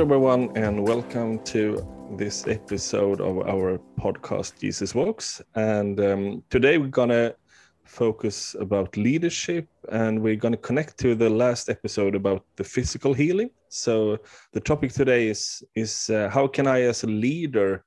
Everyone, 0.00 0.50
and 0.56 0.82
welcome 0.88 1.44
to 1.44 1.86
this 2.16 2.46
episode 2.46 3.20
of 3.20 3.46
our 3.46 3.78
podcast, 3.98 4.58
Jesus 4.58 4.94
Walks. 4.94 5.42
And 5.54 6.00
um, 6.00 6.42
today 6.48 6.78
we're 6.78 6.88
going 6.88 7.10
to 7.10 7.36
focus 7.84 8.56
about 8.58 8.96
leadership 8.96 9.68
and 9.92 10.22
we're 10.22 10.36
going 10.36 10.52
to 10.52 10.58
connect 10.58 10.96
to 11.00 11.14
the 11.14 11.28
last 11.28 11.68
episode 11.68 12.14
about 12.14 12.46
the 12.56 12.64
physical 12.64 13.12
healing. 13.12 13.50
So 13.68 14.16
the 14.52 14.60
topic 14.60 14.94
today 14.94 15.28
is, 15.28 15.62
is 15.74 16.08
uh, 16.08 16.30
how 16.32 16.46
can 16.46 16.66
I, 16.66 16.80
as 16.80 17.04
a 17.04 17.06
leader, 17.06 17.84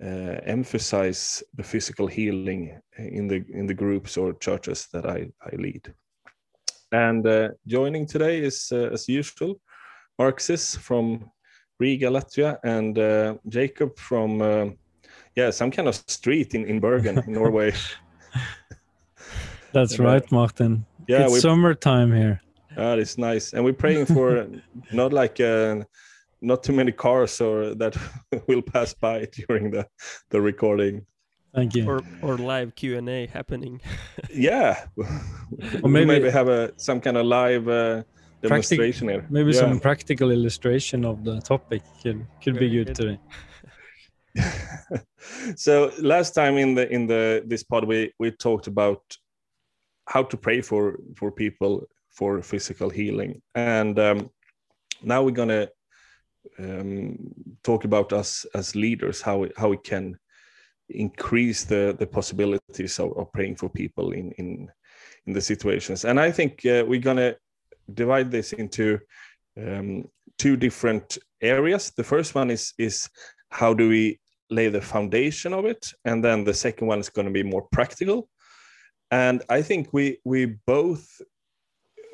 uh, 0.00 0.38
emphasize 0.46 1.42
the 1.56 1.64
physical 1.64 2.06
healing 2.06 2.80
in 2.96 3.26
the 3.26 3.44
in 3.52 3.66
the 3.66 3.74
groups 3.74 4.16
or 4.16 4.34
churches 4.34 4.86
that 4.92 5.06
I, 5.06 5.26
I 5.42 5.56
lead. 5.56 5.92
And 6.92 7.26
uh, 7.26 7.48
joining 7.66 8.06
today 8.06 8.44
is, 8.44 8.68
uh, 8.70 8.90
as 8.92 9.08
usual, 9.08 9.60
Marxis 10.22 10.76
from 10.76 11.04
Riga, 11.80 12.08
Latvia, 12.08 12.58
and 12.62 12.96
uh, 12.98 13.34
Jacob 13.48 13.90
from 13.98 14.30
uh, 14.40 14.66
yeah 15.38 15.50
some 15.50 15.70
kind 15.76 15.88
of 15.88 15.94
street 16.16 16.54
in 16.54 16.62
in 16.70 16.80
Bergen, 16.80 17.16
Norway. 17.26 17.70
That's 19.74 19.98
uh, 19.98 20.04
right, 20.04 20.26
Martin. 20.30 20.72
Yeah, 21.08 21.26
it's 21.26 21.40
summertime 21.40 22.10
here. 22.20 22.40
That 22.76 22.98
is 22.98 23.18
nice, 23.18 23.52
and 23.54 23.64
we're 23.64 23.80
praying 23.84 24.06
for 24.06 24.46
not 24.92 25.12
like 25.12 25.40
uh, 25.40 25.84
not 26.40 26.62
too 26.62 26.74
many 26.80 26.92
cars 26.92 27.40
or 27.40 27.74
that 27.74 27.94
will 28.48 28.62
pass 28.62 28.94
by 28.94 29.26
during 29.38 29.72
the 29.74 29.84
the 30.30 30.40
recording. 30.40 31.06
Thank 31.54 31.74
you. 31.74 31.84
Or 31.90 32.00
or 32.22 32.34
live 32.38 32.68
Q 32.76 32.98
and 32.98 33.08
A 33.08 33.26
happening. 33.26 33.80
yeah, 34.30 34.86
or 35.82 35.90
maybe, 35.90 36.06
maybe 36.06 36.30
have 36.30 36.48
a 36.48 36.70
some 36.76 37.00
kind 37.00 37.16
of 37.16 37.26
live 37.26 38.04
demonstration 38.42 39.08
here. 39.08 39.26
Maybe 39.30 39.52
yeah. 39.52 39.60
some 39.60 39.80
practical 39.80 40.30
illustration 40.30 41.04
of 41.04 41.24
the 41.24 41.40
topic 41.40 41.82
could 42.02 42.26
could 42.42 42.54
Very 42.54 42.68
be 42.68 42.76
good, 42.76 42.86
good. 42.88 42.96
today. 42.96 43.18
so 45.56 45.92
last 46.00 46.34
time 46.34 46.56
in 46.56 46.74
the 46.74 46.90
in 46.90 47.06
the 47.06 47.42
this 47.46 47.62
pod 47.62 47.84
we 47.84 48.12
we 48.18 48.30
talked 48.30 48.66
about 48.66 49.02
how 50.08 50.22
to 50.22 50.36
pray 50.36 50.60
for 50.60 50.98
for 51.16 51.30
people 51.30 51.86
for 52.10 52.42
physical 52.42 52.90
healing 52.90 53.42
and 53.54 53.98
um, 53.98 54.30
now 55.02 55.22
we're 55.22 55.30
gonna 55.30 55.68
um, 56.58 57.16
talk 57.62 57.84
about 57.84 58.12
us 58.12 58.46
as 58.54 58.74
leaders 58.74 59.20
how 59.20 59.38
we, 59.38 59.50
how 59.56 59.68
we 59.68 59.76
can 59.76 60.16
increase 60.88 61.64
the 61.64 61.94
the 61.98 62.06
possibilities 62.06 62.98
of, 62.98 63.16
of 63.16 63.32
praying 63.32 63.56
for 63.56 63.68
people 63.68 64.12
in 64.12 64.32
in 64.32 64.68
in 65.26 65.32
the 65.32 65.40
situations 65.40 66.04
and 66.04 66.18
i 66.18 66.30
think 66.30 66.64
uh, 66.66 66.84
we're 66.86 67.00
gonna 67.00 67.34
divide 67.92 68.30
this 68.30 68.52
into 68.52 68.98
um, 69.56 70.04
two 70.38 70.56
different 70.56 71.18
areas. 71.40 71.92
The 71.96 72.04
first 72.04 72.34
one 72.34 72.50
is 72.50 72.74
is 72.78 73.08
how 73.50 73.74
do 73.74 73.88
we 73.88 74.18
lay 74.50 74.68
the 74.68 74.80
foundation 74.80 75.52
of 75.52 75.64
it? 75.64 75.92
And 76.04 76.24
then 76.24 76.44
the 76.44 76.54
second 76.54 76.86
one 76.86 77.00
is 77.00 77.08
going 77.08 77.26
to 77.26 77.32
be 77.32 77.42
more 77.42 77.66
practical. 77.72 78.28
And 79.10 79.42
i 79.50 79.60
think 79.62 79.92
we 79.92 80.18
we 80.24 80.56
both 80.66 81.06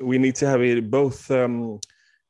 we 0.01 0.17
need 0.17 0.35
to 0.35 0.47
have 0.47 0.61
it 0.61 0.91
both 0.91 1.31
um, 1.31 1.79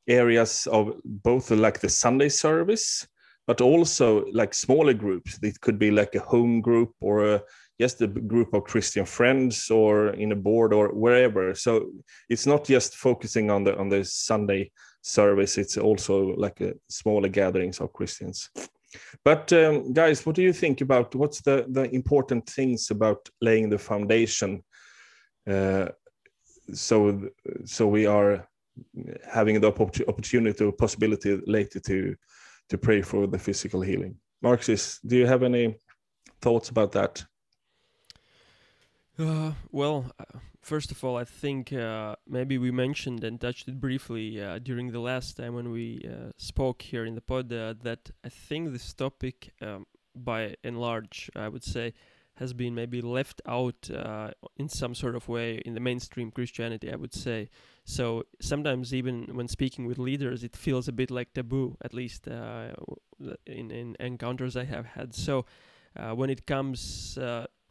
areas 0.07 0.67
of 0.71 0.93
both 1.03 1.49
like 1.51 1.79
the 1.79 1.89
sunday 1.89 2.29
service 2.29 3.07
but 3.49 3.61
also 3.61 4.25
like 4.31 4.53
smaller 4.53 4.93
groups. 4.93 5.39
It 5.41 5.59
could 5.59 5.79
be 5.79 5.89
like 5.89 6.13
a 6.13 6.19
home 6.19 6.61
group 6.61 6.91
or 7.01 7.33
a, 7.33 7.41
just 7.79 8.01
a 8.01 8.07
group 8.07 8.53
of 8.53 8.63
christian 8.63 9.05
friends 9.05 9.69
or 9.69 10.09
in 10.09 10.31
a 10.31 10.35
board 10.35 10.73
or 10.73 10.89
wherever 10.89 11.53
so 11.55 11.89
it's 12.29 12.45
not 12.45 12.65
just 12.65 12.95
focusing 12.95 13.49
on 13.49 13.63
the 13.63 13.77
on 13.77 13.89
the 13.89 14.03
sunday 14.03 14.71
service 15.01 15.57
it's 15.57 15.77
also 15.77 16.35
like 16.35 16.59
a 16.61 16.73
smaller 16.89 17.29
gatherings 17.29 17.79
of 17.79 17.93
christians 17.93 18.49
but 19.23 19.51
um, 19.53 19.93
guys, 19.93 20.25
what 20.25 20.35
do 20.35 20.41
you 20.41 20.53
think 20.53 20.81
about 20.81 21.15
what's 21.15 21.41
the 21.41 21.65
the 21.69 21.93
important 21.93 22.47
things 22.47 22.91
about 22.91 23.29
laying 23.41 23.69
the 23.69 23.77
foundation? 23.77 24.63
Uh, 25.49 25.89
so 26.73 27.29
so 27.65 27.87
we 27.87 28.05
are 28.05 28.47
having 29.31 29.59
the 29.59 29.67
opportunity 30.07 30.63
or 30.63 30.71
possibility 30.71 31.39
later 31.45 31.79
to 31.79 32.15
to 32.69 32.77
pray 32.77 33.01
for 33.01 33.27
the 33.27 33.39
physical 33.39 33.81
healing. 33.81 34.15
Marxis, 34.41 34.99
do 35.05 35.17
you 35.17 35.27
have 35.27 35.43
any 35.43 35.75
thoughts 36.41 36.69
about 36.69 36.91
that? 36.93 37.23
Uh, 39.19 39.51
well, 39.73 40.05
uh, 40.17 40.39
first 40.61 40.91
of 40.91 41.03
all, 41.03 41.17
I 41.17 41.25
think 41.25 41.73
uh, 41.73 42.15
maybe 42.25 42.57
we 42.57 42.71
mentioned 42.71 43.21
and 43.25 43.39
touched 43.39 43.67
it 43.67 43.77
briefly 43.79 44.41
uh, 44.41 44.59
during 44.59 44.93
the 44.93 45.01
last 45.01 45.35
time 45.35 45.55
when 45.55 45.71
we 45.71 46.07
uh, 46.07 46.31
spoke 46.37 46.81
here 46.81 47.05
in 47.05 47.15
the 47.15 47.21
pod 47.21 47.51
uh, 47.51 47.73
that 47.83 48.11
I 48.23 48.29
think 48.29 48.71
this 48.71 48.93
topic, 48.93 49.51
um, 49.61 49.87
by 50.15 50.55
and 50.63 50.79
large, 50.79 51.29
I 51.35 51.49
would 51.49 51.65
say, 51.65 51.93
has 52.35 52.53
been 52.53 52.73
maybe 52.73 53.01
left 53.01 53.41
out 53.45 53.89
uh, 53.93 54.31
in 54.55 54.69
some 54.69 54.95
sort 54.95 55.17
of 55.17 55.27
way 55.27 55.57
in 55.65 55.73
the 55.73 55.81
mainstream 55.81 56.31
Christianity, 56.31 56.89
I 56.89 56.95
would 56.95 57.13
say. 57.13 57.49
So 57.83 58.23
sometimes, 58.39 58.93
even 58.93 59.27
when 59.33 59.49
speaking 59.49 59.85
with 59.85 59.97
leaders, 59.97 60.45
it 60.45 60.55
feels 60.55 60.87
a 60.87 60.93
bit 60.93 61.11
like 61.11 61.33
taboo, 61.33 61.75
at 61.83 61.93
least 61.93 62.27
in, 62.27 63.35
in 63.45 63.97
encounters 63.99 64.55
I 64.55 64.63
have 64.63 64.85
had. 64.85 65.13
So 65.13 65.45
when 66.13 66.29
it 66.29 66.45
comes 66.47 67.17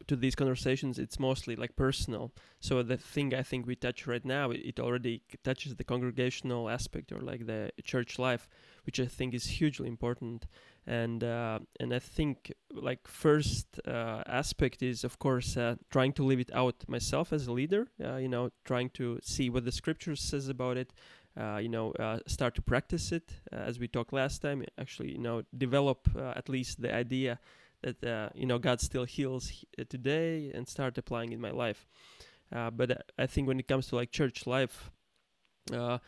to 0.09 0.17
these 0.17 0.35
conversations 0.35 0.99
it's 0.99 1.19
mostly 1.21 1.55
like 1.55 1.77
personal 1.77 2.33
so 2.61 2.83
the 2.83 2.97
thing 2.97 3.35
i 3.35 3.43
think 3.43 3.67
we 3.67 3.77
touch 3.77 4.07
right 4.07 4.25
now 4.25 4.51
it 4.51 4.81
already 4.81 5.23
touches 5.45 5.77
the 5.77 5.85
congregational 5.85 6.69
aspect 6.69 7.13
or 7.13 7.21
like 7.21 7.47
the 7.47 7.71
church 7.85 8.19
life 8.19 8.49
which 8.85 8.99
i 8.99 9.07
think 9.07 9.35
is 9.35 9.47
hugely 9.47 9.87
important 9.87 10.47
and 10.87 11.23
uh, 11.23 11.59
and 11.79 11.95
i 11.95 11.99
think 11.99 12.53
like 12.73 13.07
first 13.07 13.67
uh, 13.87 14.23
aspect 14.27 14.83
is 14.83 15.05
of 15.05 15.19
course 15.19 15.57
uh, 15.57 15.77
trying 15.91 16.13
to 16.13 16.25
live 16.25 16.41
it 16.41 16.51
out 16.55 16.77
myself 16.89 17.33
as 17.33 17.47
a 17.47 17.53
leader 17.53 17.87
uh, 18.03 18.17
you 18.17 18.29
know 18.29 18.51
trying 18.65 18.89
to 18.91 19.19
see 19.23 19.51
what 19.51 19.65
the 19.65 19.73
scripture 19.73 20.17
says 20.17 20.49
about 20.49 20.77
it 20.77 20.93
uh, 21.39 21.59
you 21.59 21.69
know, 21.69 21.93
uh, 21.93 22.19
start 22.27 22.53
to 22.53 22.61
practice 22.61 23.13
it 23.13 23.31
as 23.53 23.79
we 23.79 23.87
talked 23.87 24.13
last 24.13 24.43
time. 24.43 24.65
Actually, 24.77 25.13
you 25.13 25.19
know, 25.19 25.45
develop 25.57 26.09
at 26.17 26.49
least 26.49 26.83
the 26.83 26.93
idea 26.93 27.39
that 27.83 28.03
uh, 28.05 28.29
you 28.35 28.47
know 28.47 28.59
God 28.59 28.81
still 28.81 29.05
heals 29.05 29.65
uh, 29.79 29.85
today 29.89 30.51
and 30.55 30.67
start 30.69 30.99
applying 30.99 31.33
in 31.33 31.41
my 31.41 31.51
life. 31.51 31.87
Uh, 32.55 32.71
but 32.71 32.91
uh, 32.91 32.95
I 33.19 33.27
think 33.27 33.47
when 33.47 33.61
it 33.61 33.69
comes 33.69 33.89
to 33.89 33.97
like 33.97 34.11
church 34.11 34.47
life, 34.47 34.91
uh, 35.73 35.99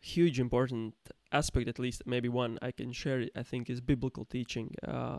huge 0.00 0.38
important 0.38 0.94
aspect, 1.32 1.68
at 1.68 1.78
least 1.78 2.02
maybe 2.06 2.28
one 2.28 2.58
I 2.62 2.70
can 2.70 2.92
share, 2.92 3.26
I 3.36 3.42
think, 3.42 3.68
is 3.68 3.80
biblical 3.80 4.24
teaching. 4.24 4.74
Uh, 4.86 5.18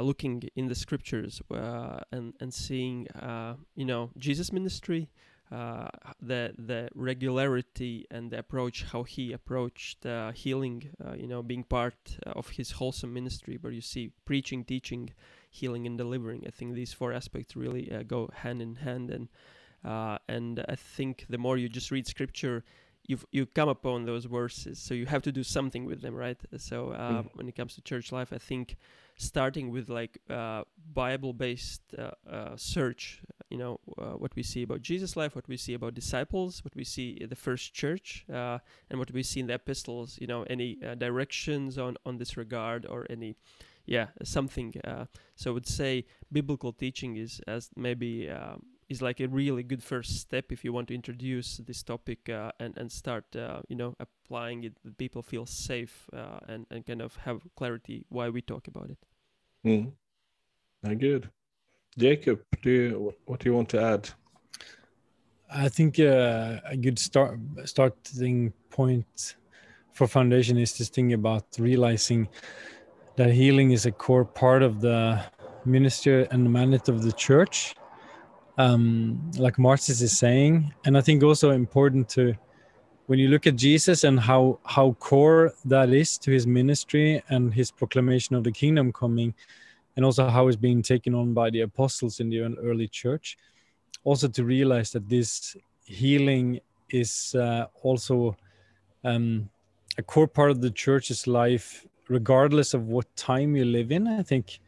looking 0.00 0.42
in 0.56 0.66
the 0.66 0.74
scriptures 0.74 1.40
and 2.10 2.34
and 2.40 2.52
seeing 2.52 3.06
you 3.76 3.84
know 3.84 4.10
Jesus' 4.16 4.52
ministry, 4.52 5.08
uh, 5.50 5.88
the 6.20 6.52
the 6.58 6.88
regularity 6.94 8.06
and 8.10 8.30
the 8.30 8.38
approach 8.38 8.84
how 8.92 9.02
he 9.02 9.32
approached 9.32 10.04
uh, 10.04 10.30
healing 10.32 10.90
uh, 11.04 11.14
you 11.14 11.26
know 11.26 11.42
being 11.42 11.64
part 11.64 12.18
of 12.26 12.50
his 12.50 12.72
wholesome 12.72 13.12
ministry 13.14 13.56
where 13.60 13.72
you 13.72 13.80
see 13.80 14.12
preaching 14.24 14.64
teaching 14.64 15.10
healing 15.50 15.86
and 15.86 15.96
delivering. 15.96 16.44
I 16.46 16.50
think 16.50 16.74
these 16.74 16.92
four 16.92 17.12
aspects 17.12 17.56
really 17.56 17.90
uh, 17.90 18.02
go 18.02 18.28
hand 18.34 18.60
in 18.60 18.76
hand 18.76 19.10
and 19.10 19.28
uh, 19.84 20.18
and 20.28 20.64
i 20.68 20.74
think 20.74 21.24
the 21.28 21.38
more 21.38 21.56
you 21.56 21.68
just 21.68 21.90
read 21.90 22.06
scripture 22.06 22.64
you 23.08 23.18
you 23.32 23.44
come 23.46 23.68
upon 23.68 24.04
those 24.04 24.26
verses 24.26 24.78
so 24.78 24.94
you 24.94 25.06
have 25.06 25.22
to 25.22 25.32
do 25.32 25.42
something 25.42 25.84
with 25.84 26.00
them 26.02 26.14
right 26.14 26.38
so 26.56 26.94
mm. 26.96 27.26
when 27.34 27.48
it 27.48 27.56
comes 27.56 27.74
to 27.74 27.80
church 27.80 28.12
life 28.12 28.32
i 28.32 28.38
think 28.38 28.76
starting 29.18 29.70
with 29.70 29.88
like 29.88 30.18
uh, 30.30 30.62
Bible-based 30.94 31.82
uh, 31.98 32.10
uh, 32.30 32.56
search. 32.56 33.20
You 33.50 33.58
know 33.58 33.80
uh, 33.98 34.12
what 34.12 34.34
we 34.36 34.42
see 34.42 34.62
about 34.62 34.82
Jesus' 34.82 35.16
life, 35.16 35.34
what 35.34 35.48
we 35.48 35.56
see 35.56 35.74
about 35.74 35.94
disciples, 35.94 36.64
what 36.64 36.74
we 36.76 36.84
see 36.84 37.18
in 37.20 37.28
the 37.28 37.36
first 37.36 37.74
church, 37.74 38.24
uh, 38.32 38.58
and 38.90 38.98
what 38.98 39.10
we 39.10 39.22
see 39.22 39.40
in 39.40 39.46
the 39.46 39.54
epistles. 39.54 40.18
You 40.20 40.26
know 40.26 40.44
any 40.44 40.78
uh, 40.84 40.94
directions 40.94 41.78
on 41.78 41.96
on 42.06 42.18
this 42.18 42.36
regard 42.36 42.86
or 42.86 43.06
any. 43.10 43.36
Yeah, 43.86 44.08
something. 44.22 44.74
so 45.34 45.50
I 45.50 45.54
would 45.54 45.66
say 45.66 46.04
biblical 46.30 46.74
teaching 46.74 47.16
is 47.16 47.40
as 47.46 47.70
maybe 47.74 48.28
um, 48.28 48.62
is 48.88 49.02
like 49.02 49.20
a 49.20 49.28
really 49.28 49.62
good 49.62 49.82
first 49.82 50.20
step 50.20 50.50
if 50.50 50.64
you 50.64 50.72
want 50.72 50.88
to 50.88 50.94
introduce 50.94 51.58
this 51.58 51.82
topic 51.82 52.28
uh, 52.28 52.50
and 52.58 52.76
and 52.78 52.90
start 52.90 53.24
uh, 53.36 53.60
you 53.68 53.76
know 53.76 53.94
applying 54.00 54.64
it 54.64 54.74
that 54.84 54.96
people 54.96 55.22
feel 55.22 55.46
safe 55.46 56.08
uh, 56.12 56.40
and 56.48 56.66
and 56.70 56.86
kind 56.86 57.02
of 57.02 57.16
have 57.16 57.42
clarity 57.56 58.04
why 58.08 58.28
we 58.28 58.40
talk 58.40 58.66
about 58.68 58.90
it. 58.90 58.98
Mm. 59.66 59.92
Very 60.82 60.96
good, 60.96 61.30
Jacob. 61.98 62.40
Do 62.62 62.70
you, 62.70 63.14
what 63.26 63.40
do 63.40 63.48
you 63.48 63.54
want 63.54 63.68
to 63.70 63.80
add? 63.80 64.08
I 65.50 65.68
think 65.68 65.98
uh, 65.98 66.60
a 66.64 66.76
good 66.76 66.98
start 66.98 67.38
starting 67.64 68.52
point 68.70 69.36
for 69.92 70.06
foundation 70.06 70.58
is 70.58 70.78
this 70.78 70.88
thing 70.88 71.12
about 71.12 71.44
realizing 71.58 72.28
that 73.16 73.30
healing 73.30 73.72
is 73.72 73.86
a 73.86 73.90
core 73.90 74.24
part 74.24 74.62
of 74.62 74.80
the 74.80 75.20
ministry 75.64 76.28
and 76.30 76.46
the 76.46 76.50
mandate 76.50 76.88
of 76.88 77.02
the 77.02 77.12
church 77.12 77.74
um, 78.58 79.30
like 79.38 79.58
Marxis 79.58 80.02
is 80.02 80.18
saying, 80.18 80.74
and 80.84 80.98
I 80.98 81.00
think 81.00 81.22
also 81.22 81.50
important 81.50 82.08
to 82.10 82.34
when 83.06 83.18
you 83.18 83.28
look 83.28 83.46
at 83.46 83.56
Jesus 83.56 84.04
and 84.04 84.20
how 84.20 84.58
how 84.64 84.92
core 84.98 85.54
that 85.64 85.90
is 85.90 86.18
to 86.18 86.30
his 86.30 86.46
ministry 86.46 87.22
and 87.30 87.54
his 87.54 87.70
proclamation 87.70 88.36
of 88.36 88.44
the 88.44 88.52
kingdom 88.52 88.92
coming, 88.92 89.32
and 89.96 90.04
also 90.04 90.28
how 90.28 90.48
it's 90.48 90.56
being 90.56 90.82
taken 90.82 91.14
on 91.14 91.32
by 91.32 91.50
the 91.50 91.62
apostles 91.62 92.20
in 92.20 92.28
the 92.28 92.40
early 92.62 92.88
church, 92.88 93.38
also 94.04 94.28
to 94.28 94.44
realize 94.44 94.90
that 94.90 95.08
this 95.08 95.56
healing 95.84 96.60
is 96.90 97.34
uh, 97.36 97.66
also 97.82 98.36
um, 99.04 99.48
a 99.96 100.02
core 100.02 100.28
part 100.28 100.50
of 100.50 100.60
the 100.60 100.70
church's 100.70 101.26
life, 101.26 101.86
regardless 102.08 102.74
of 102.74 102.88
what 102.88 103.06
time 103.16 103.54
you 103.56 103.64
live 103.64 103.92
in. 103.92 104.08
I 104.08 104.22
think 104.22 104.58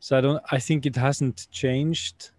so. 0.00 0.18
I 0.18 0.20
don't. 0.20 0.42
I 0.52 0.58
think 0.58 0.84
it 0.84 0.96
hasn't 0.96 1.48
changed 1.50 2.30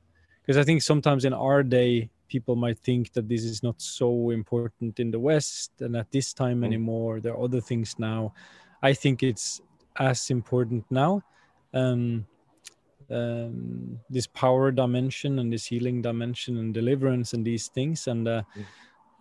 because 0.49 0.57
I 0.57 0.63
think 0.63 0.81
sometimes 0.81 1.25
in 1.25 1.33
our 1.33 1.61
day 1.61 2.09
people 2.27 2.55
might 2.55 2.79
think 2.79 3.13
that 3.13 3.29
this 3.29 3.43
is 3.43 3.61
not 3.61 3.79
so 3.79 4.31
important 4.31 4.99
in 4.99 5.11
the 5.11 5.19
West 5.19 5.69
and 5.79 5.95
at 5.95 6.11
this 6.11 6.33
time 6.33 6.61
mm. 6.61 6.65
anymore. 6.65 7.19
There 7.19 7.33
are 7.33 7.43
other 7.43 7.61
things 7.61 7.99
now. 7.99 8.33
I 8.81 8.93
think 8.93 9.21
it's 9.21 9.61
as 9.97 10.31
important 10.31 10.85
now. 10.89 11.21
Um, 11.71 12.25
um, 13.11 13.99
this 14.09 14.25
power 14.25 14.71
dimension 14.71 15.37
and 15.37 15.53
this 15.53 15.67
healing 15.67 16.01
dimension 16.01 16.57
and 16.57 16.73
deliverance 16.73 17.33
and 17.33 17.45
these 17.45 17.67
things. 17.67 18.07
And 18.07 18.27
uh, 18.27 18.41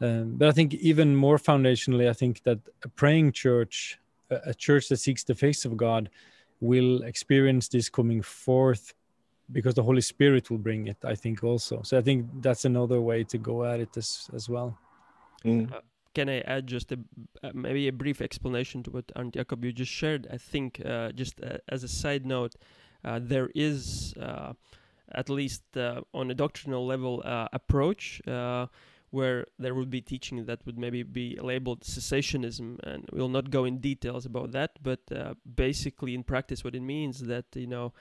mm. 0.00 0.22
um, 0.22 0.36
but 0.38 0.48
I 0.48 0.52
think 0.52 0.72
even 0.76 1.14
more 1.14 1.36
foundationally, 1.36 2.08
I 2.08 2.14
think 2.14 2.42
that 2.44 2.58
a 2.84 2.88
praying 2.88 3.32
church, 3.32 3.98
a, 4.30 4.36
a 4.46 4.54
church 4.54 4.88
that 4.88 4.96
seeks 4.96 5.24
the 5.24 5.34
face 5.34 5.66
of 5.66 5.76
God, 5.76 6.08
will 6.60 7.02
experience 7.02 7.68
this 7.68 7.90
coming 7.90 8.22
forth 8.22 8.94
because 9.50 9.74
the 9.74 9.82
Holy 9.82 10.00
Spirit 10.00 10.50
will 10.50 10.58
bring 10.58 10.88
it. 10.88 10.98
I 11.04 11.14
think 11.14 11.42
also. 11.44 11.82
So 11.82 11.98
I 11.98 12.02
think 12.02 12.26
that's 12.40 12.64
another 12.64 13.00
way 13.00 13.24
to 13.24 13.38
go 13.38 13.64
at 13.64 13.80
it 13.80 13.96
as 13.96 14.30
as 14.34 14.48
well. 14.48 14.78
Mm. 15.44 15.72
Uh, 15.72 15.80
can 16.14 16.28
I 16.28 16.40
add 16.40 16.66
just 16.66 16.92
a 16.92 16.98
uh, 17.42 17.50
maybe 17.54 17.88
a 17.88 17.92
brief 17.92 18.20
explanation 18.20 18.82
to 18.84 18.90
what 18.90 19.12
Arndt 19.14 19.34
Jakob 19.34 19.64
you 19.64 19.72
just 19.72 19.92
shared? 19.92 20.26
I 20.32 20.38
think 20.38 20.82
uh, 20.84 21.12
just 21.12 21.40
uh, 21.42 21.58
as 21.68 21.84
a 21.84 21.88
side 21.88 22.26
note, 22.26 22.54
uh, 23.04 23.20
there 23.22 23.50
is 23.54 24.14
uh, 24.20 24.52
at 25.12 25.30
least 25.30 25.62
on 26.12 26.30
a 26.30 26.34
doctrinal 26.34 26.86
level 26.86 27.22
approach 27.52 28.20
where 29.10 29.46
there 29.58 29.74
would 29.74 29.90
be 29.90 30.00
teaching 30.00 30.44
that 30.44 30.64
would 30.66 30.78
maybe 30.78 31.02
be 31.02 31.38
labeled 31.40 31.80
cessationism 31.80 32.78
and 32.82 33.08
we'll 33.12 33.28
not 33.28 33.50
go 33.50 33.64
in 33.64 33.78
details 33.78 34.26
about 34.26 34.52
that 34.52 34.72
but 34.82 35.00
uh, 35.14 35.34
basically 35.54 36.14
in 36.14 36.22
practice 36.22 36.62
what 36.62 36.74
it 36.74 36.82
means 36.82 37.20
that 37.20 37.46
you 37.54 37.66
know 37.66 37.92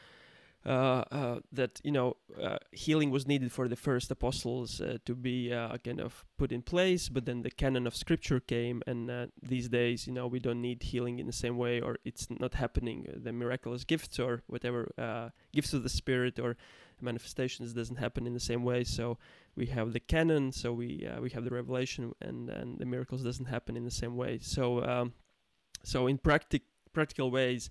Uh, 0.65 1.05
uh, 1.11 1.39
that 1.53 1.79
you 1.81 1.91
know 1.91 2.17
uh, 2.41 2.57
healing 2.73 3.09
was 3.09 3.25
needed 3.25 3.53
for 3.53 3.69
the 3.69 3.75
first 3.75 4.11
apostles 4.11 4.81
uh, 4.81 4.97
to 5.05 5.15
be 5.15 5.49
kind 5.85 6.01
of 6.01 6.25
put 6.37 6.51
in 6.51 6.61
place, 6.61 7.07
but 7.07 7.25
then 7.25 7.41
the 7.41 7.51
canon 7.51 7.87
of 7.87 7.95
scripture 7.95 8.41
came, 8.41 8.81
and 8.85 9.31
these 9.41 9.69
days, 9.69 10.07
you 10.07 10.11
know, 10.11 10.27
we 10.27 10.39
don't 10.39 10.61
need 10.61 10.83
healing 10.83 11.19
in 11.19 11.25
the 11.25 11.31
same 11.31 11.57
way, 11.57 11.79
or 11.79 11.97
it's 12.03 12.27
not 12.29 12.55
happening. 12.55 13.07
The 13.15 13.31
miraculous 13.31 13.85
gifts 13.85 14.19
or 14.19 14.43
whatever 14.47 15.31
gifts 15.53 15.73
of 15.73 15.83
the 15.83 15.89
Spirit 15.89 16.37
or 16.37 16.57
manifestations 17.01 17.73
doesn't 17.73 17.97
happen 17.97 18.27
in 18.27 18.33
the 18.33 18.39
same 18.39 18.63
way. 18.63 18.83
So 18.83 19.17
we 19.55 19.67
have 19.67 19.93
the 19.93 19.99
canon, 19.99 20.51
so 20.51 20.73
we 20.73 21.07
uh, 21.07 21.21
we 21.21 21.29
have 21.29 21.43
the 21.43 21.51
revelation, 21.51 22.13
and 22.21 22.49
and 22.49 22.77
the 22.77 22.85
miracles 22.85 23.23
doesn't 23.23 23.45
happen 23.45 23.77
in 23.77 23.85
the 23.85 23.91
same 23.91 24.15
way. 24.17 24.39
So 24.41 24.83
um, 24.83 25.13
so 25.83 26.07
in 26.07 26.17
practic 26.17 26.63
practical 26.93 27.31
ways, 27.31 27.69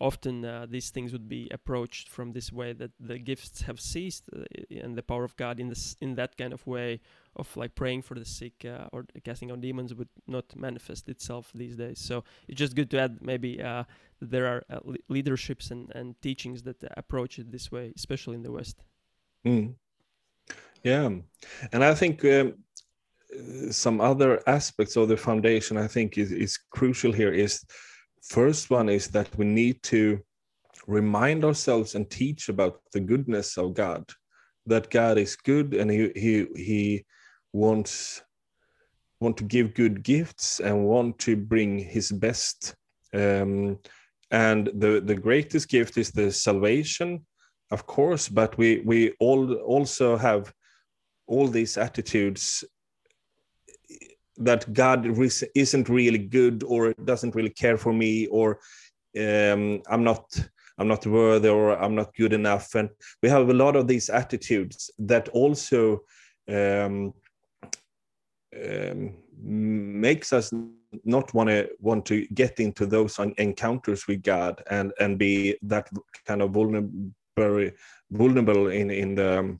often 0.00 0.44
uh, 0.44 0.66
these 0.68 0.90
things 0.90 1.12
would 1.12 1.28
be 1.28 1.48
approached 1.52 2.08
from 2.08 2.32
this 2.32 2.52
way 2.52 2.72
that 2.72 2.90
the 3.00 3.18
gifts 3.18 3.62
have 3.62 3.80
ceased 3.80 4.24
uh, 4.34 4.44
and 4.70 4.96
the 4.96 5.02
power 5.02 5.24
of 5.24 5.36
God 5.36 5.60
in 5.60 5.68
this 5.68 5.96
in 6.00 6.14
that 6.16 6.36
kind 6.36 6.52
of 6.52 6.66
way 6.66 7.00
of 7.36 7.54
like 7.56 7.74
praying 7.74 8.02
for 8.02 8.14
the 8.14 8.24
sick 8.24 8.64
uh, 8.64 8.88
or 8.92 9.06
casting 9.24 9.50
out 9.50 9.60
demons 9.60 9.94
would 9.94 10.08
not 10.26 10.44
manifest 10.56 11.08
itself 11.08 11.50
these 11.54 11.76
days. 11.76 11.98
So 12.00 12.24
it's 12.48 12.58
just 12.58 12.74
good 12.74 12.90
to 12.90 13.00
add 13.00 13.18
maybe 13.20 13.62
uh, 13.62 13.84
there 14.20 14.46
are 14.46 14.62
uh, 14.70 14.80
leaderships 15.08 15.70
and, 15.70 15.92
and 15.94 16.20
teachings 16.22 16.62
that 16.62 16.76
approach 16.96 17.38
it 17.38 17.52
this 17.52 17.70
way, 17.70 17.92
especially 17.96 18.34
in 18.34 18.42
the 18.42 18.52
West. 18.52 18.84
Mm. 19.44 19.74
Yeah, 20.82 21.10
and 21.72 21.84
I 21.84 21.94
think. 21.94 22.24
Um, 22.24 22.54
some 23.70 24.00
other 24.00 24.42
aspects 24.46 24.96
of 24.96 25.08
the 25.08 25.16
foundation 25.16 25.76
I 25.76 25.86
think 25.86 26.18
is, 26.18 26.32
is 26.32 26.58
crucial 26.70 27.12
here 27.12 27.32
is 27.32 27.64
First 28.28 28.70
one 28.70 28.88
is 28.88 29.08
that 29.08 29.36
we 29.38 29.44
need 29.44 29.82
to 29.84 30.20
remind 30.86 31.44
ourselves 31.44 31.94
and 31.94 32.10
teach 32.10 32.48
about 32.48 32.80
the 32.92 33.00
goodness 33.00 33.56
of 33.56 33.74
God, 33.74 34.04
that 34.66 34.90
God 34.90 35.18
is 35.18 35.36
good 35.36 35.74
and 35.74 35.90
he 35.90 36.10
he 36.14 36.46
he 36.56 37.04
wants 37.52 38.22
want 39.20 39.36
to 39.38 39.44
give 39.44 39.74
good 39.74 40.02
gifts 40.02 40.60
and 40.60 40.84
want 40.84 41.18
to 41.20 41.36
bring 41.36 41.78
his 41.78 42.12
best. 42.12 42.74
Um, 43.14 43.78
and 44.30 44.66
the 44.74 45.00
the 45.00 45.14
greatest 45.14 45.68
gift 45.68 45.96
is 45.96 46.10
the 46.10 46.32
salvation, 46.32 47.24
of 47.70 47.86
course, 47.86 48.28
but 48.28 48.58
we 48.58 48.82
we 48.84 49.14
all 49.20 49.54
also 49.54 50.16
have 50.16 50.52
all 51.28 51.46
these 51.48 51.76
attitudes 51.76 52.64
that 54.38 54.72
God 54.72 55.06
isn't 55.54 55.88
really 55.88 56.18
good 56.18 56.62
or 56.64 56.92
doesn't 57.04 57.34
really 57.34 57.50
care 57.50 57.76
for 57.76 57.92
me 57.92 58.26
or 58.26 58.58
um, 59.18 59.82
I'm 59.88 60.04
not 60.04 60.24
I'm 60.78 60.88
not 60.88 61.06
worthy 61.06 61.48
or 61.48 61.82
I'm 61.82 61.94
not 61.94 62.14
good 62.14 62.32
enough. 62.32 62.74
And 62.74 62.90
we 63.22 63.30
have 63.30 63.48
a 63.48 63.54
lot 63.54 63.76
of 63.76 63.88
these 63.88 64.10
attitudes 64.10 64.90
that 64.98 65.28
also 65.30 66.02
um, 66.48 67.14
um, 68.54 69.16
makes 69.38 70.32
us 70.32 70.52
not 71.04 71.32
want 71.34 71.48
to 71.48 71.68
want 71.80 72.06
to 72.06 72.26
get 72.28 72.60
into 72.60 72.86
those 72.86 73.18
encounters 73.38 74.06
with 74.06 74.22
God 74.22 74.62
and 74.70 74.92
and 75.00 75.18
be 75.18 75.56
that 75.62 75.88
kind 76.26 76.42
of 76.42 76.50
vulnerable 76.50 77.12
vulnerable 78.10 78.68
in 78.68 78.90
in 78.90 79.14
the 79.14 79.58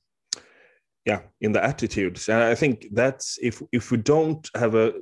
yeah 1.06 1.20
in 1.40 1.52
the 1.52 1.64
attitudes 1.64 2.28
and 2.28 2.42
i 2.42 2.54
think 2.54 2.86
that's 2.92 3.38
if 3.40 3.62
if 3.72 3.90
we 3.90 3.96
don't 3.96 4.50
have 4.54 4.74
a 4.74 4.92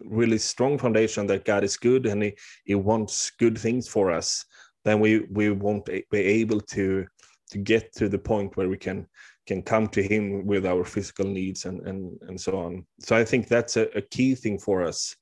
really 0.00 0.38
strong 0.38 0.78
foundation 0.78 1.26
that 1.26 1.44
god 1.44 1.62
is 1.62 1.76
good 1.76 2.06
and 2.06 2.22
he, 2.22 2.34
he 2.64 2.74
wants 2.74 3.30
good 3.38 3.56
things 3.56 3.86
for 3.86 4.10
us 4.10 4.44
then 4.84 4.98
we 4.98 5.20
we 5.30 5.50
won't 5.50 5.84
be 5.84 6.04
able 6.18 6.60
to 6.60 7.06
to 7.50 7.58
get 7.58 7.92
to 7.92 8.08
the 8.08 8.18
point 8.18 8.56
where 8.56 8.68
we 8.68 8.76
can 8.76 9.06
can 9.46 9.62
come 9.62 9.86
to 9.88 10.02
him 10.02 10.46
with 10.46 10.64
our 10.64 10.84
physical 10.84 11.26
needs 11.26 11.66
and 11.66 11.86
and 11.86 12.18
and 12.28 12.40
so 12.40 12.58
on 12.58 12.84
so 12.98 13.14
i 13.14 13.24
think 13.24 13.46
that's 13.46 13.76
a, 13.76 13.86
a 13.96 14.00
key 14.00 14.34
thing 14.34 14.58
for 14.58 14.82
us 14.82 15.14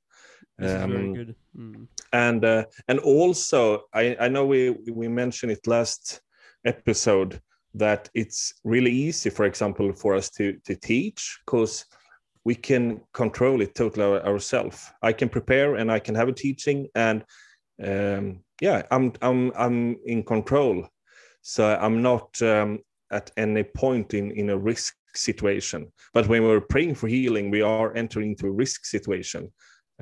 um, 0.61 0.91
very 0.91 1.13
good. 1.13 1.35
Mm. 1.57 1.87
and 2.13 2.45
uh, 2.45 2.65
and 2.87 2.99
also 2.99 3.83
i 3.93 4.15
i 4.19 4.27
know 4.29 4.45
we 4.45 4.71
we 4.91 5.07
mentioned 5.07 5.51
it 5.51 5.67
last 5.67 6.21
episode 6.65 7.41
that 7.75 8.09
it's 8.13 8.53
really 8.63 8.91
easy, 8.91 9.29
for 9.29 9.45
example, 9.45 9.93
for 9.93 10.15
us 10.15 10.29
to 10.31 10.53
to 10.65 10.75
teach 10.75 11.39
because 11.45 11.85
we 12.45 12.55
can 12.55 13.01
control 13.13 13.61
it 13.61 13.75
totally 13.75 14.19
ourselves. 14.21 14.91
I 15.01 15.13
can 15.13 15.29
prepare 15.29 15.75
and 15.75 15.91
I 15.91 15.99
can 15.99 16.15
have 16.15 16.29
a 16.29 16.33
teaching, 16.33 16.87
and 16.95 17.23
um, 17.83 18.43
yeah, 18.61 18.83
I'm 18.91 19.13
I'm 19.21 19.51
I'm 19.55 19.97
in 20.05 20.23
control. 20.23 20.87
So 21.41 21.77
I'm 21.81 22.01
not 22.01 22.41
um, 22.41 22.79
at 23.11 23.31
any 23.37 23.63
point 23.63 24.13
in 24.13 24.31
in 24.31 24.49
a 24.49 24.57
risk 24.57 24.95
situation. 25.15 25.91
But 26.13 26.27
when 26.27 26.43
we're 26.43 26.61
praying 26.61 26.95
for 26.95 27.07
healing, 27.07 27.51
we 27.51 27.61
are 27.61 27.95
entering 27.95 28.31
into 28.31 28.47
a 28.47 28.51
risk 28.51 28.85
situation. 28.85 29.51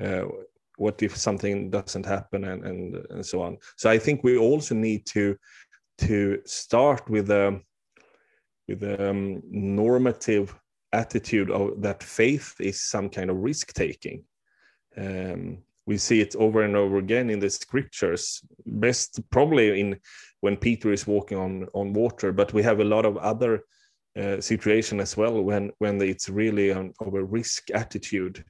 Uh, 0.02 0.24
what 0.78 1.02
if 1.02 1.16
something 1.16 1.70
doesn't 1.70 2.06
happen 2.06 2.44
and, 2.44 2.64
and 2.64 2.96
and 3.10 3.26
so 3.26 3.42
on 3.42 3.58
so 3.76 3.90
i 3.90 3.98
think 3.98 4.22
we 4.22 4.38
also 4.38 4.74
need 4.74 5.04
to 5.04 5.36
to 5.98 6.40
start 6.44 7.08
with 7.08 7.30
a 7.30 7.60
with 8.68 8.82
a 8.82 9.10
um, 9.10 9.42
normative 9.50 10.54
attitude 10.92 11.50
of 11.50 11.80
that 11.80 12.02
faith 12.02 12.54
is 12.60 12.82
some 12.82 13.08
kind 13.08 13.30
of 13.30 13.36
risk 13.36 13.72
taking. 13.72 14.24
Um, 14.96 15.58
we 15.86 15.96
see 15.96 16.20
it 16.20 16.36
over 16.36 16.62
and 16.62 16.76
over 16.76 16.98
again 16.98 17.30
in 17.30 17.40
the 17.40 17.48
scriptures. 17.48 18.42
Best 18.66 19.20
probably 19.30 19.80
in 19.80 19.98
when 20.40 20.56
Peter 20.56 20.92
is 20.92 21.06
walking 21.06 21.38
on 21.38 21.68
on 21.72 21.92
water, 21.92 22.32
but 22.32 22.52
we 22.52 22.62
have 22.62 22.80
a 22.80 22.84
lot 22.84 23.06
of 23.06 23.16
other 23.16 23.64
uh, 24.16 24.40
situation 24.40 25.00
as 25.00 25.16
well 25.16 25.42
when 25.42 25.72
when 25.78 26.00
it's 26.02 26.28
really 26.28 26.70
an, 26.70 26.92
of 27.00 27.14
a 27.14 27.24
risk 27.24 27.70
attitude. 27.72 28.44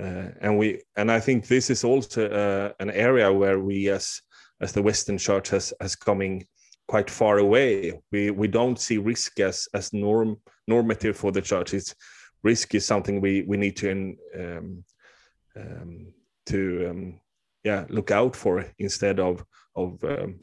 Uh, 0.00 0.28
and 0.40 0.58
we 0.58 0.80
and 0.96 1.10
I 1.10 1.20
think 1.20 1.46
this 1.46 1.70
is 1.70 1.84
also 1.84 2.28
uh, 2.28 2.72
an 2.80 2.90
area 2.90 3.30
where 3.32 3.58
we 3.58 3.90
as 3.90 4.22
as 4.60 4.72
the 4.72 4.82
Western 4.82 5.18
Church 5.18 5.50
has 5.50 5.74
has 5.80 5.94
coming 5.94 6.46
quite 6.92 7.10
far 7.10 7.38
away. 7.38 7.72
We 8.12 8.30
we 8.30 8.48
don't 8.48 8.78
see 8.86 8.98
risk 9.12 9.40
as 9.40 9.68
as 9.72 9.92
norm 9.92 10.30
normative 10.66 11.16
for 11.16 11.32
the 11.32 11.42
church. 11.50 11.74
It's 11.74 11.94
risk 12.42 12.74
is 12.74 12.86
something 12.86 13.22
we 13.22 13.34
we 13.50 13.56
need 13.56 13.76
to 13.82 13.88
um, 14.42 14.84
um, 15.60 16.12
to 16.50 16.58
um, 16.90 17.20
yeah 17.64 17.86
look 17.88 18.10
out 18.10 18.36
for 18.36 18.54
instead 18.78 19.20
of 19.20 19.44
of 19.74 20.04
um, 20.04 20.40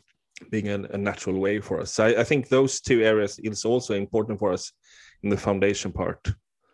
being 0.52 0.70
a, 0.70 0.80
a, 0.96 0.98
natural 0.98 1.38
way 1.40 1.62
for 1.62 1.82
us. 1.82 1.94
So 1.94 2.06
I, 2.06 2.22
I, 2.22 2.24
think 2.24 2.48
those 2.48 2.82
two 2.82 3.02
areas 3.04 3.40
is 3.40 3.66
also 3.66 3.94
important 3.94 4.40
for 4.40 4.54
us 4.54 4.74
in 5.24 5.30
the 5.30 5.38
foundation 5.38 5.92
part. 5.92 6.22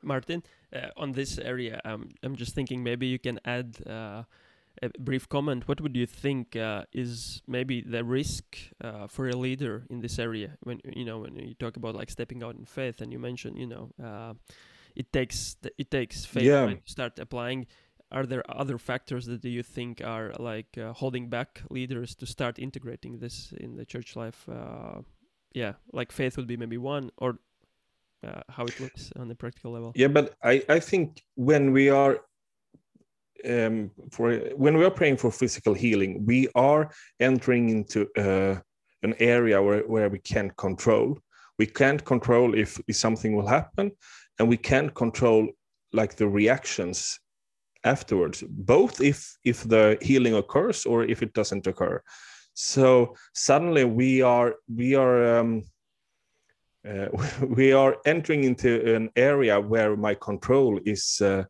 Martin, 0.03 0.43
uh, 0.71 0.89
on 0.95 1.11
this 1.11 1.39
area, 1.39 1.81
um, 1.83 2.09
I'm 2.23 2.35
just 2.35 2.53
thinking 2.55 2.83
maybe 2.83 3.07
you 3.07 3.19
can 3.19 3.39
add 3.43 3.67
uh, 3.87 4.23
a 4.81 4.89
brief 4.99 5.27
comment. 5.29 5.67
What 5.67 5.81
would 5.81 5.95
you 5.95 6.05
think 6.05 6.55
uh, 6.55 6.83
is 6.93 7.41
maybe 7.47 7.81
the 7.81 8.03
risk 8.03 8.57
uh, 8.83 9.07
for 9.07 9.27
a 9.29 9.35
leader 9.35 9.85
in 9.89 10.01
this 10.01 10.19
area? 10.19 10.57
When 10.63 10.81
you 10.85 11.05
know 11.05 11.19
when 11.19 11.35
you 11.35 11.53
talk 11.55 11.77
about 11.77 11.95
like 11.95 12.09
stepping 12.09 12.43
out 12.43 12.55
in 12.55 12.65
faith, 12.65 13.01
and 13.01 13.11
you 13.11 13.19
mentioned 13.19 13.57
you 13.57 13.67
know 13.67 13.91
uh, 14.03 14.33
it 14.95 15.11
takes 15.11 15.57
it 15.77 15.89
takes 15.91 16.25
faith 16.25 16.43
Yeah. 16.43 16.73
start 16.85 17.19
applying. 17.19 17.67
Are 18.11 18.25
there 18.25 18.43
other 18.49 18.77
factors 18.77 19.25
that 19.25 19.41
do 19.41 19.49
you 19.49 19.63
think 19.63 20.01
are 20.01 20.31
like 20.39 20.77
uh, 20.77 20.93
holding 20.93 21.27
back 21.29 21.61
leaders 21.69 22.15
to 22.15 22.25
start 22.25 22.59
integrating 22.59 23.19
this 23.19 23.51
in 23.57 23.75
the 23.75 23.85
church 23.85 24.15
life? 24.15 24.47
Uh, 24.47 25.01
yeah, 25.53 25.73
like 25.91 26.11
faith 26.11 26.37
would 26.37 26.47
be 26.47 26.57
maybe 26.57 26.77
one, 26.77 27.09
or 27.17 27.39
uh, 28.25 28.41
how 28.49 28.65
it 28.65 28.79
looks 28.79 29.11
on 29.15 29.27
the 29.27 29.35
practical 29.35 29.71
level. 29.71 29.91
Yeah, 29.95 30.07
but 30.09 30.35
I, 30.43 30.63
I 30.69 30.79
think 30.79 31.23
when 31.35 31.71
we 31.71 31.89
are 31.89 32.19
um, 33.47 33.91
for 34.11 34.35
when 34.55 34.77
we 34.77 34.85
are 34.85 34.91
praying 34.91 35.17
for 35.17 35.31
physical 35.31 35.73
healing, 35.73 36.25
we 36.25 36.47
are 36.55 36.91
entering 37.19 37.69
into 37.69 38.07
uh, 38.17 38.59
an 39.03 39.15
area 39.19 39.61
where, 39.61 39.83
where 39.83 40.09
we 40.09 40.19
can't 40.19 40.55
control. 40.57 41.17
We 41.59 41.65
can't 41.65 42.03
control 42.03 42.53
if, 42.55 42.79
if 42.87 42.95
something 42.95 43.35
will 43.35 43.47
happen, 43.47 43.91
and 44.39 44.49
we 44.49 44.57
can't 44.57 44.93
control 44.93 45.49
like 45.93 46.15
the 46.15 46.27
reactions 46.27 47.19
afterwards, 47.83 48.43
both 48.49 48.99
if 48.99 49.37
if 49.43 49.63
the 49.63 49.97
healing 50.01 50.35
occurs 50.35 50.85
or 50.85 51.05
if 51.05 51.21
it 51.21 51.33
doesn't 51.33 51.67
occur. 51.67 52.01
So 52.53 53.15
suddenly 53.33 53.85
we 53.85 54.21
are 54.21 54.55
we 54.67 54.95
are 54.95 55.39
um, 55.39 55.63
uh, 56.87 57.07
we 57.47 57.73
are 57.73 57.97
entering 58.05 58.43
into 58.43 58.95
an 58.95 59.09
area 59.15 59.59
where 59.59 59.95
my 59.95 60.15
control 60.15 60.79
is 60.85 61.21
uh, 61.21 61.43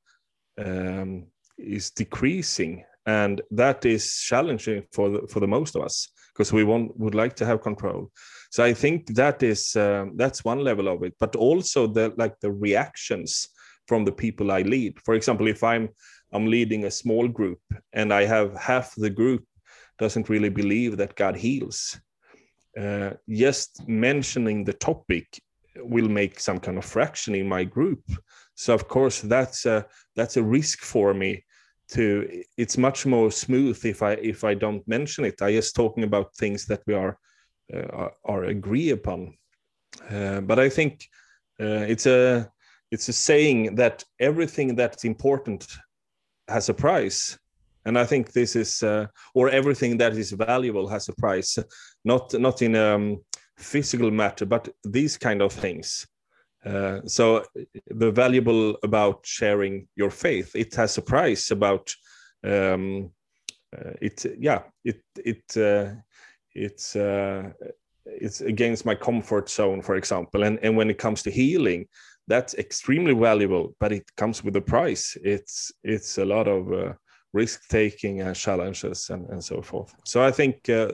um, 0.58 1.28
is 1.58 1.92
decreasing, 1.92 2.84
and 3.06 3.42
that 3.52 3.86
is 3.86 4.20
challenging 4.20 4.84
for 4.92 5.10
the, 5.10 5.28
for 5.28 5.40
the 5.40 5.48
most 5.48 5.76
of 5.76 5.84
us 5.84 6.10
because 6.34 6.52
we 6.52 6.64
want 6.64 6.98
would 7.00 7.16
like 7.16 7.36
to 7.36 7.46
have 7.46 7.62
control. 7.62 8.12
So 8.52 8.64
I 8.64 8.74
think 8.74 9.16
that 9.16 9.44
is 9.44 9.76
um, 9.76 10.14
that's 10.16 10.46
one 10.46 10.60
level 10.60 10.88
of 10.88 11.04
it, 11.04 11.14
but 11.20 11.36
also 11.36 11.88
the 11.88 12.14
like 12.18 12.40
the 12.40 12.52
reactions 12.52 13.50
from 13.88 14.06
the 14.06 14.12
people 14.12 14.52
I 14.52 14.62
lead. 14.62 15.00
For 15.04 15.16
example, 15.16 15.48
if 15.48 15.64
I'm 15.64 15.90
I'm 16.34 16.48
leading 16.48 16.86
a 16.86 16.92
small 16.92 17.28
group 17.28 17.60
and 17.94 18.14
I 18.14 18.26
have 18.26 18.56
half 18.56 18.94
the 18.96 19.10
group 19.10 19.46
doesn't 19.98 20.30
really 20.30 20.50
believe 20.50 20.98
that 20.98 21.16
God 21.16 21.38
heals, 21.38 21.98
uh, 22.78 23.12
just 23.30 23.88
mentioning 23.88 24.64
the 24.64 24.74
topic 24.74 25.28
will 25.78 26.10
make 26.10 26.40
some 26.40 26.60
kind 26.60 26.78
of 26.78 26.86
fraction 26.86 27.36
in 27.36 27.48
my 27.48 27.64
group. 27.64 28.04
So 28.56 28.74
of 28.74 28.88
course 28.88 29.22
that's 29.22 29.66
a 29.66 29.86
that's 30.16 30.38
a 30.38 30.44
risk 30.44 30.80
for 30.80 31.14
me. 31.14 31.45
To 31.90 32.44
it's 32.58 32.78
much 32.78 33.06
more 33.06 33.32
smooth 33.32 33.86
if 33.86 34.02
I 34.02 34.14
if 34.14 34.44
I 34.44 34.56
don't 34.56 34.88
mention 34.88 35.26
it. 35.26 35.42
I 35.42 35.52
just 35.52 35.76
talking 35.76 36.04
about 36.04 36.36
things 36.36 36.66
that 36.66 36.82
we 36.88 36.96
are 36.96 37.20
uh, 37.74 38.10
are, 38.24 38.44
agree 38.46 38.90
upon. 38.90 39.38
Uh, 40.10 40.42
but 40.42 40.60
I 40.60 40.70
think 40.70 41.08
uh, 41.60 41.86
it's 41.88 42.06
a 42.06 42.52
it's 42.92 43.10
a 43.10 43.14
saying 43.14 43.76
that 43.76 44.04
everything 44.20 44.76
that's 44.76 45.04
important 45.04 45.68
has 46.48 46.70
a 46.70 46.74
price 46.74 47.38
and 47.86 47.98
i 47.98 48.06
think 48.06 48.32
this 48.32 48.56
is 48.56 48.84
uh, 48.84 49.08
or 49.34 49.50
everything 49.50 49.98
that 49.98 50.14
is 50.14 50.32
valuable 50.32 50.88
has 50.88 51.10
a 51.10 51.14
price 51.14 51.58
not 52.04 52.34
not 52.40 52.62
in 52.62 52.76
a 52.76 52.96
um, 52.96 53.18
physical 53.58 54.12
matter 54.12 54.46
but 54.46 54.70
these 54.84 55.18
kind 55.18 55.42
of 55.42 55.52
things 55.52 56.08
uh, 56.66 57.02
so 57.06 57.44
the 57.88 58.12
valuable 58.12 58.78
about 58.84 59.26
sharing 59.26 59.88
your 59.96 60.10
faith 60.10 60.56
it 60.56 60.74
has 60.76 60.98
a 60.98 61.02
price 61.02 61.52
about 61.52 61.94
um, 62.44 63.12
uh, 63.76 63.92
it 64.02 64.26
yeah 64.40 64.62
it 64.84 65.02
it 65.18 65.58
uh, 65.58 65.94
it's 66.54 66.96
uh, 66.96 67.52
it's 68.06 68.42
against 68.42 68.86
my 68.86 68.96
comfort 68.96 69.50
zone 69.50 69.82
for 69.82 69.96
example. 69.96 70.44
And 70.44 70.60
and 70.64 70.76
when 70.76 70.90
it 70.90 70.98
comes 70.98 71.22
to 71.24 71.32
healing 71.32 71.88
that's 72.28 72.56
extremely 72.56 73.14
valuable 73.14 73.76
but 73.80 73.92
it 73.92 74.16
comes 74.16 74.44
with 74.44 74.56
a 74.56 74.62
price. 74.62 75.18
It's 75.24 75.72
it's 75.84 76.18
a 76.18 76.26
lot 76.26 76.48
of 76.48 76.72
uh, 76.74 76.94
risk 77.34 77.68
taking 77.70 78.22
and 78.22 78.36
challenges 78.36 79.10
and, 79.10 79.30
and 79.30 79.44
so 79.44 79.62
forth. 79.62 79.94
So 80.06 80.24
i 80.24 80.32
think 80.32 80.70
uh, 80.70 80.92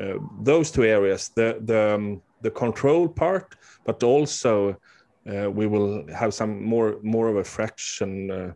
uh, 0.00 0.18
those 0.42 0.70
two 0.70 0.84
areas 0.84 1.30
the 1.34 1.58
the 1.64 1.94
um, 1.94 2.22
the 2.42 2.50
control 2.50 3.08
part 3.08 3.56
but 3.84 4.02
also 4.02 4.76
we 5.28 5.66
will 5.66 6.06
have 6.12 6.32
some 6.32 6.62
more 6.62 6.98
more 7.02 7.28
of 7.28 7.36
a 7.36 7.44
fraction 7.44 8.30
uh, 8.30 8.52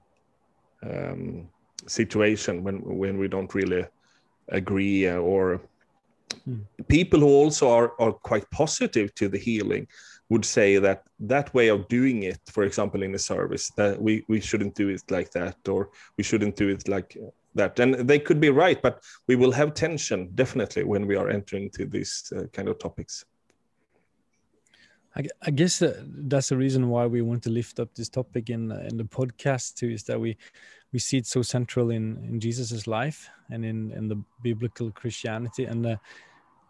um, 0.89 1.49
situation 1.87 2.65
when 2.65 2.77
when 2.83 3.19
we 3.19 3.29
don't 3.29 3.55
really 3.55 3.85
agree 4.49 5.09
uh, 5.09 5.17
or 5.17 5.61
Hmm. 6.45 6.63
people 6.89 7.21
who 7.21 7.29
also 7.29 7.71
are, 7.71 7.93
are 8.01 8.13
quite 8.13 8.51
positive 8.51 9.15
to 9.15 9.29
the 9.29 9.39
healing 9.39 9.87
would 10.29 10.45
say 10.45 10.79
that 10.79 11.03
that 11.21 11.53
way 11.55 11.69
of 11.69 11.87
doing 11.89 12.23
it 12.23 12.41
for 12.47 12.65
example 12.65 13.03
in 13.03 13.15
a 13.15 13.19
service 13.19 13.71
that 13.77 14.01
we 14.01 14.25
we 14.29 14.41
shouldn't 14.41 14.75
do 14.75 14.89
it 14.89 15.03
like 15.11 15.31
that 15.33 15.57
or 15.69 15.91
we 16.17 16.25
shouldn't 16.25 16.57
do 16.57 16.69
it 16.69 16.89
like 16.89 17.17
that 17.55 17.79
and 17.79 17.95
they 18.09 18.19
could 18.19 18.41
be 18.41 18.51
right 18.51 18.81
but 18.83 19.03
we 19.29 19.37
will 19.37 19.53
have 19.53 19.75
tension 19.75 20.31
definitely 20.35 20.85
when 20.85 21.07
we 21.07 21.17
are 21.17 21.29
entering 21.29 21.71
to 21.71 21.87
these 21.87 22.33
uh, 22.37 22.45
kind 22.53 22.69
of 22.69 22.79
topics 22.79 23.25
I, 25.17 25.25
I 25.43 25.51
guess 25.51 25.83
uh, 25.83 26.03
that's 26.07 26.49
the 26.49 26.57
reason 26.57 26.89
why 26.89 27.07
we 27.07 27.21
want 27.23 27.43
to 27.43 27.51
lift 27.51 27.81
up 27.81 27.95
this 27.95 28.09
topic 28.09 28.51
in 28.51 28.73
in 28.73 28.97
the 28.97 29.05
podcast 29.05 29.75
too. 29.75 29.91
Is 29.91 30.05
that 30.05 30.21
we 30.21 30.37
we 30.93 30.99
see 30.99 31.19
it 31.19 31.27
so 31.27 31.43
central 31.43 31.91
in 31.91 32.17
in 32.25 32.41
Jesus's 32.41 32.87
life 32.87 33.29
and 33.51 33.65
in 33.65 33.93
in 33.93 34.09
the 34.09 34.23
biblical 34.43 34.91
Christianity, 34.91 35.65
and 35.65 35.87
uh, 35.87 35.97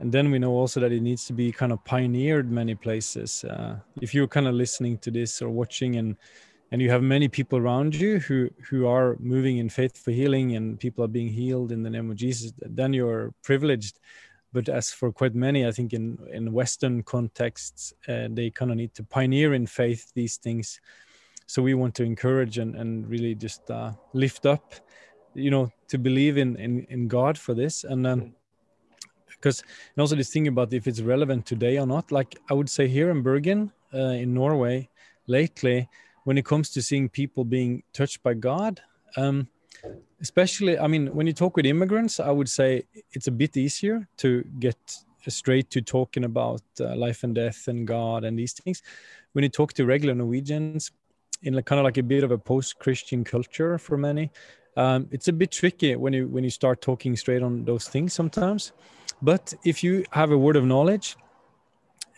and 0.01 0.11
then 0.11 0.31
we 0.33 0.39
know 0.39 0.51
also 0.51 0.81
that 0.81 0.93
it 0.93 1.03
needs 1.03 1.25
to 1.27 1.33
be 1.33 1.53
kind 1.53 1.73
of 1.73 1.85
pioneered 1.85 2.51
many 2.51 2.75
places. 2.75 3.45
Uh, 3.45 3.77
if 4.01 4.13
you're 4.15 4.29
kind 4.29 4.49
of 4.49 4.55
listening 4.55 4.99
to 4.99 5.11
this 5.11 5.41
or 5.41 5.49
watching, 5.49 5.97
and 5.97 6.17
and 6.73 6.83
you 6.83 6.91
have 6.91 7.03
many 7.03 7.29
people 7.29 7.59
around 7.59 7.95
you 7.95 8.19
who 8.19 8.51
who 8.69 8.89
are 8.89 9.17
moving 9.21 9.59
in 9.59 9.69
faith 9.69 9.97
for 9.97 10.11
healing, 10.11 10.57
and 10.57 10.81
people 10.81 11.05
are 11.05 11.09
being 11.09 11.29
healed 11.29 11.71
in 11.71 11.85
the 11.85 11.91
name 11.91 12.11
of 12.11 12.17
Jesus, 12.17 12.53
then 12.59 12.93
you're 12.93 13.33
privileged 13.43 14.01
but 14.53 14.69
as 14.69 14.91
for 14.91 15.11
quite 15.13 15.35
many 15.35 15.67
i 15.67 15.73
think 15.73 15.93
in 15.93 16.19
in 16.33 16.53
western 16.53 17.03
contexts 17.03 17.93
uh, 18.09 18.29
they 18.31 18.51
kind 18.51 18.71
of 18.71 18.77
need 18.77 18.95
to 18.95 19.03
pioneer 19.03 19.55
in 19.55 19.67
faith 19.67 20.13
these 20.15 20.37
things. 20.37 20.81
So 21.47 21.61
we 21.61 21.75
want 21.75 21.95
to 21.97 22.05
encourage 22.05 22.57
and, 22.59 22.77
and 22.77 23.07
really 23.11 23.35
just 23.35 23.71
uh, 23.71 23.93
lift 24.15 24.47
up 24.47 24.75
you 25.35 25.51
know 25.51 25.71
to 25.89 25.99
believe 25.99 26.39
in 26.39 26.57
in, 26.57 26.87
in 26.89 27.09
god 27.09 27.37
for 27.39 27.55
this. 27.55 27.85
And 27.85 28.07
um, 28.07 28.35
because 29.43 29.61
and 29.95 30.01
also 30.01 30.17
this 30.17 30.31
thing 30.31 30.49
about 30.49 30.73
if 30.73 30.87
it's 30.87 31.01
relevant 31.01 31.45
today 31.45 31.79
or 31.79 31.87
not 31.87 32.13
like 32.13 32.39
i 32.49 32.55
would 32.55 32.71
say 32.71 32.87
here 32.87 33.11
in 33.11 33.23
bergen 33.23 33.73
uh, 33.93 34.15
in 34.23 34.33
norway 34.33 34.89
lately 35.27 35.89
when 36.25 36.39
it 36.39 36.45
comes 36.45 36.71
to 36.71 36.81
seeing 36.81 37.09
people 37.09 37.45
being 37.45 37.83
touched 37.93 38.23
by 38.23 38.35
god 38.35 38.81
um, 39.17 39.49
especially 40.21 40.79
i 40.79 40.87
mean 40.87 41.07
when 41.15 41.27
you 41.27 41.33
talk 41.33 41.57
with 41.57 41.67
immigrants 41.67 42.21
i 42.21 42.31
would 42.31 42.49
say 42.49 42.83
it's 43.13 43.27
a 43.27 43.31
bit 43.31 43.57
easier 43.57 44.09
to 44.17 44.45
get 44.59 44.77
straight 45.31 45.71
to 45.71 45.81
talking 45.81 46.25
about 46.25 46.63
uh, 46.81 46.97
life 46.97 47.23
and 47.23 47.35
death 47.35 47.69
and 47.69 47.87
god 47.87 48.25
and 48.25 48.39
these 48.39 48.53
things. 48.53 48.83
When 49.33 49.43
you 49.43 49.49
talk 49.49 49.73
to 49.75 49.87
regular 49.87 50.15
norwegians 50.15 50.91
in 51.43 51.55
like, 51.55 51.67
kind 51.67 51.79
of 51.79 51.85
like 51.85 51.99
a 51.99 52.03
bit 52.03 52.25
of 52.25 52.31
a 52.31 52.39
post-christian 52.39 53.25
culture 53.25 53.79
for 53.79 53.97
many 53.97 54.31
um, 54.77 55.09
it's 55.11 55.29
a 55.29 55.33
bit 55.33 55.51
tricky 55.51 55.97
when 55.97 56.13
you 56.13 56.29
when 56.29 56.45
you 56.45 56.51
start 56.51 56.81
talking 56.81 57.15
straight 57.15 57.43
on 57.43 57.65
those 57.67 57.89
things 57.89 58.15
sometimes. 58.15 58.73
But 59.21 59.53
if 59.65 59.85
you 59.85 60.05
have 60.13 60.31
a 60.31 60.39
word 60.39 60.57
of 60.57 60.65
knowledge 60.65 61.17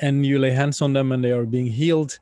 and 0.01 0.25
you 0.25 0.39
lay 0.39 0.53
hands 0.53 0.81
on 0.81 0.93
them 0.93 1.11
and 1.11 1.23
they 1.25 1.33
are 1.33 1.45
being 1.45 1.67
healed 1.67 2.19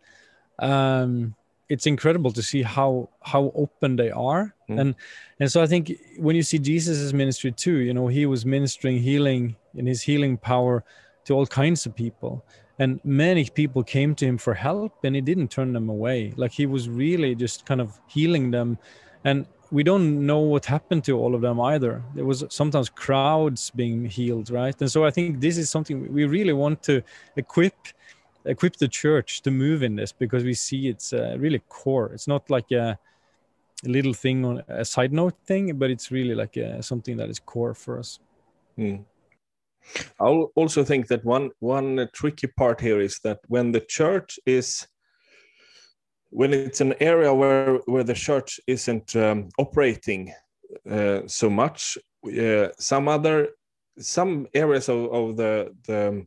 um, 0.59 1.35
it's 1.69 1.87
incredible 1.87 2.33
to 2.33 2.43
see 2.43 2.63
how 2.63 3.09
how 3.23 3.53
open 3.55 3.97
they 3.97 4.11
are 4.11 4.55
Mm. 4.73 4.81
and 4.81 4.95
and 5.41 5.53
so 5.53 5.63
i 5.63 5.67
think 5.67 5.93
when 6.19 6.35
you 6.37 6.43
see 6.43 6.59
jesus' 6.59 7.13
ministry 7.13 7.53
too 7.53 7.79
you 7.79 7.95
know 7.95 8.07
he 8.09 8.27
was 8.27 8.45
ministering 8.45 8.99
healing 8.99 9.57
in 9.75 9.87
his 9.87 10.03
healing 10.03 10.37
power 10.37 10.85
to 11.25 11.35
all 11.35 11.47
kinds 11.47 11.87
of 11.87 11.95
people. 11.95 12.45
And 12.79 13.01
many 13.05 13.49
people 13.49 13.83
came 13.83 14.15
to 14.17 14.27
him 14.27 14.39
for 14.39 14.55
help 14.55 15.05
and 15.05 15.15
he 15.15 15.21
didn't 15.21 15.49
turn 15.49 15.73
them 15.73 15.89
away. 15.89 16.33
Like 16.37 16.53
he 16.53 16.67
was 16.67 16.89
really 16.89 17.35
just 17.35 17.67
kind 17.67 17.81
of 17.81 18.01
healing 18.07 18.51
them. 18.51 18.79
And 19.25 19.47
we 19.71 19.83
don't 19.83 20.27
know 20.27 20.41
what 20.41 20.67
happened 20.67 21.05
to 21.05 21.19
all 21.19 21.35
of 21.35 21.41
them 21.41 21.61
either. 21.61 22.03
There 22.15 22.25
was 22.25 22.45
sometimes 22.51 22.89
crowds 22.89 23.71
being 23.71 24.05
healed 24.05 24.51
right? 24.51 24.79
And 24.81 24.91
so 24.91 25.05
i 25.05 25.11
think 25.11 25.41
this 25.41 25.57
is 25.59 25.71
something 25.71 26.13
we 26.13 26.25
really 26.25 26.53
want 26.53 26.83
to 26.85 27.03
equip 27.37 27.75
equip 28.45 28.77
the 28.77 28.89
church 28.89 29.41
to 29.43 29.51
move 29.53 29.85
in 29.85 29.95
this 29.95 30.11
because 30.11 30.43
we 30.43 30.53
see 30.53 30.89
it's 30.89 31.13
uh, 31.13 31.37
really 31.39 31.61
core. 31.69 32.11
It's 32.13 32.27
not 32.27 32.51
like 32.51 32.73
a, 32.73 32.99
a 33.85 33.89
little 33.89 34.15
thing 34.15 34.45
on 34.45 34.63
a 34.69 34.85
side 34.85 35.13
note 35.13 35.35
thing 35.45 35.77
but 35.77 35.91
it's 35.91 36.11
really 36.11 36.35
like 36.35 36.57
uh 36.57 36.81
something 36.81 37.17
that 37.17 37.29
is 37.29 37.39
core 37.39 37.75
for 37.75 37.99
us 37.99 38.19
Mm. 38.79 39.05
I 40.21 40.25
also 40.25 40.85
think 40.85 41.09
that 41.09 41.25
one 41.25 41.51
one 41.59 42.09
tricky 42.15 42.47
part 42.47 42.81
here 42.81 43.01
is 43.01 43.19
that 43.25 43.41
when 43.49 43.73
the 43.73 43.81
church 43.81 44.39
is 44.47 44.87
when 46.31 46.53
it's 46.53 46.81
an 46.81 46.95
area 47.01 47.35
where 47.35 47.79
where 47.87 48.05
the 48.05 48.15
church 48.15 48.61
isn't 48.67 49.17
um, 49.17 49.49
operating 49.59 50.33
uh, 50.91 51.21
so 51.27 51.51
much, 51.51 51.99
uh, 52.27 52.69
some 52.79 53.09
other 53.09 53.49
some 53.99 54.47
areas 54.55 54.89
of, 54.89 55.13
of 55.13 55.37
the 55.37 55.75
the 55.87 56.27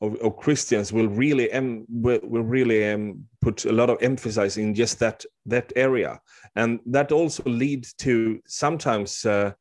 of, 0.00 0.36
Christians 0.36 0.92
will 0.92 1.08
really 1.08 1.50
em, 1.50 1.86
will, 1.88 2.20
will 2.22 2.42
really 2.42 2.92
um, 2.92 3.24
put 3.40 3.64
a 3.64 3.72
lot 3.72 3.90
of 3.90 4.02
emphasis 4.02 4.56
in 4.56 4.74
just 4.74 4.98
that 4.98 5.24
that 5.46 5.72
area, 5.76 6.20
and 6.54 6.80
that 6.86 7.12
also 7.12 7.42
leads 7.44 7.92
to 7.94 8.40
sometimes 8.46 9.24
uh, 9.24 9.52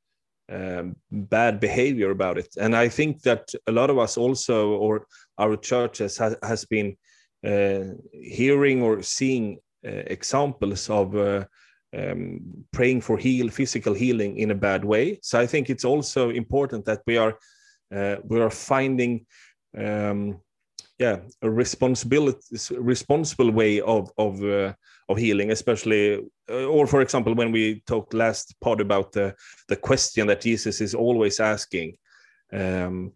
um, 0.51 0.95
bad 1.11 1.59
behavior 1.59 2.11
about 2.11 2.37
it. 2.37 2.49
And 2.59 2.75
I 2.75 2.89
think 2.89 3.21
that 3.21 3.49
a 3.67 3.71
lot 3.71 3.89
of 3.89 3.97
us 3.97 4.17
also, 4.17 4.71
or 4.71 5.07
our 5.37 5.57
churches, 5.57 6.17
has, 6.17 6.35
has 6.43 6.65
been 6.65 6.97
uh, 7.45 7.95
hearing 8.11 8.81
or 8.81 9.01
seeing 9.01 9.57
uh, 9.85 10.03
examples 10.07 10.89
of 10.89 11.15
uh, 11.15 11.45
um, 11.97 12.41
praying 12.71 13.01
for 13.01 13.17
heal 13.17 13.49
physical 13.49 13.93
healing 13.93 14.37
in 14.37 14.51
a 14.51 14.55
bad 14.55 14.83
way. 14.83 15.19
So 15.21 15.39
I 15.39 15.47
think 15.47 15.69
it's 15.69 15.85
also 15.85 16.29
important 16.29 16.85
that 16.85 17.01
we 17.07 17.17
are 17.17 17.37
uh, 17.95 18.15
we 18.23 18.41
are 18.41 18.49
finding 18.49 19.25
um, 19.77 20.39
yeah 20.99 21.17
a 21.41 21.49
responsibility 21.49 22.39
responsible 22.77 23.51
way 23.51 23.81
of 23.81 24.11
of 24.17 24.43
uh, 24.43 24.73
of 25.09 25.17
healing 25.17 25.51
especially 25.51 26.23
uh, 26.49 26.65
or 26.65 26.87
for 26.87 27.01
example 27.01 27.35
when 27.35 27.51
we 27.51 27.81
talked 27.87 28.13
last 28.13 28.55
part 28.61 28.81
about 28.81 29.11
the 29.11 29.35
the 29.67 29.75
question 29.75 30.27
that 30.27 30.41
jesus 30.41 30.81
is 30.81 30.95
always 30.95 31.39
asking 31.39 31.95
um, 32.53 33.11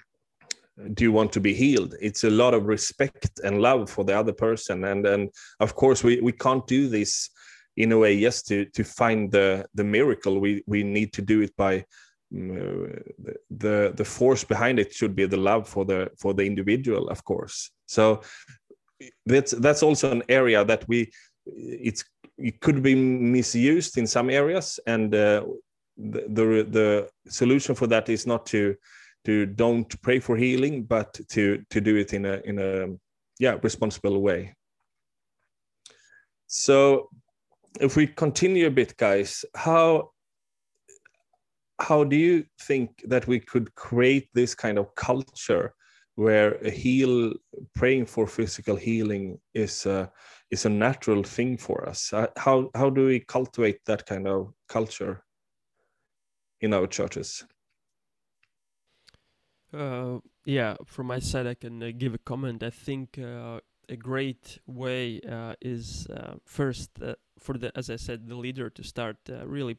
do 0.94 1.04
you 1.04 1.12
want 1.12 1.32
to 1.34 1.40
be 1.40 1.54
healed? 1.54 1.96
It's 2.02 2.24
a 2.24 2.30
lot 2.30 2.54
of 2.54 2.66
respect 2.66 3.40
and 3.44 3.62
love 3.62 3.90
for 3.90 4.04
the 4.04 4.18
other 4.18 4.34
person. 4.34 4.86
And 4.86 5.06
and 5.06 5.30
of 5.60 5.76
course 5.76 6.04
we 6.04 6.22
we 6.22 6.32
can't 6.32 6.66
do 6.68 6.88
this 6.88 7.30
in 7.78 7.92
a 7.92 7.98
way 7.98 8.14
yes 8.14 8.42
to 8.44 8.66
to 8.66 8.84
find 8.84 9.32
the 9.32 9.66
the 9.74 9.84
miracle. 9.84 10.40
We 10.40 10.64
we 10.68 10.84
need 10.84 11.14
to 11.14 11.22
do 11.22 11.42
it 11.42 11.56
by 11.58 11.86
the 12.32 13.94
the 13.96 14.06
force 14.06 14.44
behind 14.44 14.80
it 14.80 14.94
should 14.94 15.16
be 15.16 15.26
the 15.26 15.38
love 15.38 15.68
for 15.68 15.86
the 15.86 16.10
for 16.18 16.34
the 16.34 16.44
individual 16.44 17.10
of 17.10 17.24
course. 17.24 17.72
So 17.88 18.22
that's 19.26 19.52
that's 19.52 19.84
also 19.84 20.12
an 20.12 20.24
area 20.30 20.64
that 20.66 20.88
we 20.88 21.12
it's 21.46 22.04
it 22.38 22.60
could 22.62 22.82
be 22.84 22.96
misused 22.96 23.98
in 23.98 24.08
some 24.08 24.30
areas 24.30 24.80
and 24.86 25.14
uh, 25.14 25.44
the, 25.98 26.22
the 26.30 26.68
the 26.70 27.10
solution 27.28 27.76
for 27.76 27.88
that 27.88 28.10
is 28.10 28.26
not 28.26 28.46
to 28.46 28.76
to 29.26 29.46
don't 29.46 30.02
pray 30.02 30.20
for 30.20 30.38
healing 30.38 30.84
but 30.84 31.20
to 31.30 31.64
to 31.70 31.82
do 31.82 31.96
it 31.98 32.14
in 32.14 32.26
a 32.26 32.42
in 32.46 32.60
a 32.60 32.88
yeah 33.40 33.58
responsible 33.64 34.22
way. 34.22 34.54
So 36.48 37.10
if 37.80 37.96
we 37.96 38.08
continue 38.08 38.68
a 38.68 38.72
bit 38.72 38.98
guys 38.98 39.46
how 39.56 40.12
how 41.80 42.04
do 42.04 42.16
you 42.16 42.46
think 42.62 43.04
that 43.08 43.28
we 43.28 43.40
could 43.40 43.74
create 43.76 44.30
this 44.34 44.56
kind 44.56 44.78
of 44.78 44.94
culture 44.96 45.74
where 46.16 46.56
a 46.56 46.70
heal 46.70 47.34
praying 47.76 48.06
for 48.06 48.28
physical 48.28 48.76
healing 48.76 49.40
is 49.54 49.86
a, 49.86 50.12
is 50.52 50.66
a 50.66 50.70
natural 50.70 51.24
thing 51.24 51.58
for 51.58 51.88
us? 51.88 52.12
Uh, 52.14 52.28
how 52.38 52.70
how 52.76 52.90
do 52.90 53.06
we 53.06 53.20
cultivate 53.22 53.80
that 53.86 54.06
kind 54.06 54.28
of 54.28 54.54
culture 54.68 55.24
in 56.62 56.74
our 56.74 56.88
churches? 56.88 57.46
Uh, 59.72 60.18
yeah 60.46 60.76
from 60.84 61.06
my 61.06 61.20
side 61.20 61.46
i 61.46 61.54
can 61.54 61.84
uh, 61.84 61.92
give 61.96 62.16
a 62.16 62.18
comment. 62.18 62.64
I 62.64 62.72
think 62.72 63.20
uh, 63.20 63.60
a 63.88 63.96
great 63.96 64.58
way 64.66 65.22
uh, 65.22 65.54
is 65.62 66.08
uh, 66.08 66.38
first 66.44 66.90
for 67.38 67.56
the 67.56 67.72
as 67.78 67.90
i 67.92 67.96
said 67.96 68.28
the 68.28 68.36
leader 68.36 68.70
to 68.72 68.84
start 68.84 69.18
really 69.46 69.78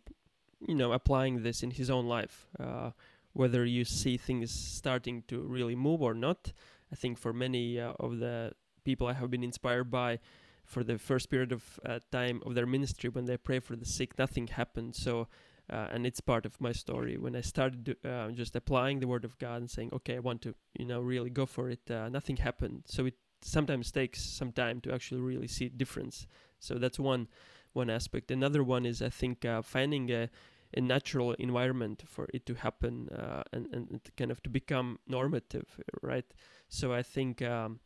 you 0.67 0.75
know 0.75 0.93
applying 0.93 1.43
this 1.43 1.63
in 1.63 1.71
his 1.71 1.91
own 1.91 2.07
life 2.07 2.47
uh, 2.59 2.91
whether 3.33 3.65
you 3.65 3.85
see 3.85 4.17
things 4.17 4.51
starting 4.51 5.23
to 5.29 5.41
really 5.41 5.77
move 5.77 6.03
or 6.03 6.15
not. 6.15 6.53
I 6.93 6.97
think 6.97 7.19
for 7.19 7.33
many 7.33 7.79
uh, 7.79 7.93
of 8.01 8.19
the 8.19 8.53
people 8.83 9.07
i 9.07 9.13
have 9.13 9.31
been 9.31 9.45
inspired 9.45 9.91
by 9.91 10.19
for 10.65 10.83
the 10.83 10.97
first 10.97 11.29
period 11.29 11.53
of 11.53 11.79
uh, 11.85 11.99
time 12.11 12.43
of 12.47 12.55
their 12.55 12.67
ministry 12.67 13.11
when 13.11 13.27
they 13.27 13.37
pray 13.37 13.61
for 13.61 13.77
the 13.77 13.85
sick 13.85 14.19
nothing 14.19 14.47
happened. 14.47 14.97
So 14.97 15.29
uh, 15.71 15.87
and 15.93 16.05
it's 16.05 16.21
part 16.21 16.47
of 16.47 16.61
my 16.61 16.73
story. 16.73 17.17
When 17.17 17.37
i 17.37 17.41
started 17.41 17.97
uh, 18.05 18.31
just 18.31 18.57
applying 18.57 19.01
the 19.01 19.07
word 19.07 19.25
of 19.25 19.39
god 19.39 19.61
and 19.61 19.71
saying 19.71 19.91
okay 19.93 20.17
i 20.17 20.21
want 20.21 20.43
to 20.43 20.55
you 20.79 20.87
know 20.87 21.01
really 21.01 21.31
go 21.31 21.47
for 21.47 21.71
it 21.71 21.89
uh, 21.91 22.09
nothing 22.09 22.39
happened. 22.39 22.83
So 22.87 23.07
it 23.07 23.15
sometimes 23.43 23.93
takes 23.93 24.23
some 24.23 24.53
time 24.53 24.81
to 24.83 24.93
actually 24.93 25.21
really 25.21 25.49
see 25.49 25.69
difference. 25.69 26.27
So 26.59 26.75
that's 26.75 26.99
one 26.99 27.29
one 27.73 27.91
aspect. 27.91 28.31
Another 28.31 28.63
one 28.63 28.87
is 28.87 29.03
I 29.03 29.09
think 29.09 29.45
uh, 29.45 29.63
finding 29.63 30.11
a, 30.11 30.29
a, 30.75 30.81
natural 30.81 31.33
environment 31.35 32.03
for 32.07 32.29
it 32.35 32.47
to 32.47 32.55
happen 32.55 33.09
uh, 33.11 33.43
and 33.53 33.67
and 33.73 34.01
kind 34.17 34.31
of 34.31 34.43
to 34.43 34.51
become 34.51 34.99
normative, 35.07 35.79
right? 36.03 36.27
So 36.69 36.93
I 36.93 37.03
think. 37.03 37.43
Um, 37.43 37.81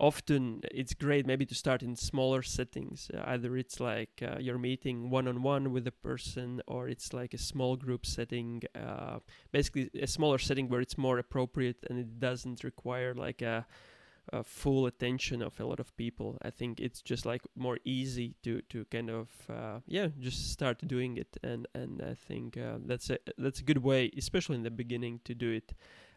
often 0.00 0.62
it's 0.70 0.94
great 0.94 1.26
maybe 1.26 1.44
to 1.44 1.54
start 1.54 1.82
in 1.82 1.94
smaller 1.94 2.42
settings 2.42 3.10
uh, 3.14 3.22
either 3.26 3.54
it's 3.56 3.78
like 3.78 4.22
uh, 4.22 4.38
you're 4.40 4.58
meeting 4.58 5.10
one-on-one 5.10 5.70
with 5.70 5.86
a 5.86 5.92
person 5.92 6.62
or 6.66 6.88
it's 6.88 7.12
like 7.12 7.34
a 7.34 7.38
small 7.38 7.76
group 7.76 8.06
setting 8.06 8.62
uh, 8.74 9.18
basically 9.52 9.90
a 10.00 10.06
smaller 10.06 10.38
setting 10.38 10.68
where 10.68 10.80
it's 10.80 10.96
more 10.96 11.18
appropriate 11.18 11.76
and 11.90 11.98
it 11.98 12.18
doesn't 12.18 12.64
require 12.64 13.14
like 13.14 13.42
a 13.42 13.66
uh, 14.32 14.42
full 14.42 14.86
attention 14.86 15.42
of 15.42 15.58
a 15.60 15.64
lot 15.64 15.80
of 15.80 15.96
people. 15.96 16.38
I 16.42 16.50
think 16.50 16.80
it's 16.80 17.02
just 17.02 17.26
like 17.26 17.42
more 17.56 17.78
easy 17.84 18.34
to 18.42 18.60
to 18.70 18.84
kind 18.86 19.10
of 19.10 19.28
uh, 19.48 19.80
yeah 19.86 20.08
just 20.18 20.50
start 20.50 20.86
doing 20.86 21.16
it, 21.16 21.36
and 21.42 21.66
and 21.74 22.02
I 22.02 22.14
think 22.14 22.56
uh, 22.56 22.78
that's 22.84 23.10
a 23.10 23.18
that's 23.38 23.60
a 23.60 23.64
good 23.64 23.78
way, 23.78 24.10
especially 24.16 24.56
in 24.56 24.62
the 24.62 24.70
beginning, 24.70 25.20
to 25.24 25.34
do 25.34 25.50
it. 25.50 25.72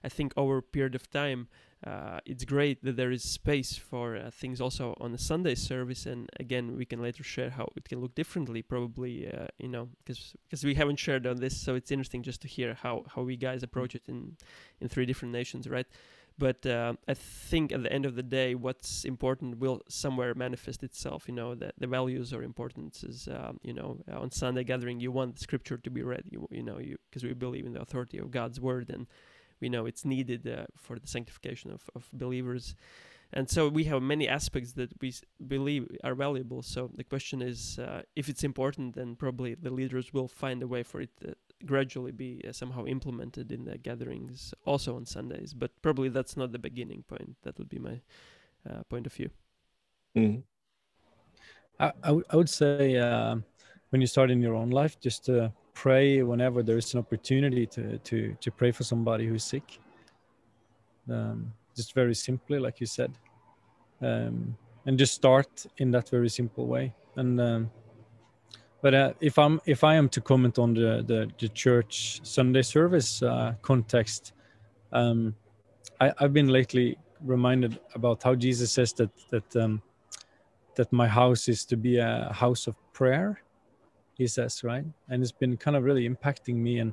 I 0.05 0.09
think 0.09 0.33
over 0.35 0.57
a 0.57 0.61
period 0.61 0.95
of 0.95 1.09
time, 1.09 1.47
uh, 1.85 2.19
it's 2.25 2.43
great 2.43 2.83
that 2.83 2.97
there 2.97 3.11
is 3.11 3.23
space 3.23 3.77
for 3.77 4.17
uh, 4.17 4.29
things 4.31 4.59
also 4.59 4.97
on 4.99 5.11
the 5.11 5.17
Sunday 5.17 5.55
service, 5.55 6.05
and 6.05 6.29
again 6.39 6.75
we 6.77 6.85
can 6.85 7.01
later 7.01 7.23
share 7.23 7.49
how 7.49 7.69
it 7.75 7.87
can 7.89 7.99
look 7.99 8.15
differently, 8.15 8.61
probably 8.61 9.31
uh, 9.31 9.47
you 9.57 9.69
know 9.69 9.89
because 10.03 10.35
because 10.43 10.63
we 10.63 10.75
haven't 10.75 10.99
shared 10.99 11.25
on 11.25 11.37
this, 11.37 11.55
so 11.55 11.75
it's 11.75 11.91
interesting 11.91 12.23
just 12.23 12.41
to 12.41 12.47
hear 12.47 12.73
how 12.73 13.05
how 13.15 13.21
we 13.21 13.35
guys 13.35 13.63
approach 13.63 13.95
it 13.95 14.03
in 14.07 14.37
in 14.81 14.87
three 14.87 15.05
different 15.05 15.31
nations, 15.31 15.67
right? 15.67 15.87
But 16.37 16.65
uh, 16.65 16.93
I 17.07 17.13
think 17.13 17.71
at 17.71 17.83
the 17.83 17.93
end 17.93 18.05
of 18.05 18.15
the 18.15 18.23
day, 18.23 18.55
what's 18.55 19.05
important 19.05 19.59
will 19.59 19.81
somewhere 19.87 20.33
manifest 20.33 20.83
itself. 20.83 21.27
You 21.27 21.35
know, 21.35 21.55
that 21.55 21.73
the 21.77 21.87
values 21.87 22.33
or 22.33 22.43
importance 22.43 23.03
is, 23.03 23.27
um, 23.27 23.59
you 23.63 23.73
know, 23.73 23.99
on 24.11 24.31
Sunday 24.31 24.63
gathering, 24.63 24.99
you 24.99 25.11
want 25.11 25.39
scripture 25.39 25.77
to 25.77 25.89
be 25.89 26.01
read. 26.01 26.23
You, 26.29 26.47
you 26.51 26.63
know, 26.63 26.79
you 26.79 26.97
because 27.09 27.23
we 27.23 27.33
believe 27.33 27.65
in 27.65 27.73
the 27.73 27.81
authority 27.81 28.17
of 28.17 28.31
God's 28.31 28.59
word, 28.59 28.89
and 28.89 29.07
we 29.61 29.69
know 29.69 29.85
it's 29.85 30.05
needed 30.05 30.47
uh, 30.47 30.65
for 30.75 30.97
the 30.99 31.07
sanctification 31.07 31.71
of, 31.71 31.89
of 31.95 32.09
believers. 32.11 32.75
And 33.35 33.49
so 33.49 33.67
we 33.67 33.85
have 33.85 34.01
many 34.01 34.27
aspects 34.27 34.73
that 34.73 34.91
we 35.01 35.11
believe 35.47 35.87
are 36.03 36.13
valuable. 36.13 36.61
So 36.61 36.91
the 36.95 37.03
question 37.03 37.41
is, 37.41 37.79
uh, 37.79 38.03
if 38.15 38.29
it's 38.29 38.43
important, 38.43 38.95
then 38.95 39.15
probably 39.15 39.55
the 39.55 39.71
leaders 39.71 40.13
will 40.13 40.27
find 40.27 40.61
a 40.61 40.67
way 40.67 40.83
for 40.83 41.01
it 41.01 41.09
uh, 41.27 41.31
gradually 41.65 42.11
be 42.11 42.41
uh, 42.47 42.51
somehow 42.51 42.85
implemented 42.85 43.51
in 43.51 43.65
the 43.65 43.77
gatherings 43.77 44.53
also 44.65 44.95
on 44.95 45.05
Sundays. 45.05 45.53
But 45.53 45.71
probably 45.81 46.09
that's 46.09 46.37
not 46.37 46.51
the 46.51 46.59
beginning 46.59 47.03
point. 47.07 47.35
That 47.43 47.57
would 47.57 47.69
be 47.69 47.79
my 47.79 48.01
uh, 48.69 48.83
point 48.89 49.05
of 49.05 49.13
view. 49.13 49.29
Mm. 50.15 50.43
I, 51.79 51.87
I, 51.87 52.07
w- 52.07 52.25
I 52.29 52.35
would 52.35 52.49
say 52.49 52.97
uh, 52.97 53.35
when 53.89 54.01
you 54.01 54.07
start 54.07 54.31
in 54.31 54.41
your 54.41 54.55
own 54.55 54.69
life, 54.69 54.99
just 54.99 55.25
to 55.25 55.51
pray 55.73 56.21
whenever 56.23 56.63
there 56.63 56.77
is 56.77 56.93
an 56.93 56.99
opportunity 56.99 57.65
to, 57.65 57.97
to, 57.97 58.35
to 58.39 58.51
pray 58.51 58.71
for 58.71 58.83
somebody 58.83 59.27
who's 59.27 59.43
sick. 59.43 59.79
Um, 61.09 61.51
just 61.75 61.93
very 61.93 62.15
simply, 62.15 62.59
like 62.59 62.79
you 62.79 62.85
said. 62.85 63.11
Um, 64.01 64.55
and 64.85 64.97
just 64.97 65.13
start 65.13 65.65
in 65.77 65.91
that 65.91 66.09
very 66.09 66.29
simple 66.29 66.67
way. 66.67 66.93
And 67.15 67.39
um, 67.39 67.71
but 68.83 68.93
uh, 68.93 69.13
if 69.21 69.39
I'm 69.39 69.61
if 69.65 69.83
I 69.85 69.95
am 69.95 70.09
to 70.09 70.21
comment 70.21 70.59
on 70.59 70.73
the 70.73 71.03
the, 71.07 71.31
the 71.39 71.47
church 71.47 72.19
Sunday 72.23 72.61
service 72.61 73.23
uh, 73.23 73.53
context, 73.61 74.33
um, 74.91 75.35
I, 76.01 76.11
have 76.19 76.33
been 76.33 76.49
lately 76.49 76.97
reminded 77.21 77.79
about 77.95 78.21
how 78.21 78.35
Jesus 78.35 78.73
says 78.73 78.91
that 78.93 79.09
that 79.29 79.55
um, 79.55 79.81
that 80.75 80.91
my 80.91 81.07
house 81.07 81.47
is 81.47 81.63
to 81.65 81.77
be 81.77 81.97
a 81.97 82.29
house 82.33 82.67
of 82.67 82.75
prayer. 82.91 83.41
He 84.17 84.27
says 84.27 84.63
right, 84.65 84.85
and 85.09 85.23
it's 85.23 85.31
been 85.31 85.55
kind 85.55 85.77
of 85.77 85.83
really 85.85 86.07
impacting 86.07 86.55
me. 86.55 86.79
And 86.79 86.91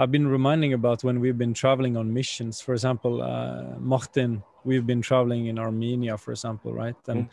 I've 0.00 0.10
been 0.10 0.26
reminding 0.26 0.72
about 0.72 1.04
when 1.04 1.20
we've 1.20 1.38
been 1.38 1.54
traveling 1.54 1.98
on 1.98 2.14
missions. 2.14 2.62
For 2.62 2.72
example, 2.72 3.20
uh, 3.20 3.78
Martin, 3.78 4.42
we've 4.64 4.86
been 4.86 5.02
traveling 5.02 5.48
in 5.48 5.58
Armenia, 5.58 6.16
for 6.16 6.30
example, 6.30 6.72
right, 6.72 6.96
and. 7.08 7.28
Mm 7.28 7.30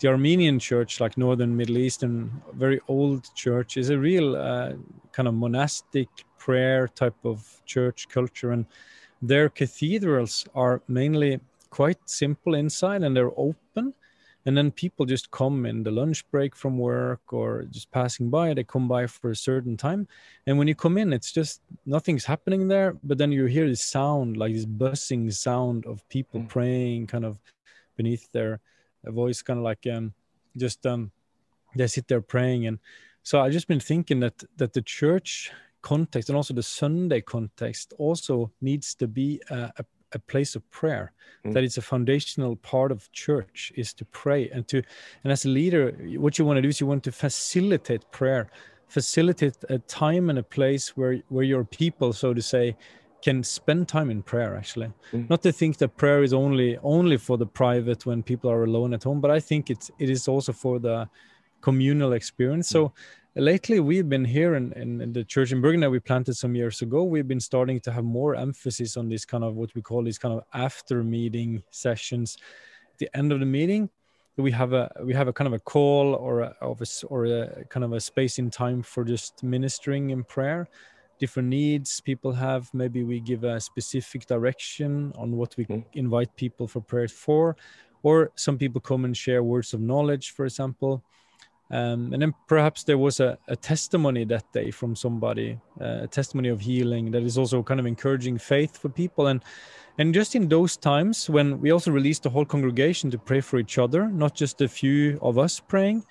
the 0.00 0.08
Armenian 0.08 0.58
church, 0.58 1.00
like 1.00 1.18
Northern 1.18 1.56
Middle 1.56 1.78
Eastern, 1.78 2.30
very 2.52 2.80
old 2.88 3.34
church, 3.34 3.76
is 3.76 3.90
a 3.90 3.98
real 3.98 4.36
uh, 4.36 4.72
kind 5.12 5.28
of 5.28 5.34
monastic 5.34 6.08
prayer 6.38 6.88
type 6.88 7.16
of 7.24 7.60
church 7.66 8.08
culture, 8.08 8.52
and 8.52 8.66
their 9.20 9.48
cathedrals 9.48 10.46
are 10.54 10.80
mainly 10.88 11.40
quite 11.70 11.98
simple 12.06 12.54
inside, 12.54 13.02
and 13.02 13.16
they're 13.16 13.36
open, 13.36 13.94
and 14.46 14.56
then 14.56 14.70
people 14.70 15.04
just 15.04 15.30
come 15.30 15.66
in 15.66 15.82
the 15.82 15.90
lunch 15.90 16.28
break 16.30 16.56
from 16.56 16.78
work 16.78 17.32
or 17.32 17.64
just 17.70 17.90
passing 17.90 18.30
by 18.30 18.54
they 18.54 18.64
come 18.64 18.88
by 18.88 19.06
for 19.06 19.30
a 19.30 19.36
certain 19.36 19.76
time. 19.76 20.08
And 20.46 20.56
when 20.56 20.68
you 20.68 20.74
come 20.74 20.96
in 20.96 21.12
it's 21.12 21.32
just 21.32 21.60
nothing's 21.84 22.24
happening 22.24 22.66
there 22.66 22.96
but 23.04 23.18
then 23.18 23.30
you 23.30 23.44
hear 23.44 23.68
this 23.68 23.84
sound 23.84 24.38
like 24.38 24.54
this 24.54 24.64
buzzing 24.64 25.30
sound 25.32 25.84
of 25.84 26.08
people 26.08 26.40
mm. 26.40 26.48
praying 26.48 27.08
kind 27.08 27.26
of 27.26 27.38
beneath 27.96 28.32
their 28.32 28.60
voice 29.12 29.42
kind 29.42 29.58
of 29.58 29.64
like 29.64 29.86
um 29.86 30.12
just 30.56 30.86
um 30.86 31.10
they 31.76 31.86
sit 31.86 32.08
there 32.08 32.20
praying 32.20 32.66
and 32.66 32.78
so 33.22 33.40
I've 33.40 33.52
just 33.52 33.68
been 33.68 33.80
thinking 33.80 34.20
that 34.20 34.42
that 34.56 34.72
the 34.72 34.82
church 34.82 35.50
context 35.82 36.28
and 36.28 36.36
also 36.36 36.52
the 36.52 36.62
sunday 36.62 37.20
context 37.20 37.94
also 37.98 38.50
needs 38.60 38.96
to 38.96 39.06
be 39.06 39.40
a, 39.50 39.70
a 39.76 39.84
a 40.12 40.18
place 40.18 40.54
of 40.56 40.68
prayer 40.70 41.12
mm. 41.44 41.52
that 41.52 41.64
it's 41.64 41.76
a 41.76 41.82
foundational 41.82 42.56
part 42.56 42.90
of 42.90 43.10
church 43.12 43.72
is 43.76 43.92
to 43.92 44.04
pray 44.06 44.48
and 44.50 44.66
to 44.68 44.82
and 45.22 45.32
as 45.32 45.44
a 45.44 45.48
leader 45.48 45.92
what 46.16 46.38
you 46.38 46.44
want 46.44 46.56
to 46.56 46.62
do 46.62 46.68
is 46.68 46.80
you 46.80 46.86
want 46.86 47.04
to 47.04 47.12
facilitate 47.12 48.10
prayer 48.10 48.50
facilitate 48.88 49.56
a 49.68 49.78
time 49.80 50.30
and 50.30 50.38
a 50.38 50.42
place 50.42 50.96
where 50.96 51.18
where 51.28 51.44
your 51.44 51.64
people 51.64 52.12
so 52.12 52.32
to 52.32 52.42
say 52.42 52.76
can 53.28 53.42
spend 53.42 53.82
time 53.96 54.10
in 54.14 54.20
prayer 54.22 54.56
actually 54.56 54.90
mm. 55.12 55.28
not 55.32 55.40
to 55.42 55.52
think 55.60 55.76
that 55.80 55.90
prayer 56.02 56.22
is 56.28 56.32
only 56.32 56.70
only 56.96 57.18
for 57.26 57.36
the 57.42 57.50
private 57.62 58.00
when 58.08 58.22
people 58.22 58.48
are 58.50 58.64
alone 58.64 58.94
at 58.94 59.02
home 59.08 59.20
but 59.20 59.30
i 59.38 59.40
think 59.48 59.70
it's 59.74 59.90
it 59.98 60.08
is 60.16 60.28
also 60.28 60.52
for 60.52 60.78
the 60.78 60.96
communal 61.60 62.12
experience 62.12 62.68
so 62.68 62.88
mm 62.88 62.92
lately 63.38 63.78
we've 63.78 64.08
been 64.08 64.24
here 64.24 64.56
in, 64.56 64.72
in, 64.72 65.00
in, 65.00 65.12
the 65.12 65.24
church 65.24 65.52
in 65.52 65.60
Bergen 65.60 65.80
that 65.80 65.90
we 65.90 66.00
planted 66.00 66.34
some 66.34 66.56
years 66.56 66.82
ago. 66.82 67.04
We've 67.04 67.28
been 67.28 67.40
starting 67.40 67.78
to 67.80 67.92
have 67.92 68.04
more 68.04 68.34
emphasis 68.34 68.96
on 68.96 69.08
this 69.08 69.24
kind 69.24 69.44
of 69.44 69.54
what 69.54 69.74
we 69.74 69.82
call 69.82 70.02
these 70.02 70.18
kind 70.18 70.34
of 70.34 70.44
after 70.54 71.04
meeting 71.04 71.62
sessions. 71.70 72.36
At 72.92 72.98
the 72.98 73.16
end 73.16 73.32
of 73.32 73.38
the 73.38 73.46
meeting, 73.46 73.90
we 74.36 74.50
have 74.52 74.72
a 74.72 74.90
we 75.02 75.14
have 75.14 75.28
a 75.28 75.32
kind 75.32 75.46
of 75.46 75.52
a 75.52 75.58
call 75.58 76.14
or 76.14 76.40
a, 76.40 76.56
of 76.60 76.80
a, 76.80 76.86
or 77.06 77.26
a 77.26 77.64
kind 77.66 77.84
of 77.84 77.92
a 77.92 78.00
space 78.00 78.38
in 78.38 78.50
time 78.50 78.82
for 78.82 79.04
just 79.04 79.42
ministering 79.42 80.10
in 80.10 80.24
prayer. 80.24 80.68
Different 81.18 81.48
needs 81.48 82.00
people 82.00 82.32
have. 82.32 82.72
Maybe 82.72 83.02
we 83.02 83.20
give 83.20 83.44
a 83.44 83.60
specific 83.60 84.26
direction 84.26 85.12
on 85.16 85.36
what 85.36 85.56
we 85.56 85.64
mm. 85.64 85.84
invite 85.94 86.34
people 86.36 86.66
for 86.68 86.80
prayer 86.80 87.08
for, 87.08 87.56
or 88.02 88.30
some 88.34 88.58
people 88.58 88.80
come 88.80 89.04
and 89.04 89.16
share 89.16 89.42
words 89.42 89.74
of 89.74 89.80
knowledge, 89.80 90.30
for 90.30 90.44
example 90.44 91.02
um, 91.70 92.12
and 92.14 92.22
then 92.22 92.34
perhaps 92.46 92.84
there 92.84 92.96
was 92.96 93.20
a, 93.20 93.36
a, 93.48 93.54
testimony 93.54 94.24
that 94.24 94.50
day 94.52 94.70
from 94.70 94.96
somebody, 94.96 95.58
uh, 95.80 95.98
a 96.02 96.06
testimony 96.06 96.48
of 96.48 96.60
healing 96.60 97.10
that 97.10 97.22
is 97.22 97.36
also 97.36 97.62
kind 97.62 97.78
of 97.78 97.84
encouraging 97.84 98.38
faith 98.38 98.78
for 98.78 98.88
people. 98.88 99.26
And 99.26 99.42
and 99.98 100.14
just 100.14 100.34
in 100.34 100.48
those 100.48 100.76
times 100.76 101.28
when 101.28 101.60
we 101.60 101.72
also 101.72 101.90
released 101.90 102.22
the 102.22 102.30
whole 102.30 102.46
congregation 102.46 103.10
to 103.10 103.18
pray 103.18 103.40
for 103.40 103.58
each 103.58 103.76
other, 103.78 104.06
not 104.08 104.34
just 104.34 104.60
a 104.62 104.68
few 104.68 105.18
of 105.20 105.36
us 105.38 105.60
praying, 105.60 106.06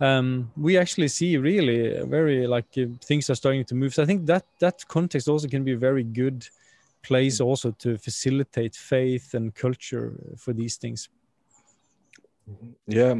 um, 0.00 0.50
we 0.56 0.76
actually 0.78 1.08
see 1.08 1.36
really 1.36 2.02
very 2.04 2.46
like 2.46 2.66
uh, 2.76 2.86
things 3.02 3.30
are 3.30 3.34
starting 3.34 3.64
to 3.64 3.74
move. 3.74 3.94
So 3.94 4.02
I 4.02 4.06
think 4.06 4.26
that 4.26 4.44
that 4.60 4.86
context 4.88 5.28
also 5.28 5.48
can 5.48 5.64
be 5.64 5.72
a 5.72 5.78
very 5.78 6.02
good 6.02 6.48
place 7.02 7.40
also 7.40 7.70
to 7.70 7.96
facilitate 7.96 8.74
faith 8.74 9.34
and 9.34 9.54
culture 9.54 10.12
for 10.36 10.52
these 10.52 10.76
things. 10.76 11.08
Yeah, 12.86 13.14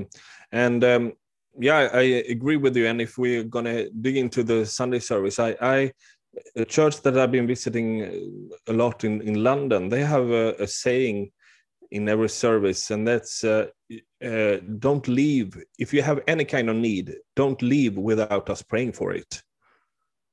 and 0.53 0.85
um, 0.85 1.13
yeah, 1.59 1.89
I 1.93 2.03
agree 2.29 2.57
with 2.57 2.77
you. 2.77 2.87
And 2.87 3.01
if 3.01 3.17
we're 3.19 3.45
gonna 3.45 3.89
dig 3.91 4.17
into 4.17 4.43
the 4.43 4.67
Sunday 4.67 4.99
service, 4.99 5.39
I, 5.39 5.57
I 5.61 5.93
a 6.57 6.65
church 6.65 7.01
that 7.03 7.19
I've 7.19 7.33
been 7.33 7.47
visiting 7.47 8.51
a 8.67 8.73
lot 8.73 9.05
in 9.05 9.23
in 9.23 9.43
London, 9.43 9.89
they 9.89 10.05
have 10.05 10.31
a, 10.31 10.55
a 10.59 10.67
saying 10.67 11.31
in 11.91 12.09
every 12.09 12.29
service, 12.29 12.91
and 12.91 13.07
that's 13.07 13.45
uh, 13.45 13.67
uh, 14.27 14.61
"Don't 14.79 15.07
leave 15.09 15.57
if 15.79 15.95
you 15.95 16.03
have 16.03 16.21
any 16.27 16.45
kind 16.45 16.69
of 16.69 16.77
need. 16.77 17.15
Don't 17.37 17.61
leave 17.63 17.97
without 17.97 18.51
us 18.51 18.63
praying 18.63 18.93
for 18.93 19.13
it." 19.13 19.43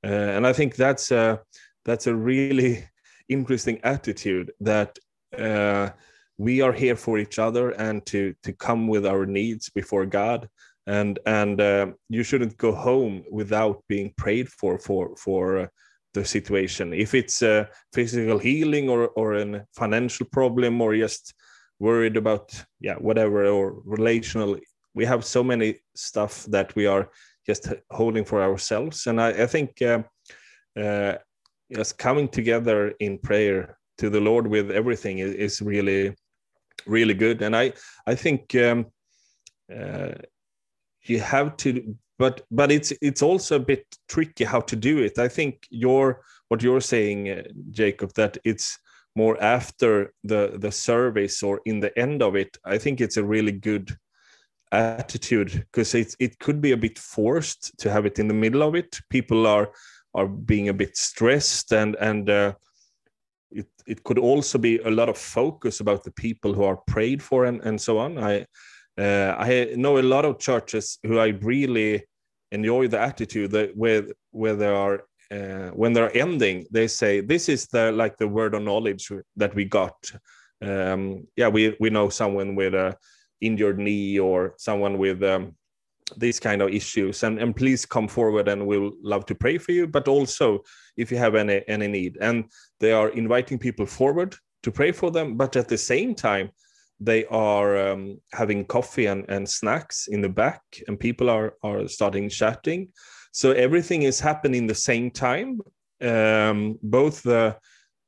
Uh, 0.04 0.36
and 0.36 0.46
I 0.46 0.52
think 0.52 0.76
that's 0.76 1.10
a 1.10 1.40
that's 1.84 2.06
a 2.06 2.14
really 2.14 2.84
interesting 3.28 3.80
attitude 3.84 4.52
that 4.60 4.98
uh, 5.38 5.90
we 6.38 6.60
are 6.60 6.72
here 6.72 6.96
for 6.96 7.18
each 7.18 7.38
other 7.38 7.70
and 7.70 8.04
to 8.06 8.34
to 8.42 8.52
come 8.52 8.88
with 8.88 9.06
our 9.06 9.26
needs 9.26 9.70
before 9.70 10.06
God 10.06 10.48
and 10.86 11.18
and 11.26 11.60
uh, 11.60 11.86
you 12.08 12.22
shouldn't 12.22 12.56
go 12.56 12.72
home 12.72 13.24
without 13.30 13.82
being 13.88 14.12
prayed 14.16 14.48
for 14.48 14.78
for 14.78 15.16
for 15.16 15.58
uh, 15.58 15.66
the 16.12 16.24
situation 16.24 16.92
if 16.92 17.14
it's 17.14 17.42
a 17.42 17.68
physical 17.92 18.38
healing 18.38 18.88
or 18.88 19.08
or 19.08 19.34
a 19.34 19.64
financial 19.74 20.26
problem 20.32 20.80
or 20.80 20.96
just 20.96 21.34
worried 21.84 22.16
about 22.16 22.46
yeah 22.80 22.96
whatever 23.08 23.46
or 23.46 23.64
relational. 23.84 24.58
We 24.94 25.04
have 25.06 25.24
so 25.24 25.42
many 25.42 25.68
stuff 25.94 26.44
that 26.46 26.74
we 26.76 26.86
are 26.86 27.10
just 27.46 27.72
holding 27.90 28.24
for 28.24 28.42
ourselves. 28.42 29.06
And 29.06 29.20
i, 29.20 29.28
I 29.44 29.46
think 29.46 29.70
uh, 29.82 30.02
uh, 30.84 31.14
just 31.76 31.98
coming 31.98 32.28
together 32.28 32.94
in 33.00 33.18
prayer 33.18 33.78
to 33.98 34.10
the 34.10 34.20
lord 34.20 34.46
with 34.46 34.70
everything 34.70 35.18
is, 35.18 35.34
is 35.34 35.62
really 35.62 36.14
really 36.86 37.14
good. 37.14 37.42
And 37.42 37.54
i 37.56 37.72
i 38.06 38.14
think 38.14 38.54
um, 38.54 38.86
uh, 39.78 40.14
you 41.08 41.20
have 41.20 41.56
to 41.56 41.96
but 42.18 42.42
but 42.50 42.70
it's 42.70 42.92
it's 43.00 43.22
also 43.22 43.56
a 43.56 43.66
bit 43.72 43.84
tricky 44.08 44.44
how 44.44 44.60
to 44.60 44.76
do 44.76 44.98
it. 44.98 45.18
I 45.18 45.28
think 45.28 45.66
your 45.70 46.22
what 46.48 46.62
you're 46.62 46.80
saying 46.80 47.30
uh, 47.30 47.42
jacob 47.70 48.12
that 48.14 48.38
it's 48.44 48.78
more 49.16 49.40
after 49.42 50.12
the 50.24 50.56
the 50.58 50.72
service 50.72 51.42
or 51.42 51.60
in 51.64 51.80
the 51.80 51.96
end 51.98 52.22
of 52.22 52.34
it 52.36 52.56
i 52.64 52.78
think 52.78 53.00
it's 53.00 53.16
a 53.16 53.24
really 53.24 53.52
good 53.52 53.96
attitude 54.74 55.52
because 55.52 55.94
it 55.94 56.14
it 56.18 56.38
could 56.38 56.60
be 56.60 56.72
a 56.72 56.76
bit 56.76 56.98
forced 56.98 57.76
to 57.78 57.90
have 57.90 58.06
it 58.06 58.18
in 58.18 58.28
the 58.28 58.34
middle 58.34 58.62
of 58.62 58.74
it. 58.74 59.00
People 59.08 59.46
are 59.46 59.72
are 60.14 60.28
being 60.28 60.68
a 60.68 60.74
bit 60.74 60.96
stressed 60.96 61.72
and 61.72 61.96
and 62.00 62.28
uh, 62.28 62.52
it, 63.50 63.68
it 63.86 64.02
could 64.04 64.18
also 64.18 64.58
be 64.58 64.78
a 64.78 64.90
lot 64.90 65.08
of 65.08 65.18
focus 65.18 65.80
about 65.80 66.02
the 66.02 66.10
people 66.12 66.52
who 66.52 66.64
are 66.64 66.76
prayed 66.76 67.22
for 67.22 67.44
and, 67.44 67.60
and 67.62 67.80
so 67.80 67.98
on. 67.98 68.18
I 68.18 68.46
uh, 68.98 69.34
I 69.38 69.74
know 69.76 69.98
a 69.98 70.10
lot 70.14 70.24
of 70.24 70.38
churches 70.38 70.98
who 71.02 71.18
I 71.18 71.28
really 71.42 72.04
enjoy 72.52 72.88
the 72.88 73.00
attitude 73.00 73.50
that 73.52 73.76
where 73.76 74.06
where 74.30 74.56
they 74.56 74.68
are 74.68 75.04
uh, 75.34 75.70
when 75.70 75.92
they're 75.92 76.16
ending, 76.16 76.66
they 76.70 76.86
say 76.86 77.20
this 77.20 77.48
is 77.48 77.66
the 77.66 77.90
like 77.92 78.16
the 78.16 78.28
word 78.28 78.54
of 78.54 78.62
knowledge 78.62 79.10
that 79.36 79.54
we 79.54 79.64
got. 79.64 79.96
Um, 80.62 81.26
yeah, 81.36 81.48
we 81.48 81.76
we 81.80 81.90
know 81.90 82.08
someone 82.08 82.54
with 82.54 82.74
a 82.74 82.96
injured 83.40 83.78
knee 83.78 84.18
or 84.18 84.54
someone 84.58 84.98
with 84.98 85.22
um, 85.22 85.56
these 86.16 86.38
kind 86.38 86.62
of 86.62 86.70
issues, 86.70 87.22
and 87.24 87.38
and 87.38 87.56
please 87.56 87.84
come 87.84 88.08
forward, 88.08 88.48
and 88.48 88.66
we'll 88.66 88.92
love 89.02 89.26
to 89.26 89.34
pray 89.34 89.58
for 89.58 89.72
you. 89.72 89.86
But 89.86 90.08
also, 90.08 90.60
if 90.96 91.10
you 91.10 91.18
have 91.18 91.34
any 91.34 91.62
any 91.66 91.88
need, 91.88 92.18
and 92.20 92.44
they 92.80 92.92
are 92.92 93.08
inviting 93.10 93.58
people 93.58 93.86
forward 93.86 94.36
to 94.62 94.70
pray 94.70 94.92
for 94.92 95.10
them, 95.10 95.36
but 95.36 95.56
at 95.56 95.68
the 95.68 95.78
same 95.78 96.14
time 96.14 96.50
they 97.00 97.26
are 97.26 97.76
um, 97.76 98.18
having 98.32 98.64
coffee 98.64 99.06
and, 99.06 99.24
and 99.28 99.48
snacks 99.48 100.06
in 100.06 100.20
the 100.20 100.28
back 100.28 100.62
and 100.86 100.98
people 100.98 101.28
are, 101.28 101.54
are 101.62 101.88
starting 101.88 102.28
chatting 102.28 102.88
so 103.34 103.50
everything 103.50 104.02
is 104.02 104.20
happening 104.20 104.66
the 104.66 104.76
same 104.76 105.10
time. 105.10 105.60
Um, 106.00 106.78
both 106.82 107.22
the 107.24 107.56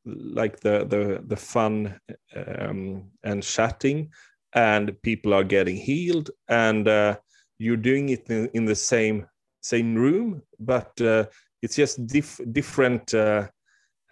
like 0.05 0.61
the 0.61 0.85
the 0.85 1.21
the 1.27 1.37
fun 1.37 1.99
um, 2.37 3.11
and 3.25 3.43
chatting 3.43 4.11
and 4.55 5.03
people 5.03 5.35
are 5.35 5.43
getting 5.43 5.77
healed 5.77 6.31
and 6.49 6.87
uh, 6.87 7.17
you're 7.59 7.77
doing 7.77 8.11
it 8.11 8.31
in, 8.31 8.49
in, 8.55 8.65
the 8.67 8.75
same 8.77 9.27
same 9.62 9.97
room 9.97 10.43
but 10.61 10.93
uh, 11.01 11.25
it's 11.61 11.75
just 11.75 12.07
diff, 12.07 12.41
different 12.53 13.12
uh, 13.12 13.49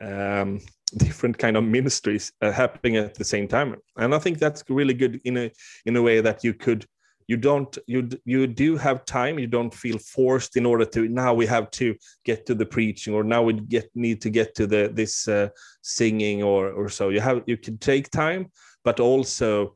um, 0.00 0.59
different 0.96 1.38
kind 1.38 1.57
of 1.57 1.62
ministries 1.62 2.33
uh, 2.42 2.50
happening 2.50 2.96
at 2.96 3.14
the 3.14 3.24
same 3.24 3.46
time. 3.46 3.77
And 3.96 4.14
i 4.14 4.18
think 4.18 4.38
that's 4.38 4.64
really 4.68 4.94
good 4.94 5.20
in 5.24 5.37
a 5.37 5.53
in 5.87 5.94
a 5.96 6.03
way 6.03 6.20
that 6.20 6.42
you 6.42 6.55
could 6.55 6.87
you 7.26 7.37
don't 7.37 7.76
you 7.87 8.08
you 8.24 8.46
do 8.46 8.76
have 8.76 9.04
time. 9.04 9.38
You 9.38 9.46
don't 9.46 9.72
feel 9.72 9.98
forced 9.98 10.56
in 10.56 10.66
order 10.66 10.84
to 10.87 11.08
now 11.08 11.34
we 11.34 11.46
have 11.46 11.70
to 11.72 11.94
get 12.24 12.46
to 12.46 12.54
the 12.54 12.66
preaching 12.66 13.14
or 13.14 13.24
now 13.24 13.42
we 13.42 13.54
get 13.54 13.88
need 13.94 14.20
to 14.22 14.30
get 14.30 14.54
to 14.56 14.66
the 14.66 14.90
this 14.92 15.28
uh, 15.28 15.48
singing 15.82 16.42
or 16.42 16.70
or 16.70 16.88
so. 16.88 17.08
You 17.08 17.20
have 17.20 17.42
you 17.46 17.56
can 17.56 17.78
take 17.78 18.10
time 18.10 18.50
but 18.84 19.00
also 19.00 19.74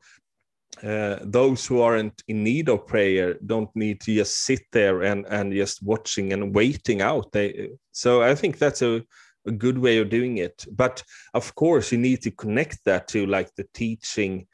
uh, 0.83 1.17
those 1.23 1.65
who 1.65 1.81
aren't 1.81 2.21
in 2.27 2.43
need 2.43 2.69
of 2.69 2.85
prayer 2.85 3.35
don't 3.45 3.75
need 3.75 3.99
to 4.01 4.13
just 4.13 4.45
sit 4.45 4.61
there 4.71 5.01
and 5.01 5.25
and 5.27 5.51
just 5.51 5.81
watching 5.83 6.33
and 6.33 6.53
waiting 6.53 7.01
out. 7.01 7.31
They 7.31 7.69
so 7.91 8.21
i 8.21 8.35
think 8.35 8.57
that's 8.57 8.81
a 8.81 9.03
a 9.45 9.51
good 9.51 9.77
way 9.77 9.97
of 9.97 10.09
doing 10.09 10.37
it. 10.37 10.65
But 10.71 11.03
of 11.33 11.55
course 11.55 11.91
you 11.91 11.97
need 11.97 12.21
to 12.21 12.31
connect 12.31 12.83
that 12.85 13.07
to 13.09 13.25
like 13.25 13.53
the 13.55 13.67
teaching 13.73 14.47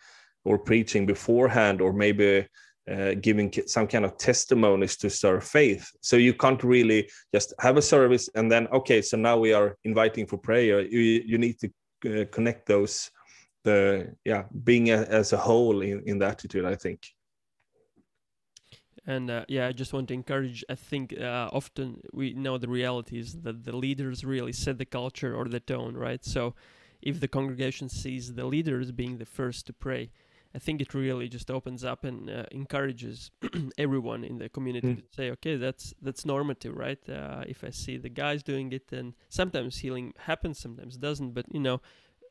or 0.43 0.58
preaching 0.58 1.05
beforehand 1.05 1.81
or 1.81 1.91
maybe 1.91 2.47
uh, 2.91 3.15
giving 3.21 3.52
some 3.65 3.88
kind 3.88 4.06
of 4.06 4.17
testimonies 4.17 4.95
to 4.95 5.10
serve 5.10 5.43
faith 5.43 5.89
so 6.02 6.15
you 6.15 6.34
can't 6.34 6.63
really 6.63 7.10
just 7.34 7.54
have 7.60 7.78
a 7.78 7.82
service 7.82 8.30
and 8.36 8.52
then 8.52 8.67
okay 8.67 9.02
so 9.02 9.17
now 9.17 9.38
we 9.38 9.54
are 9.54 9.78
inviting 9.84 10.28
for 10.28 10.38
prayer 10.38 10.82
you, 10.82 11.00
you 11.26 11.38
need 11.38 11.58
to 11.60 11.69
uh, 12.21 12.26
connect 12.32 12.67
those 12.67 13.10
the 13.63 14.13
yeah 14.24 14.43
being 14.63 14.91
a, 14.91 14.98
as 15.04 15.34
a 15.34 15.38
whole 15.38 15.82
in, 15.82 16.02
in 16.06 16.19
the 16.19 16.26
attitude 16.26 16.65
i 16.65 16.76
think 16.76 17.00
And 19.08 19.30
uh, 19.30 19.45
yeah, 19.48 19.67
I 19.67 19.71
just 19.71 19.93
want 19.93 20.08
to 20.08 20.13
encourage. 20.13 20.63
I 20.67 20.76
think 20.76 21.13
uh, 21.19 21.50
often 21.52 22.02
we 22.12 22.34
know 22.34 22.58
the 22.58 22.67
reality 22.67 23.19
is 23.19 23.34
that 23.41 23.63
the 23.63 23.76
leaders 23.76 24.26
really 24.26 24.52
set 24.52 24.78
the 24.80 24.86
culture 24.86 25.36
or 25.36 25.45
the 25.45 25.60
tone, 25.60 25.95
right? 25.95 26.26
So 26.26 26.56
if 27.02 27.19
the 27.19 27.28
congregation 27.28 27.88
sees 27.88 28.34
the 28.34 28.45
leaders 28.45 28.91
being 28.91 29.17
the 29.17 29.26
first 29.26 29.67
to 29.67 29.74
pray, 29.74 30.10
I 30.55 30.59
think 30.59 30.79
it 30.79 30.93
really 30.93 31.27
just 31.27 31.51
opens 31.51 31.83
up 31.83 32.05
and 32.05 32.29
uh, 32.29 32.45
encourages 32.49 33.29
everyone 33.77 34.23
in 34.23 34.37
the 34.37 34.47
community 34.47 34.87
mm. 34.87 34.97
to 34.97 35.13
say, 35.13 35.29
okay, 35.31 35.57
that's 35.57 35.93
that's 36.01 36.25
normative, 36.25 36.77
right? 36.77 37.09
Uh, 37.09 37.43
if 37.45 37.65
I 37.65 37.71
see 37.71 37.97
the 37.97 38.09
guys 38.09 38.41
doing 38.41 38.71
it, 38.71 38.87
then 38.87 39.15
sometimes 39.27 39.79
healing 39.79 40.13
happens, 40.17 40.57
sometimes 40.57 40.95
doesn't. 40.95 41.33
But 41.33 41.45
you 41.51 41.59
know, 41.59 41.81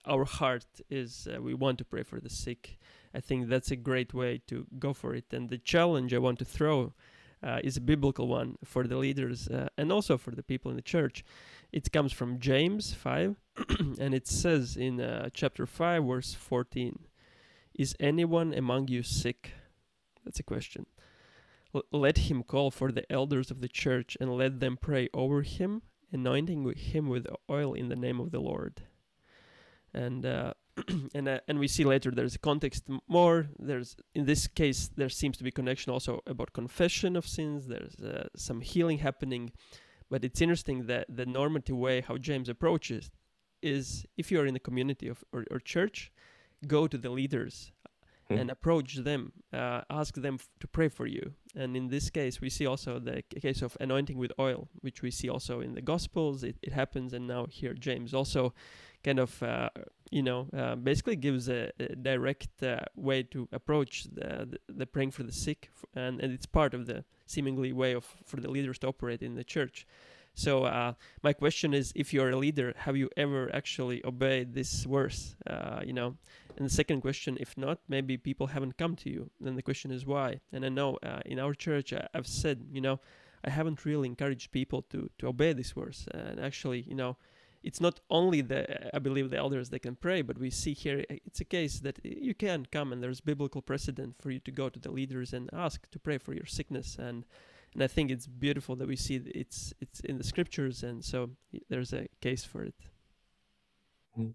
our 0.06 0.24
heart 0.24 0.64
is 0.88 1.28
uh, 1.28 1.42
we 1.42 1.52
want 1.52 1.76
to 1.78 1.84
pray 1.84 2.02
for 2.02 2.18
the 2.18 2.30
sick. 2.30 2.78
I 3.14 3.20
think 3.20 3.48
that's 3.48 3.70
a 3.70 3.76
great 3.76 4.14
way 4.14 4.40
to 4.46 4.66
go 4.78 4.94
for 4.94 5.14
it. 5.14 5.26
And 5.30 5.50
the 5.50 5.58
challenge 5.58 6.14
I 6.14 6.18
want 6.18 6.38
to 6.38 6.46
throw 6.46 6.94
uh, 7.42 7.60
is 7.62 7.76
a 7.76 7.82
biblical 7.82 8.26
one 8.26 8.56
for 8.64 8.84
the 8.84 8.96
leaders 8.96 9.48
uh, 9.48 9.68
and 9.76 9.92
also 9.92 10.16
for 10.16 10.30
the 10.30 10.42
people 10.42 10.70
in 10.70 10.76
the 10.76 10.82
church. 10.96 11.24
It 11.72 11.92
comes 11.92 12.12
from 12.12 12.38
James 12.38 12.94
5, 12.94 13.36
and 14.00 14.14
it 14.14 14.26
says 14.26 14.76
in 14.76 14.98
uh, 15.00 15.28
chapter 15.34 15.66
5, 15.66 16.04
verse 16.04 16.32
14 16.32 16.98
Is 17.74 17.96
anyone 17.98 18.54
among 18.54 18.88
you 18.88 19.02
sick? 19.02 19.52
That's 20.24 20.40
a 20.40 20.44
question. 20.44 20.86
L- 21.74 21.82
let 21.90 22.18
him 22.18 22.42
call 22.42 22.70
for 22.70 22.92
the 22.92 23.10
elders 23.10 23.50
of 23.50 23.60
the 23.60 23.68
church 23.68 24.16
and 24.20 24.36
let 24.36 24.60
them 24.60 24.76
pray 24.80 25.08
over 25.12 25.42
him, 25.42 25.82
anointing 26.12 26.72
him 26.76 27.08
with 27.08 27.26
oil 27.50 27.74
in 27.74 27.88
the 27.88 27.96
name 27.96 28.20
of 28.20 28.30
the 28.30 28.40
Lord. 28.40 28.82
And 29.92 30.24
uh, 30.24 30.54
and 31.14 31.28
uh, 31.28 31.40
and 31.46 31.58
we 31.58 31.68
see 31.68 31.84
later 31.84 32.10
there's 32.10 32.34
a 32.34 32.38
context 32.38 32.84
more. 33.08 33.48
There's 33.58 33.96
in 34.14 34.26
this 34.26 34.46
case 34.46 34.90
there 34.96 35.08
seems 35.08 35.36
to 35.38 35.44
be 35.44 35.50
connection 35.50 35.92
also 35.92 36.20
about 36.26 36.52
confession 36.52 37.16
of 37.16 37.26
sins. 37.26 37.66
There's 37.66 37.96
uh, 38.00 38.28
some 38.36 38.60
healing 38.60 38.98
happening, 38.98 39.52
but 40.10 40.24
it's 40.24 40.40
interesting 40.40 40.86
that 40.86 41.06
the 41.08 41.26
normative 41.26 41.76
way 41.76 42.00
how 42.00 42.18
James 42.18 42.48
approaches 42.48 43.10
is 43.62 44.04
if 44.16 44.30
you 44.30 44.40
are 44.40 44.46
in 44.46 44.54
the 44.54 44.60
community 44.60 45.08
of 45.08 45.24
or, 45.32 45.44
or 45.50 45.58
church, 45.58 46.12
go 46.64 46.86
to 46.86 46.98
the 46.98 47.10
leaders 47.10 47.72
hmm. 48.28 48.34
and 48.34 48.50
approach 48.50 48.96
them, 48.96 49.32
uh, 49.52 49.82
ask 49.90 50.14
them 50.14 50.34
f- 50.34 50.48
to 50.60 50.66
pray 50.66 50.88
for 50.88 51.06
you. 51.06 51.32
And 51.56 51.76
in 51.76 51.88
this 51.88 52.10
case, 52.10 52.40
we 52.40 52.50
see 52.50 52.66
also 52.66 52.98
the 52.98 53.22
case 53.22 53.62
of 53.62 53.76
anointing 53.80 54.18
with 54.18 54.32
oil, 54.38 54.68
which 54.80 55.02
we 55.02 55.10
see 55.10 55.28
also 55.28 55.60
in 55.60 55.74
the 55.74 55.82
Gospels. 55.82 56.42
It, 56.42 56.56
it 56.62 56.72
happens, 56.72 57.12
and 57.12 57.26
now 57.26 57.46
here 57.48 57.74
James 57.74 58.12
also 58.12 58.52
kind 59.04 59.18
of 59.18 59.42
uh, 59.42 59.68
you 60.10 60.22
know 60.22 60.48
uh, 60.56 60.74
basically 60.74 61.14
gives 61.14 61.48
a, 61.48 61.70
a 61.78 61.94
direct 61.94 62.62
uh, 62.62 62.80
way 62.96 63.22
to 63.22 63.48
approach 63.52 64.04
the, 64.12 64.48
the, 64.50 64.58
the, 64.68 64.86
praying 64.86 65.10
for 65.10 65.22
the 65.22 65.32
sick, 65.32 65.70
and, 65.94 66.20
and 66.20 66.32
it's 66.32 66.46
part 66.46 66.74
of 66.74 66.86
the 66.86 67.04
seemingly 67.26 67.72
way 67.72 67.92
of 67.92 68.04
for 68.24 68.40
the 68.40 68.50
leaders 68.50 68.78
to 68.78 68.88
operate 68.88 69.22
in 69.22 69.34
the 69.34 69.44
church. 69.44 69.86
So 70.34 70.64
uh, 70.64 70.94
my 71.22 71.32
question 71.32 71.72
is, 71.74 71.92
if 71.94 72.12
you're 72.12 72.30
a 72.30 72.36
leader, 72.36 72.74
have 72.76 72.96
you 72.96 73.08
ever 73.16 73.54
actually 73.54 74.04
obeyed 74.04 74.54
this 74.54 74.84
verse? 74.84 75.36
Uh, 75.46 75.80
you 75.84 75.92
know, 75.92 76.16
and 76.56 76.66
the 76.66 76.70
second 76.70 77.00
question, 77.00 77.36
if 77.40 77.56
not, 77.56 77.78
maybe 77.88 78.16
people 78.16 78.48
haven't 78.48 78.76
come 78.76 78.96
to 78.96 79.10
you. 79.10 79.30
Then 79.40 79.56
the 79.56 79.62
question 79.62 79.90
is 79.90 80.06
why. 80.06 80.40
And 80.52 80.64
I 80.64 80.68
know 80.68 80.98
uh, 81.02 81.20
in 81.24 81.38
our 81.38 81.54
church, 81.54 81.92
I, 81.92 82.06
have 82.14 82.26
said, 82.26 82.66
you 82.72 82.80
know, 82.80 83.00
I 83.44 83.50
haven't 83.50 83.84
really 83.84 84.08
encouraged 84.08 84.50
people 84.50 84.82
to 84.90 85.10
to 85.18 85.28
obey 85.28 85.52
this 85.52 85.72
verse. 85.72 86.06
And 86.12 86.40
actually, 86.40 86.80
you 86.88 86.94
know, 86.94 87.16
it's 87.62 87.80
not 87.80 88.00
only 88.10 88.40
the 88.40 88.94
I 88.94 88.98
believe 88.98 89.30
the 89.30 89.38
elders 89.38 89.70
they 89.70 89.78
can 89.78 89.96
pray, 89.96 90.22
but 90.22 90.38
we 90.38 90.50
see 90.50 90.74
here 90.74 91.04
it's 91.08 91.40
a 91.40 91.44
case 91.44 91.80
that 91.80 91.98
you 92.04 92.34
can 92.34 92.66
come 92.66 92.92
and 92.92 93.02
there's 93.02 93.20
biblical 93.20 93.62
precedent 93.62 94.16
for 94.20 94.30
you 94.30 94.40
to 94.40 94.50
go 94.50 94.68
to 94.68 94.78
the 94.78 94.90
leaders 94.90 95.32
and 95.32 95.50
ask 95.52 95.90
to 95.90 95.98
pray 95.98 96.18
for 96.18 96.34
your 96.34 96.46
sickness 96.46 96.96
and 96.98 97.24
and 97.74 97.82
I 97.82 97.88
think 97.88 98.10
it's 98.10 98.26
beautiful 98.26 98.76
that 98.76 98.88
we 98.88 98.96
see 98.96 99.16
it's 99.34 99.74
it's 99.80 100.00
in 100.00 100.18
the 100.18 100.24
scriptures, 100.24 100.82
and 100.84 101.04
so 101.04 101.30
there's 101.68 101.92
a 101.92 102.06
case 102.20 102.44
for 102.44 102.62
it. 102.62 102.74
Hmm. 104.14 104.30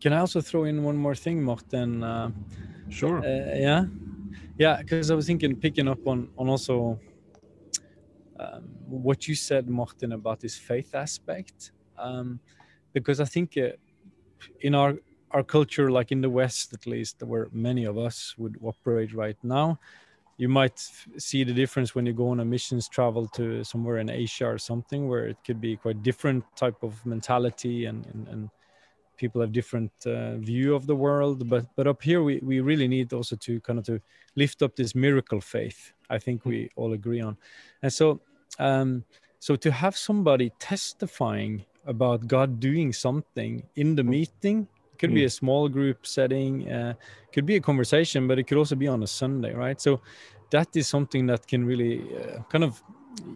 Can 0.00 0.12
I 0.12 0.18
also 0.18 0.40
throw 0.40 0.64
in 0.64 0.82
one 0.82 0.96
more 0.96 1.14
thing, 1.14 1.42
Morten? 1.42 2.02
Uh, 2.02 2.30
sure. 2.88 3.18
Uh, 3.18 3.56
yeah, 3.56 3.84
yeah, 4.58 4.82
because 4.82 5.10
I 5.10 5.14
was 5.14 5.26
thinking 5.26 5.56
picking 5.56 5.88
up 5.88 6.06
on 6.06 6.28
on 6.36 6.48
also 6.48 6.98
um, 8.40 8.64
what 8.88 9.28
you 9.28 9.34
said, 9.36 9.68
Morten, 9.68 10.12
about 10.12 10.40
this 10.40 10.56
faith 10.56 10.94
aspect, 10.94 11.70
um, 11.96 12.40
because 12.92 13.20
I 13.20 13.24
think 13.26 13.56
uh, 13.56 13.70
in 14.60 14.74
our 14.74 14.96
our 15.30 15.44
culture, 15.44 15.90
like 15.90 16.10
in 16.12 16.20
the 16.20 16.30
West 16.30 16.72
at 16.72 16.86
least, 16.86 17.22
where 17.22 17.48
many 17.52 17.84
of 17.84 17.96
us 17.96 18.34
would 18.36 18.56
operate 18.60 19.12
right 19.14 19.38
now, 19.42 19.78
you 20.36 20.48
might 20.48 20.78
see 21.16 21.44
the 21.44 21.52
difference 21.52 21.94
when 21.94 22.06
you 22.06 22.12
go 22.12 22.30
on 22.30 22.40
a 22.40 22.44
missions 22.44 22.88
travel 22.88 23.26
to 23.28 23.62
somewhere 23.64 23.98
in 23.98 24.10
Asia 24.10 24.46
or 24.46 24.58
something 24.58 25.08
where 25.08 25.26
it 25.26 25.36
could 25.46 25.60
be 25.60 25.76
quite 25.76 26.02
different 26.02 26.44
type 26.56 26.82
of 26.82 27.04
mentality 27.06 27.84
and, 27.84 28.06
and, 28.06 28.28
and 28.28 28.50
people 29.16 29.40
have 29.40 29.52
different 29.52 29.92
uh, 30.06 30.36
view 30.38 30.74
of 30.74 30.86
the 30.86 30.96
world. 30.96 31.48
But 31.48 31.66
but 31.76 31.86
up 31.86 32.02
here 32.02 32.22
we, 32.22 32.40
we 32.42 32.60
really 32.60 32.88
need 32.88 33.12
also 33.12 33.36
to 33.36 33.60
kind 33.60 33.78
of 33.78 33.84
to 33.86 34.00
lift 34.34 34.62
up 34.62 34.74
this 34.74 34.94
miracle 34.96 35.40
faith 35.40 35.92
i 36.10 36.18
think 36.18 36.44
we 36.44 36.68
all 36.76 36.92
agree 36.92 37.20
on. 37.20 37.36
And 37.82 37.92
so 37.92 38.20
um 38.58 39.04
so 39.38 39.56
to 39.56 39.70
have 39.70 39.96
somebody 39.96 40.50
testifying 40.58 41.64
about 41.86 42.26
god 42.26 42.60
doing 42.60 42.92
something 42.92 43.62
in 43.76 43.94
the 43.94 44.04
meeting 44.04 44.66
it 44.94 44.98
could 44.98 45.10
mm. 45.10 45.14
be 45.14 45.24
a 45.24 45.30
small 45.30 45.68
group 45.68 46.06
setting, 46.06 46.70
uh, 46.70 46.94
could 47.32 47.46
be 47.46 47.56
a 47.56 47.60
conversation, 47.60 48.28
but 48.28 48.38
it 48.38 48.44
could 48.44 48.58
also 48.58 48.76
be 48.76 48.86
on 48.86 49.02
a 49.02 49.06
Sunday, 49.06 49.52
right? 49.52 49.80
So 49.80 50.00
that 50.50 50.68
is 50.76 50.86
something 50.86 51.26
that 51.26 51.46
can 51.46 51.64
really 51.64 52.02
uh, 52.16 52.42
kind 52.48 52.64
of 52.64 52.82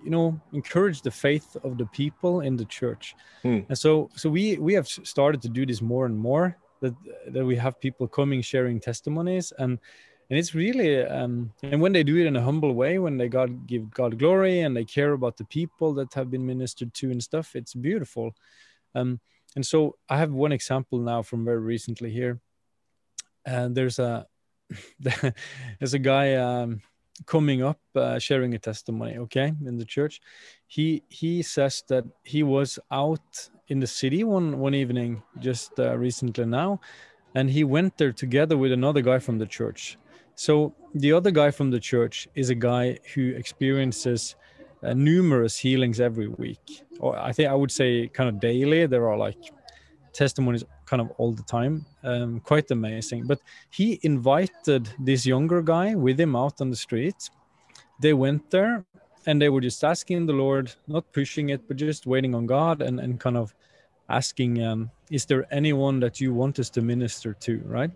you 0.05 0.11
know 0.11 0.41
encourage 0.53 1.03
the 1.03 1.11
faith 1.11 1.57
of 1.63 1.79
the 1.79 1.87
people 1.87 2.41
in 2.41 2.57
the 2.57 2.65
church 2.65 3.15
mm. 3.45 3.65
and 3.69 3.79
so 3.79 4.11
so 4.17 4.29
we 4.29 4.57
we 4.59 4.75
have 4.75 4.89
started 4.89 5.41
to 5.41 5.49
do 5.49 5.65
this 5.65 5.81
more 5.81 6.05
and 6.05 6.19
more 6.19 6.57
that 6.81 6.95
that 7.29 7.45
we 7.45 7.55
have 7.55 7.81
people 7.81 8.09
coming 8.09 8.43
sharing 8.43 8.81
testimonies 8.81 9.53
and 9.59 9.79
and 10.31 10.39
it's 10.39 10.53
really 10.53 11.05
um, 11.07 11.53
and 11.63 11.81
when 11.81 11.93
they 11.93 12.03
do 12.03 12.17
it 12.17 12.27
in 12.27 12.35
a 12.35 12.43
humble 12.43 12.75
way 12.75 12.99
when 12.99 13.17
they 13.17 13.29
god 13.29 13.51
give 13.69 13.89
god 13.91 14.19
glory 14.19 14.61
and 14.61 14.77
they 14.77 14.85
care 14.85 15.13
about 15.13 15.37
the 15.37 15.45
people 15.45 15.95
that 15.95 16.13
have 16.13 16.29
been 16.29 16.45
ministered 16.45 16.93
to 16.93 17.11
and 17.13 17.23
stuff 17.23 17.55
it's 17.55 17.75
beautiful 17.75 18.35
um, 18.95 19.21
and 19.57 19.65
so 19.67 19.97
I 20.09 20.19
have 20.19 20.33
one 20.33 20.53
example 20.53 20.99
now 20.99 21.23
from 21.23 21.45
very 21.45 21.59
recently 21.59 22.11
here. 22.11 22.41
And 23.45 23.75
there's 23.75 23.99
a 23.99 24.27
there's 25.01 25.95
a 25.95 25.99
guy 25.99 26.35
um, 26.35 26.83
coming 27.27 27.63
up 27.63 27.81
uh, 27.97 28.19
sharing 28.19 28.55
a 28.55 28.59
testimony. 28.59 29.17
Okay, 29.19 29.53
in 29.67 29.79
the 29.79 29.85
church, 29.85 30.21
he 30.67 31.03
he 31.09 31.43
says 31.43 31.83
that 31.89 32.05
he 32.25 32.43
was 32.43 32.79
out 32.91 33.49
in 33.69 33.81
the 33.81 33.87
city 33.87 34.25
one 34.25 34.59
one 34.59 34.75
evening 34.75 35.23
just 35.39 35.79
uh, 35.79 35.97
recently 35.97 36.45
now, 36.45 36.81
and 37.35 37.51
he 37.51 37.65
went 37.65 37.97
there 37.97 38.13
together 38.13 38.57
with 38.57 38.73
another 38.73 39.01
guy 39.01 39.19
from 39.19 39.39
the 39.39 39.47
church. 39.47 39.99
So 40.35 40.75
the 40.95 41.13
other 41.13 41.33
guy 41.33 41.51
from 41.51 41.71
the 41.71 41.81
church 41.81 42.29
is 42.35 42.51
a 42.51 42.55
guy 42.55 42.99
who 43.15 43.31
experiences 43.31 44.37
uh, 44.83 44.95
numerous 44.95 45.59
healings 45.59 46.01
every 46.01 46.29
week. 46.29 46.83
Or 47.01 47.17
I 47.19 47.33
think 47.33 47.51
I 47.51 47.55
would 47.55 47.71
say 47.71 48.09
kind 48.09 48.29
of 48.29 48.41
daily. 48.41 48.87
There 48.87 49.09
are 49.09 49.17
like 49.17 49.53
testimonies 50.13 50.65
kind 50.87 51.01
of 51.01 51.11
all 51.19 51.33
the 51.33 51.43
time. 51.43 51.85
Um, 52.03 52.41
quite 52.41 52.71
amazing. 52.71 53.27
But 53.27 53.41
he 53.71 54.01
invited 54.03 54.89
this 54.99 55.27
younger 55.27 55.63
guy 55.63 55.95
with 55.95 56.19
him 56.19 56.35
out 56.35 56.61
on 56.61 56.71
the 56.71 56.77
street. 56.77 57.31
They 58.01 58.15
went 58.15 58.51
there 58.51 58.85
and 59.27 59.41
they 59.41 59.49
were 59.49 59.61
just 59.61 59.83
asking 59.85 60.27
the 60.27 60.33
Lord, 60.33 60.73
not 60.87 61.13
pushing 61.13 61.51
it, 61.51 61.67
but 61.69 61.77
just 61.77 62.07
waiting 62.07 62.35
on 62.35 62.47
God 62.47 62.83
and, 62.83 63.01
and 63.01 63.21
kind 63.21 63.37
of 63.37 63.55
asking, 64.09 64.63
um, 64.63 64.91
Is 65.11 65.27
there 65.27 65.47
anyone 65.53 66.01
that 66.01 66.21
you 66.21 66.33
want 66.33 66.59
us 66.59 66.71
to 66.71 66.83
minister 66.83 67.35
to? 67.35 67.61
Right. 67.65 67.91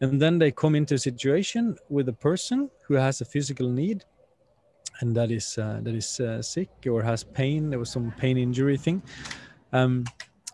And 0.00 0.20
then 0.20 0.38
they 0.38 0.50
come 0.50 0.74
into 0.74 0.94
a 0.94 0.98
situation 0.98 1.76
with 1.88 2.08
a 2.08 2.12
person 2.12 2.70
who 2.86 2.94
has 2.94 3.20
a 3.20 3.24
physical 3.24 3.68
need 3.68 4.04
and 5.00 5.14
that 5.16 5.30
is 5.30 5.58
uh, 5.58 5.80
that 5.82 5.94
is 5.94 6.20
uh, 6.20 6.42
sick 6.42 6.70
or 6.86 7.02
has 7.02 7.24
pain. 7.24 7.70
There 7.70 7.78
was 7.78 7.90
some 7.90 8.12
pain 8.18 8.36
injury 8.36 8.76
thing. 8.76 9.02
Um, 9.72 10.04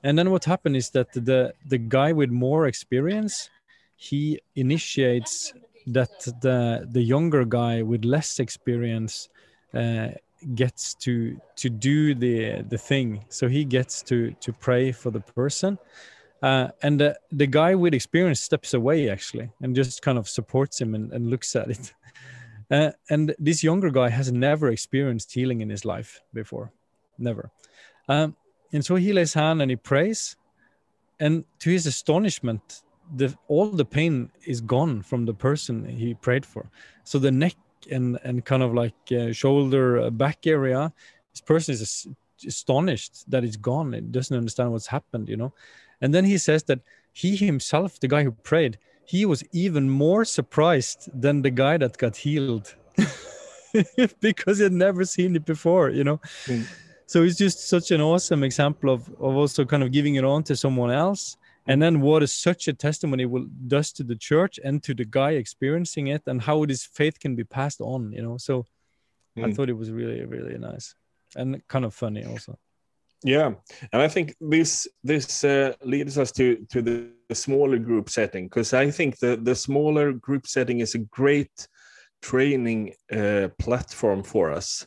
and 0.02 0.18
then 0.18 0.30
what 0.30 0.44
happened 0.44 0.76
is 0.76 0.90
that 0.90 1.12
the 1.12 1.52
the 1.66 1.78
guy 1.78 2.12
with 2.12 2.30
more 2.30 2.66
experience, 2.66 3.50
he 3.96 4.40
initiates 4.54 5.52
that 5.88 6.18
the 6.40 6.86
the 6.90 7.02
younger 7.02 7.44
guy 7.44 7.82
with 7.82 8.04
less 8.04 8.38
experience 8.38 9.28
uh, 9.74 10.08
gets 10.54 10.94
to 10.94 11.40
to 11.56 11.68
do 11.68 12.14
the 12.14 12.62
the 12.62 12.78
thing. 12.78 13.24
So 13.28 13.48
he 13.48 13.64
gets 13.64 14.02
to 14.02 14.32
to 14.40 14.52
pray 14.52 14.92
for 14.92 15.10
the 15.10 15.20
person. 15.20 15.78
Uh, 16.42 16.68
and 16.82 17.00
the, 17.00 17.18
the 17.32 17.46
guy 17.46 17.74
with 17.74 17.94
experience 17.94 18.40
steps 18.40 18.74
away 18.74 19.08
actually 19.08 19.50
and 19.62 19.74
just 19.74 20.02
kind 20.02 20.18
of 20.18 20.28
supports 20.28 20.78
him 20.78 20.94
and, 20.94 21.10
and 21.12 21.30
looks 21.30 21.56
at 21.56 21.70
it 21.70 21.94
Uh, 22.70 22.90
and 23.10 23.34
this 23.38 23.62
younger 23.62 23.90
guy 23.90 24.08
has 24.08 24.32
never 24.32 24.70
experienced 24.70 25.32
healing 25.32 25.60
in 25.60 25.68
his 25.68 25.84
life 25.84 26.20
before, 26.34 26.72
never. 27.18 27.50
Um, 28.08 28.36
and 28.72 28.84
so 28.84 28.96
he 28.96 29.12
lays 29.12 29.34
hand 29.34 29.62
and 29.62 29.70
he 29.70 29.76
prays, 29.76 30.36
and 31.20 31.44
to 31.60 31.70
his 31.70 31.86
astonishment, 31.86 32.82
the 33.14 33.34
all 33.46 33.68
the 33.68 33.84
pain 33.84 34.30
is 34.44 34.60
gone 34.60 35.02
from 35.02 35.24
the 35.24 35.34
person 35.34 35.84
he 35.84 36.14
prayed 36.14 36.44
for. 36.44 36.68
So 37.04 37.18
the 37.18 37.30
neck 37.30 37.54
and 37.90 38.18
and 38.24 38.44
kind 38.44 38.62
of 38.62 38.74
like 38.74 38.94
uh, 39.12 39.32
shoulder 39.32 40.00
uh, 40.00 40.10
back 40.10 40.46
area 40.46 40.92
this 41.32 41.40
person 41.42 41.74
is 41.74 42.08
astonished 42.46 43.30
that 43.30 43.44
it's 43.44 43.56
gone. 43.56 43.92
It 43.92 44.10
doesn't 44.10 44.36
understand 44.36 44.72
what's 44.72 44.86
happened 44.86 45.28
you 45.28 45.36
know? 45.36 45.52
And 46.00 46.14
then 46.14 46.24
he 46.24 46.38
says 46.38 46.62
that 46.64 46.80
he 47.12 47.36
himself 47.36 48.00
the 48.00 48.08
guy 48.08 48.24
who 48.24 48.32
prayed 48.32 48.78
he 49.06 49.24
was 49.24 49.42
even 49.52 49.88
more 49.88 50.24
surprised 50.24 51.08
than 51.14 51.42
the 51.42 51.50
guy 51.50 51.76
that 51.78 51.98
got 51.98 52.16
healed. 52.16 52.74
Because 54.20 54.56
he 54.56 54.64
had 54.64 54.72
never 54.72 55.04
seen 55.04 55.36
it 55.36 55.44
before 55.44 55.90
you 55.90 56.02
know? 56.02 56.18
Mm. 56.46 56.64
so 57.06 57.22
it's 57.22 57.36
just 57.36 57.68
such 57.68 57.90
an 57.90 58.00
awesome 58.00 58.42
example 58.42 58.88
of, 58.88 59.06
of 59.20 59.36
also 59.36 59.66
kind 59.66 59.82
of 59.82 59.92
giving 59.92 60.14
it 60.14 60.24
on 60.24 60.42
to 60.44 60.56
someone 60.56 60.90
else. 60.90 61.36
And 61.68 61.82
then 61.82 62.00
what 62.00 62.22
is 62.22 62.32
such 62.32 62.68
a 62.68 62.72
testimony 62.72 63.26
will 63.26 63.46
does 63.66 63.92
to 63.94 64.04
the 64.04 64.16
church 64.16 64.58
and 64.64 64.82
to 64.84 64.94
the 64.94 65.04
guy 65.04 65.32
experiencing 65.32 66.06
it 66.06 66.22
and 66.26 66.40
how 66.40 66.64
this 66.64 66.86
faith 66.86 67.18
can 67.18 67.34
be 67.34 67.44
passed 67.44 67.80
on 67.80 68.12
you 68.12 68.22
know? 68.22 68.38
So 68.38 68.66
mm. 69.36 69.44
i 69.44 69.52
thought 69.52 69.68
it 69.68 69.76
was 69.76 69.90
really 69.90 70.24
really 70.24 70.58
nice 70.58 70.94
and 71.36 71.66
kind 71.68 71.84
of 71.84 71.94
funny 71.94 72.24
also 72.24 72.58
yeah 73.24 73.52
and 73.92 74.02
i 74.02 74.08
think 74.08 74.34
this 74.40 74.86
this 75.02 75.44
uh, 75.44 75.72
leads 75.82 76.18
us 76.18 76.32
to 76.32 76.66
to 76.70 76.82
the, 76.82 77.10
the 77.28 77.34
smaller 77.34 77.78
group 77.78 78.08
setting 78.08 78.46
because 78.46 78.72
i 78.74 78.90
think 78.90 79.18
the 79.18 79.36
the 79.36 79.54
smaller 79.54 80.12
group 80.12 80.46
setting 80.46 80.80
is 80.80 80.94
a 80.94 80.98
great 80.98 81.68
training 82.22 82.92
uh, 83.12 83.48
platform 83.58 84.22
for 84.22 84.50
us 84.50 84.86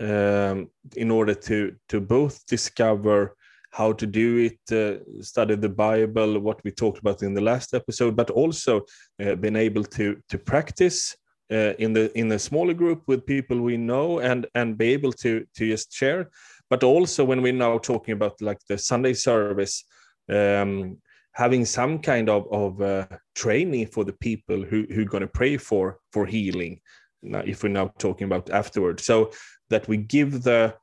um, 0.00 0.68
in 0.96 1.10
order 1.10 1.34
to 1.34 1.74
to 1.88 2.00
both 2.00 2.44
discover 2.46 3.36
how 3.72 3.90
to 3.90 4.06
do 4.06 4.36
it, 4.36 4.60
uh, 4.70 5.02
study 5.22 5.56
the 5.56 5.68
Bible, 5.68 6.38
what 6.38 6.62
we 6.62 6.70
talked 6.70 6.98
about 6.98 7.22
in 7.22 7.32
the 7.32 7.40
last 7.40 7.72
episode, 7.74 8.14
but 8.14 8.30
also 8.30 8.82
uh, 9.22 9.34
been 9.34 9.56
able 9.56 9.84
to 9.84 10.16
to 10.28 10.38
practice 10.38 11.16
uh, 11.50 11.72
in 11.78 11.92
the 11.92 12.16
in 12.18 12.30
a 12.32 12.38
smaller 12.38 12.74
group 12.74 13.02
with 13.06 13.26
people 13.26 13.60
we 13.60 13.76
know 13.76 14.20
and 14.20 14.46
and 14.54 14.76
be 14.76 14.92
able 14.92 15.12
to 15.12 15.46
to 15.56 15.68
just 15.68 15.92
share. 15.92 16.30
But 16.72 16.84
also 16.84 17.22
when 17.22 17.42
we're 17.42 17.52
now 17.52 17.76
talking 17.76 18.12
about 18.14 18.40
like 18.40 18.60
the 18.66 18.78
Sunday 18.78 19.12
service, 19.12 19.84
um, 20.30 20.96
having 21.32 21.66
some 21.66 21.98
kind 21.98 22.30
of 22.30 22.46
of 22.50 22.80
uh, 22.80 23.06
training 23.34 23.88
for 23.88 24.04
the 24.04 24.14
people 24.14 24.62
who 24.62 24.86
who 24.94 25.02
are 25.02 25.12
going 25.12 25.26
to 25.28 25.38
pray 25.40 25.58
for 25.58 25.98
for 26.12 26.24
healing. 26.24 26.80
Now, 27.22 27.42
if 27.44 27.62
we're 27.62 27.78
now 27.80 27.88
talking 27.98 28.24
about 28.24 28.48
afterwards, 28.48 29.04
so 29.04 29.32
that 29.68 29.86
we 29.86 29.98
give 29.98 30.42
the 30.44 30.74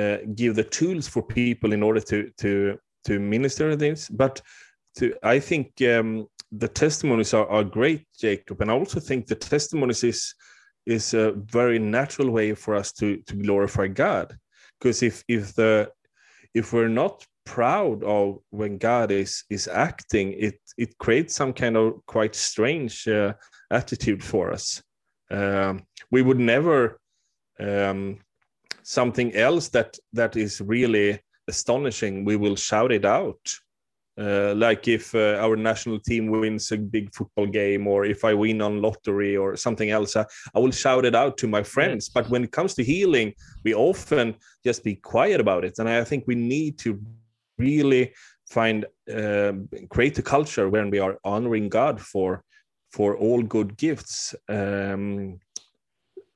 uh, 0.00 0.18
give 0.34 0.54
the 0.54 0.68
tools 0.78 1.08
for 1.08 1.22
people 1.22 1.72
in 1.72 1.82
order 1.82 2.00
to 2.10 2.30
to 2.42 2.78
to 3.06 3.18
minister 3.18 3.74
this. 3.74 4.00
But 4.10 4.42
to 4.98 5.14
i 5.22 5.38
think 5.40 5.66
um, 5.94 6.26
the 6.52 6.68
testimonies 6.68 7.32
are, 7.32 7.48
are 7.48 7.64
great 7.64 8.04
jacob. 8.20 8.60
And 8.60 8.70
i 8.70 8.74
also 8.74 9.00
think 9.00 9.26
the 9.26 9.40
testimonies 9.52 10.04
is 10.04 10.34
is 10.84 11.14
a 11.14 11.32
very 11.32 11.78
natural 11.78 12.30
way 12.30 12.54
for 12.54 12.74
us 12.74 12.92
to 13.00 13.16
to 13.28 13.34
glorify 13.36 13.88
god 13.88 14.36
because 14.78 15.02
if 15.02 15.24
if 15.28 15.54
the 15.54 15.90
if 16.54 16.72
we're 16.72 16.88
not 16.88 17.26
proud 17.44 18.02
of 18.04 18.38
when 18.50 18.76
god 18.78 19.10
is 19.10 19.44
is 19.48 19.68
acting 19.68 20.32
it 20.32 20.58
it 20.76 20.96
creates 20.98 21.34
some 21.34 21.52
kind 21.52 21.76
of 21.76 21.94
quite 22.06 22.34
strange 22.34 23.08
uh, 23.08 23.32
attitude 23.70 24.22
for 24.22 24.52
us 24.52 24.82
um, 25.30 25.82
we 26.10 26.22
would 26.22 26.38
never 26.38 26.98
um, 27.60 28.18
something 28.82 29.34
else 29.34 29.68
that 29.68 29.98
that 30.12 30.36
is 30.36 30.60
really 30.60 31.20
astonishing, 31.48 32.24
we 32.24 32.36
will 32.36 32.56
shout 32.56 32.92
it 32.92 33.04
out. 33.04 33.40
Uh, 34.18 34.52
like 34.56 34.88
if 34.88 35.14
uh, 35.14 35.38
our 35.40 35.56
national 35.56 36.00
team 36.00 36.26
wins 36.26 36.72
a 36.72 36.76
big 36.76 37.14
football 37.14 37.46
game, 37.46 37.86
or 37.86 38.04
if 38.04 38.24
I 38.24 38.34
win 38.34 38.60
on 38.60 38.82
lottery 38.82 39.36
or 39.36 39.56
something 39.56 39.90
else, 39.90 40.16
I, 40.16 40.24
I 40.54 40.58
will 40.58 40.72
shout 40.72 41.04
it 41.04 41.14
out 41.14 41.36
to 41.38 41.46
my 41.46 41.62
friends. 41.62 42.08
But 42.08 42.28
when 42.28 42.42
it 42.42 42.50
comes 42.50 42.74
to 42.74 42.84
healing, 42.84 43.32
we 43.64 43.74
often 43.74 44.34
just 44.64 44.82
be 44.82 44.96
quiet 44.96 45.40
about 45.40 45.64
it, 45.64 45.78
and 45.78 45.88
I 45.88 46.02
think 46.02 46.24
we 46.26 46.34
need 46.34 46.78
to 46.80 47.00
really 47.58 48.12
find 48.50 48.86
uh, 49.14 49.52
create 49.90 50.18
a 50.18 50.22
culture 50.22 50.68
when 50.68 50.90
we 50.90 50.98
are 50.98 51.18
honoring 51.24 51.68
God 51.68 52.00
for 52.00 52.42
for 52.92 53.16
all 53.16 53.42
good 53.42 53.76
gifts. 53.76 54.34
Um, 54.48 55.38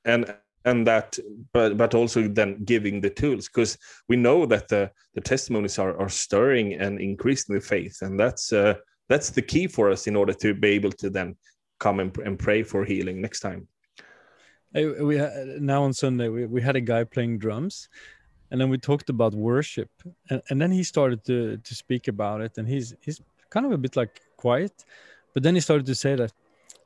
and 0.05 0.35
and 0.65 0.87
that 0.87 1.17
but 1.51 1.77
but 1.77 1.93
also 1.93 2.27
then 2.27 2.63
giving 2.63 3.01
the 3.01 3.09
tools 3.09 3.47
because 3.47 3.77
we 4.07 4.15
know 4.15 4.45
that 4.45 4.67
the 4.67 4.89
the 5.13 5.21
testimonies 5.21 5.79
are 5.79 5.97
are 5.99 6.09
stirring 6.09 6.73
and 6.73 6.99
increasing 6.99 7.55
the 7.55 7.61
faith 7.61 8.01
and 8.01 8.19
that's 8.19 8.53
uh, 8.53 8.73
that's 9.09 9.29
the 9.29 9.41
key 9.41 9.67
for 9.67 9.91
us 9.91 10.07
in 10.07 10.15
order 10.15 10.33
to 10.33 10.53
be 10.53 10.69
able 10.69 10.91
to 10.91 11.09
then 11.09 11.35
come 11.79 11.99
and, 11.99 12.17
and 12.19 12.39
pray 12.39 12.63
for 12.63 12.85
healing 12.85 13.21
next 13.21 13.41
time. 13.41 13.67
We 14.73 15.17
now 15.59 15.83
on 15.83 15.93
sunday 15.93 16.29
we, 16.29 16.45
we 16.45 16.61
had 16.61 16.75
a 16.75 16.81
guy 16.81 17.03
playing 17.03 17.37
drums 17.37 17.89
and 18.49 18.59
then 18.59 18.69
we 18.69 18.77
talked 18.77 19.09
about 19.09 19.33
worship 19.33 19.91
and, 20.29 20.41
and 20.49 20.59
then 20.61 20.71
he 20.71 20.83
started 20.83 21.23
to 21.25 21.57
to 21.57 21.75
speak 21.75 22.07
about 22.07 22.41
it 22.41 22.57
and 22.57 22.67
he's 22.67 22.95
he's 23.01 23.21
kind 23.51 23.65
of 23.67 23.71
a 23.71 23.77
bit 23.77 23.95
like 23.95 24.21
quiet 24.37 24.73
but 25.33 25.43
then 25.43 25.53
he 25.53 25.61
started 25.61 25.85
to 25.85 25.93
say 25.93 26.15
that 26.15 26.33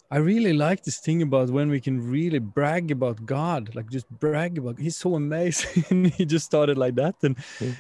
I 0.10 0.18
really 0.18 0.54
like 0.54 0.84
this 0.84 1.00
thing 1.00 1.22
about 1.22 1.50
when 1.50 1.70
we 1.70 1.82
can 1.82 2.00
really 2.00 2.40
brag 2.40 2.92
about 2.92 3.26
God, 3.26 3.76
like 3.76 3.90
just 3.90 4.10
brag 4.10 4.58
about. 4.58 4.80
He's 4.80 4.96
so 4.96 5.16
amazing. 5.16 6.06
he 6.18 6.26
just 6.26 6.46
started 6.46 6.78
like 6.78 6.96
that, 6.96 7.16
and 7.24 7.36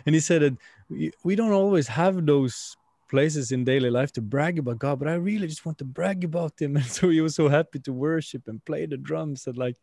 and 0.06 0.14
he 0.14 0.20
said 0.20 0.42
that 0.42 0.58
we, 0.90 1.12
we 1.24 1.36
don't 1.36 1.54
always 1.54 1.88
have 1.88 2.26
those 2.26 2.76
places 3.10 3.54
in 3.54 3.64
daily 3.64 3.90
life 3.90 4.12
to 4.12 4.22
brag 4.22 4.60
about 4.60 4.80
God, 4.80 5.00
but 5.00 5.08
I 5.08 5.14
really 5.14 5.48
just 5.48 5.66
want 5.66 5.78
to 5.78 5.86
brag 5.86 6.26
about 6.26 6.60
Him, 6.60 6.76
and 6.78 6.86
so 6.86 7.10
he 7.10 7.22
was 7.22 7.36
so 7.36 7.48
happy 7.48 7.80
to 7.80 7.94
worship 7.94 8.48
and 8.48 8.64
play 8.66 8.86
the 8.86 8.98
drums 8.98 9.48
and 9.48 9.58
like 9.58 9.78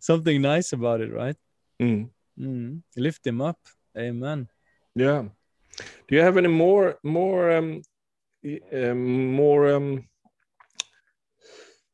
something 0.00 0.42
nice 0.42 0.72
about 0.72 1.00
it, 1.00 1.12
right? 1.12 1.36
Mm. 1.80 2.08
Mm. 2.38 2.82
Lift 2.96 3.26
Him 3.26 3.40
up, 3.40 3.58
Amen. 3.96 4.48
Yeah. 4.96 5.24
Do 6.08 6.16
you 6.16 6.22
have 6.22 6.36
any 6.36 6.48
more 6.48 6.98
more 7.02 7.52
um, 7.52 7.82
um 8.72 9.32
more 9.32 9.74
um 9.74 10.08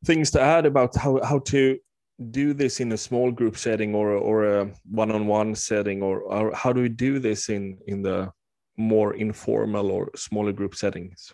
things 0.05 0.31
to 0.31 0.41
add 0.41 0.65
about 0.65 0.95
how, 0.95 1.21
how 1.23 1.39
to 1.39 1.77
do 2.29 2.53
this 2.53 2.79
in 2.79 2.91
a 2.91 2.97
small 2.97 3.31
group 3.31 3.57
setting 3.57 3.95
or 3.95 4.11
or 4.11 4.45
a 4.45 4.71
one-on-one 4.91 5.55
setting 5.55 6.03
or, 6.03 6.21
or 6.21 6.53
how 6.53 6.71
do 6.71 6.81
we 6.81 6.89
do 6.89 7.19
this 7.19 7.49
in 7.49 7.77
in 7.87 8.01
the 8.01 8.31
more 8.77 9.15
informal 9.15 9.89
or 9.91 10.11
smaller 10.15 10.51
group 10.51 10.75
settings? 10.75 11.33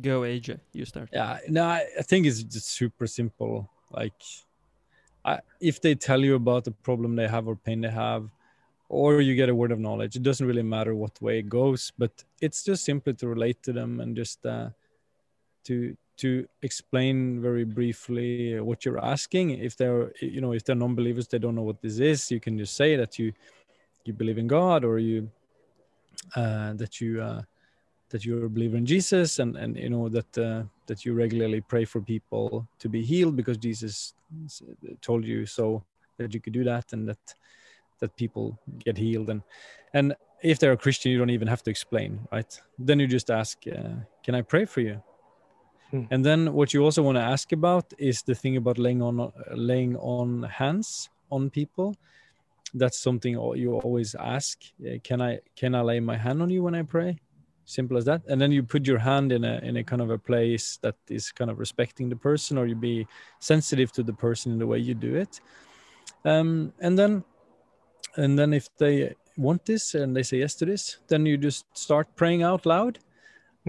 Go 0.00 0.22
aj 0.22 0.58
you 0.72 0.84
start. 0.84 1.08
Yeah 1.12 1.38
no 1.48 1.64
i, 1.64 1.86
I 1.98 2.02
think 2.02 2.26
it's 2.26 2.42
just 2.42 2.70
super 2.70 3.06
simple. 3.06 3.70
Like 3.92 4.20
I, 5.24 5.40
if 5.60 5.80
they 5.80 5.94
tell 5.94 6.20
you 6.24 6.34
about 6.34 6.64
the 6.64 6.70
problem 6.70 7.16
they 7.16 7.28
have 7.28 7.46
or 7.46 7.56
pain 7.56 7.80
they 7.80 7.90
have 7.90 8.28
or 8.88 9.20
you 9.20 9.34
get 9.34 9.48
a 9.48 9.54
word 9.54 9.72
of 9.72 9.78
knowledge 9.78 10.16
it 10.16 10.22
doesn't 10.22 10.46
really 10.46 10.62
matter 10.62 10.94
what 10.94 11.20
way 11.20 11.38
it 11.40 11.48
goes 11.48 11.92
but 11.98 12.24
it's 12.40 12.64
just 12.64 12.84
simply 12.84 13.14
to 13.14 13.28
relate 13.28 13.62
to 13.62 13.72
them 13.72 14.00
and 14.00 14.16
just 14.16 14.46
uh, 14.46 14.70
to 15.64 15.96
to 16.18 16.46
explain 16.60 17.40
very 17.40 17.64
briefly 17.64 18.60
what 18.60 18.84
you're 18.84 19.02
asking. 19.02 19.50
If 19.50 19.76
they're 19.76 20.12
you 20.20 20.40
know 20.40 20.52
if 20.52 20.64
they're 20.64 20.74
non-believers 20.76 21.28
they 21.28 21.38
don't 21.38 21.54
know 21.54 21.62
what 21.62 21.80
this 21.80 21.98
is 21.98 22.30
you 22.30 22.40
can 22.40 22.58
just 22.58 22.76
say 22.76 22.96
that 22.96 23.18
you 23.18 23.32
you 24.04 24.12
believe 24.12 24.38
in 24.38 24.46
god 24.46 24.84
or 24.84 24.98
you 24.98 25.30
uh, 26.36 26.72
that 26.74 27.00
you 27.00 27.22
uh, 27.22 27.42
that 28.10 28.24
you're 28.24 28.46
a 28.46 28.50
believer 28.50 28.76
in 28.76 28.86
jesus 28.86 29.38
and 29.38 29.56
and 29.56 29.76
you 29.76 29.90
know 29.90 30.08
that 30.08 30.38
uh, 30.38 30.62
that 30.86 31.04
you 31.04 31.14
regularly 31.14 31.60
pray 31.60 31.84
for 31.84 32.00
people 32.00 32.66
to 32.78 32.88
be 32.88 33.02
healed 33.02 33.36
because 33.36 33.56
jesus 33.56 34.14
told 35.00 35.24
you 35.24 35.46
so 35.46 35.82
that 36.18 36.34
you 36.34 36.40
could 36.40 36.52
do 36.52 36.64
that 36.64 36.92
and 36.92 37.08
that 37.08 37.34
that 38.00 38.16
people 38.16 38.58
get 38.78 38.96
healed. 38.96 39.30
And 39.30 39.42
and 39.92 40.14
if 40.42 40.58
they're 40.58 40.72
a 40.72 40.76
christian 40.76 41.12
you 41.12 41.18
don't 41.18 41.30
even 41.30 41.48
have 41.48 41.62
to 41.62 41.70
explain 41.70 42.26
right? 42.32 42.60
Then 42.78 42.98
you 42.98 43.06
just 43.06 43.30
ask 43.30 43.58
uh, 43.66 43.96
can 44.24 44.34
i 44.34 44.42
pray 44.42 44.64
for 44.64 44.80
you 44.80 45.02
Hmm. 45.90 46.04
And 46.10 46.24
then 46.24 46.52
what 46.52 46.72
you 46.72 46.84
also 46.84 47.02
want 47.02 47.16
to 47.16 47.22
ask 47.22 47.52
about 47.52 47.92
is 47.98 48.22
the 48.22 48.34
thing 48.34 48.56
about 48.56 48.78
laying 48.78 49.02
on 49.02 49.32
laying 49.52 49.96
on 49.96 50.44
hands 50.44 51.10
on 51.30 51.50
people. 51.50 51.96
That's 52.74 52.98
something 52.98 53.32
you 53.56 53.74
always 53.74 54.14
ask. 54.14 54.60
Can 55.02 55.20
I 55.20 55.40
can 55.56 55.74
I 55.74 55.80
lay 55.80 56.00
my 56.00 56.16
hand 56.16 56.42
on 56.42 56.50
you 56.50 56.62
when 56.62 56.74
I 56.74 56.82
pray? 56.82 57.18
Simple 57.64 57.96
as 57.96 58.04
that. 58.04 58.22
And 58.28 58.40
then 58.40 58.52
you 58.52 58.62
put 58.62 58.86
your 58.86 58.98
hand 58.98 59.32
in 59.32 59.44
a 59.44 59.58
in 59.62 59.76
a 59.76 59.84
kind 59.84 60.02
of 60.02 60.10
a 60.10 60.18
place 60.18 60.78
that 60.82 60.96
is 61.08 61.32
kind 61.32 61.50
of 61.50 61.58
respecting 61.58 62.08
the 62.08 62.16
person, 62.16 62.58
or 62.58 62.66
you 62.66 62.76
be 62.76 63.06
sensitive 63.40 63.90
to 63.92 64.02
the 64.02 64.12
person 64.12 64.52
in 64.52 64.58
the 64.58 64.66
way 64.66 64.78
you 64.78 64.94
do 64.94 65.16
it. 65.16 65.40
Um, 66.24 66.72
and 66.80 66.96
then 66.96 67.24
and 68.16 68.38
then 68.38 68.52
if 68.52 68.68
they 68.76 69.14
want 69.36 69.64
this 69.64 69.94
and 69.94 70.14
they 70.16 70.22
say 70.22 70.38
yes 70.38 70.54
to 70.56 70.64
this, 70.64 70.98
then 71.08 71.26
you 71.26 71.36
just 71.36 71.64
start 71.76 72.14
praying 72.14 72.42
out 72.42 72.66
loud 72.66 72.98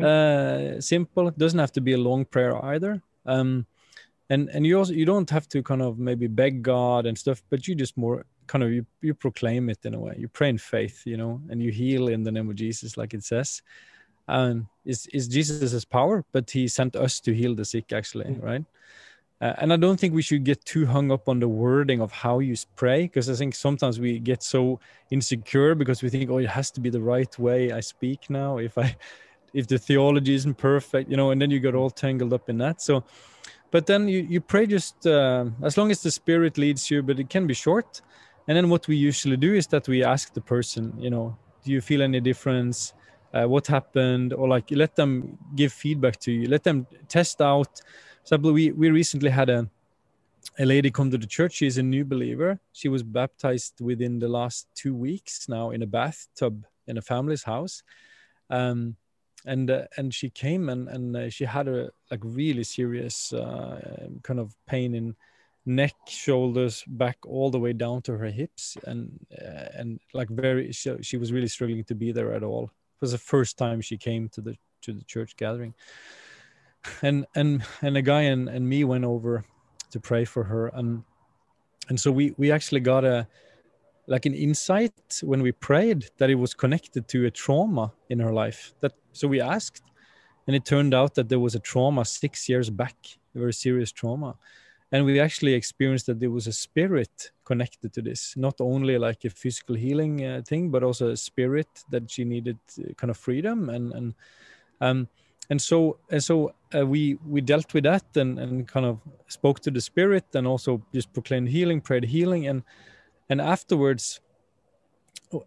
uh, 0.04 0.82
simple. 0.82 1.28
It 1.28 1.38
doesn't 1.38 1.60
have 1.60 1.72
to 1.74 1.82
be 1.82 1.93
a 1.93 1.97
long 1.97 2.26
prayer 2.26 2.56
either. 2.66 3.02
Um, 3.26 3.66
and 4.30 4.49
and 4.49 4.66
you 4.66 4.78
also 4.80 4.93
you 4.93 5.06
don't 5.06 5.30
have 5.30 5.47
to 5.49 5.62
kind 5.64 5.82
of 5.82 5.97
maybe 5.97 6.28
beg 6.28 6.64
God 6.64 7.06
and 7.06 7.18
stuff, 7.18 7.43
but 7.49 7.68
you 7.68 7.76
just 7.76 7.97
more 7.97 8.26
kind 8.47 8.64
of 8.64 8.72
you, 8.72 8.86
you 9.02 9.14
proclaim 9.14 9.70
it 9.70 9.86
in 9.86 9.93
a 9.93 9.99
way. 9.99 10.16
You 10.18 10.28
pray 10.28 10.49
in 10.49 10.58
faith, 10.58 11.04
you 11.06 11.18
know, 11.18 11.41
and 11.49 11.62
you 11.62 11.72
heal 11.72 12.08
in 12.10 12.24
the 12.24 12.32
name 12.32 12.49
of 12.49 12.56
Jesus, 12.56 12.97
like 12.97 13.14
it 13.14 13.24
says. 13.24 13.62
um, 14.28 14.68
is 14.86 15.08
is 15.08 15.28
Jesus's 15.28 15.86
power, 15.86 16.24
but 16.32 16.49
he 16.49 16.68
sent 16.68 16.95
us 16.95 17.20
to 17.22 17.34
heal 17.34 17.56
the 17.56 17.66
sick, 17.66 17.91
actually, 17.91 18.26
mm. 18.26 18.43
right? 18.43 18.66
Uh, 19.41 19.54
and 19.58 19.74
I 19.74 19.76
don't 19.76 19.99
think 19.99 20.14
we 20.14 20.22
should 20.22 20.43
get 20.43 20.64
too 20.66 20.86
hung 20.86 21.12
up 21.12 21.28
on 21.28 21.39
the 21.39 21.47
wording 21.47 21.99
of 21.99 22.12
how 22.12 22.39
you 22.39 22.56
pray, 22.76 23.04
because 23.04 23.30
I 23.30 23.34
think 23.34 23.56
sometimes 23.56 23.99
we 23.99 24.20
get 24.20 24.43
so 24.43 24.80
insecure 25.10 25.74
because 25.74 26.04
we 26.04 26.10
think, 26.10 26.30
oh, 26.30 26.38
it 26.38 26.49
has 26.49 26.70
to 26.72 26.82
be 26.82 26.91
the 26.91 27.02
right 27.02 27.39
way 27.39 27.72
I 27.72 27.80
speak 27.80 28.30
now. 28.30 28.60
If 28.60 28.78
I, 28.78 28.95
if 29.54 29.68
the 29.68 29.78
theology 29.78 30.34
isn't 30.36 30.56
perfect, 30.56 31.10
you 31.10 31.18
know, 31.18 31.32
and 31.32 31.41
then 31.41 31.52
you 31.52 31.60
get 31.60 31.76
all 31.76 31.89
tangled 31.89 32.34
up 32.34 32.49
in 32.49 32.58
that. 32.60 32.82
So, 32.82 33.04
but 33.72 33.86
then 33.86 34.08
you 34.08 34.20
you 34.22 34.41
pray 34.41 34.66
just 34.66 35.06
uh, 35.06 35.45
as 35.64 35.78
long 35.78 35.91
as 35.91 36.02
the 36.02 36.12
Spirit 36.12 36.58
leads 36.58 36.89
you, 36.91 37.04
but 37.04 37.20
it 37.20 37.30
can 37.30 37.47
be 37.47 37.54
short. 37.54 38.02
And 38.47 38.58
then 38.58 38.70
what 38.70 38.88
we 38.88 38.95
usually 38.95 39.38
do 39.38 39.54
is 39.54 39.68
that 39.68 39.88
we 39.88 40.04
ask 40.04 40.34
the 40.34 40.41
person, 40.41 40.93
you 40.97 41.10
know, 41.10 41.38
do 41.64 41.72
you 41.72 41.82
feel 41.82 42.02
any 42.02 42.20
difference? 42.20 42.93
Uh, 43.34 43.45
what 43.45 43.68
happened? 43.68 44.34
Or 44.34 44.47
like 44.47 44.72
let 44.72 44.95
them 44.95 45.38
give 45.56 45.72
feedback 45.72 46.20
to 46.22 46.32
you. 46.32 46.47
Let 46.47 46.64
them 46.64 46.88
test 47.08 47.41
out 47.41 47.82
so 48.24 48.38
we 48.38 48.72
we 48.72 48.89
recently 48.89 49.30
had 49.30 49.49
a 49.49 49.70
a 50.60 50.66
lady 50.66 50.91
come 50.91 51.10
to 51.12 51.18
the 51.18 51.28
church. 51.28 51.54
She's 51.54 51.78
a 51.78 51.84
new 51.84 52.04
believer. 52.04 52.60
She 52.74 52.89
was 52.89 53.04
baptized 53.04 53.80
within 53.80 54.20
the 54.20 54.28
last 54.28 54.68
two 54.76 54.93
weeks 54.93 55.47
now 55.47 55.72
in 55.72 55.82
a 55.82 55.88
bathtub 55.88 56.66
in 56.88 56.97
a 56.97 57.02
family's 57.02 57.43
house. 57.43 57.84
Um, 58.49 58.95
and 59.45 59.69
uh, 59.69 59.83
and 59.97 60.13
she 60.13 60.29
came 60.29 60.69
and 60.69 60.87
and 60.87 61.15
uh, 61.15 61.29
she 61.29 61.45
had 61.45 61.67
a 61.67 61.91
like 62.09 62.21
really 62.23 62.63
serious 62.63 63.33
uh, 63.33 64.07
kind 64.23 64.39
of 64.39 64.55
pain 64.67 64.95
in 64.95 65.15
neck, 65.65 65.93
shoulders, 66.07 66.83
back, 66.87 67.17
all 67.27 67.51
the 67.51 67.59
way 67.59 67.73
down 67.73 68.01
to 68.03 68.17
her 68.17 68.25
hips, 68.25 68.77
and 68.85 69.19
uh, 69.39 69.67
and 69.73 69.99
like 70.13 70.29
very 70.29 70.71
she, 70.71 70.95
she 71.01 71.17
was 71.17 71.31
really 71.31 71.47
struggling 71.47 71.83
to 71.85 71.95
be 71.95 72.11
there 72.11 72.33
at 72.33 72.43
all. 72.43 72.65
It 72.65 73.01
was 73.01 73.11
the 73.11 73.17
first 73.17 73.57
time 73.57 73.81
she 73.81 73.97
came 73.97 74.29
to 74.29 74.41
the 74.41 74.55
to 74.81 74.93
the 74.93 75.03
church 75.03 75.35
gathering. 75.37 75.73
And 77.01 77.25
and 77.35 77.63
and 77.81 77.95
a 77.95 78.01
guy 78.01 78.21
and, 78.21 78.49
and 78.49 78.67
me 78.67 78.83
went 78.83 79.05
over 79.05 79.45
to 79.91 79.99
pray 79.99 80.25
for 80.25 80.43
her. 80.45 80.67
And 80.67 81.03
and 81.89 81.99
so 81.99 82.11
we 82.11 82.33
we 82.37 82.51
actually 82.51 82.79
got 82.79 83.05
a 83.05 83.27
like 84.08 84.26
an 84.26 84.34
insight 84.34 84.93
when 85.22 85.41
we 85.41 85.52
prayed 85.52 86.10
that 86.18 86.30
it 86.30 86.36
was 86.36 86.54
connected 86.54 87.08
to 87.08 87.26
a 87.26 87.32
trauma 87.32 87.91
in 88.10 88.20
her 88.20 88.34
life 88.34 88.74
that 88.82 88.93
so 89.14 89.28
we 89.28 89.39
asked 89.39 89.84
and 90.47 90.56
it 90.56 90.66
turned 90.66 90.93
out 90.93 91.16
that 91.16 91.30
there 91.30 91.39
was 91.39 91.56
a 91.56 91.60
trauma 91.60 92.04
six 92.04 92.49
years 92.49 92.70
back 92.70 92.95
a 93.36 93.39
very 93.39 93.54
serious 93.54 93.91
trauma. 93.91 94.36
And 94.91 95.06
we 95.06 95.22
actually 95.22 95.54
experienced 95.54 96.08
that 96.08 96.20
there 96.20 96.30
was 96.30 96.47
a 96.47 96.52
spirit 96.52 97.32
connected 97.45 97.93
to 97.93 98.02
this 98.02 98.34
not 98.36 98.56
only 98.60 98.97
like 98.97 99.24
a 99.24 99.30
physical 99.30 99.76
healing 99.76 100.26
uh, 100.26 100.41
thing 100.45 100.70
but 100.70 100.84
also 100.84 101.10
a 101.10 101.18
spirit 101.18 101.70
that 101.89 102.12
she 102.12 102.26
needed 102.26 102.58
uh, 102.80 102.93
kind 102.95 103.10
of 103.10 103.18
freedom. 103.18 103.70
And 103.70 103.93
and 103.93 104.14
um 104.82 105.08
and 105.49 105.62
so 105.62 105.97
and 106.10 106.22
so 106.22 106.54
uh, 106.76 106.86
we 106.86 107.18
we 107.26 107.39
dealt 107.39 107.74
with 107.74 107.86
that 107.86 108.06
and 108.16 108.38
and 108.38 108.68
kind 108.68 108.86
of 108.86 108.99
spoke 109.28 109.62
to 109.62 109.72
the 109.72 109.82
spirit 109.82 110.26
and 110.36 110.45
also 110.45 110.82
just 110.93 111.14
proclaimed 111.14 111.47
healing 111.47 111.80
prayed 111.80 112.04
healing. 112.04 112.47
And 112.47 112.64
and 113.32 113.39
afterwards 113.39 114.19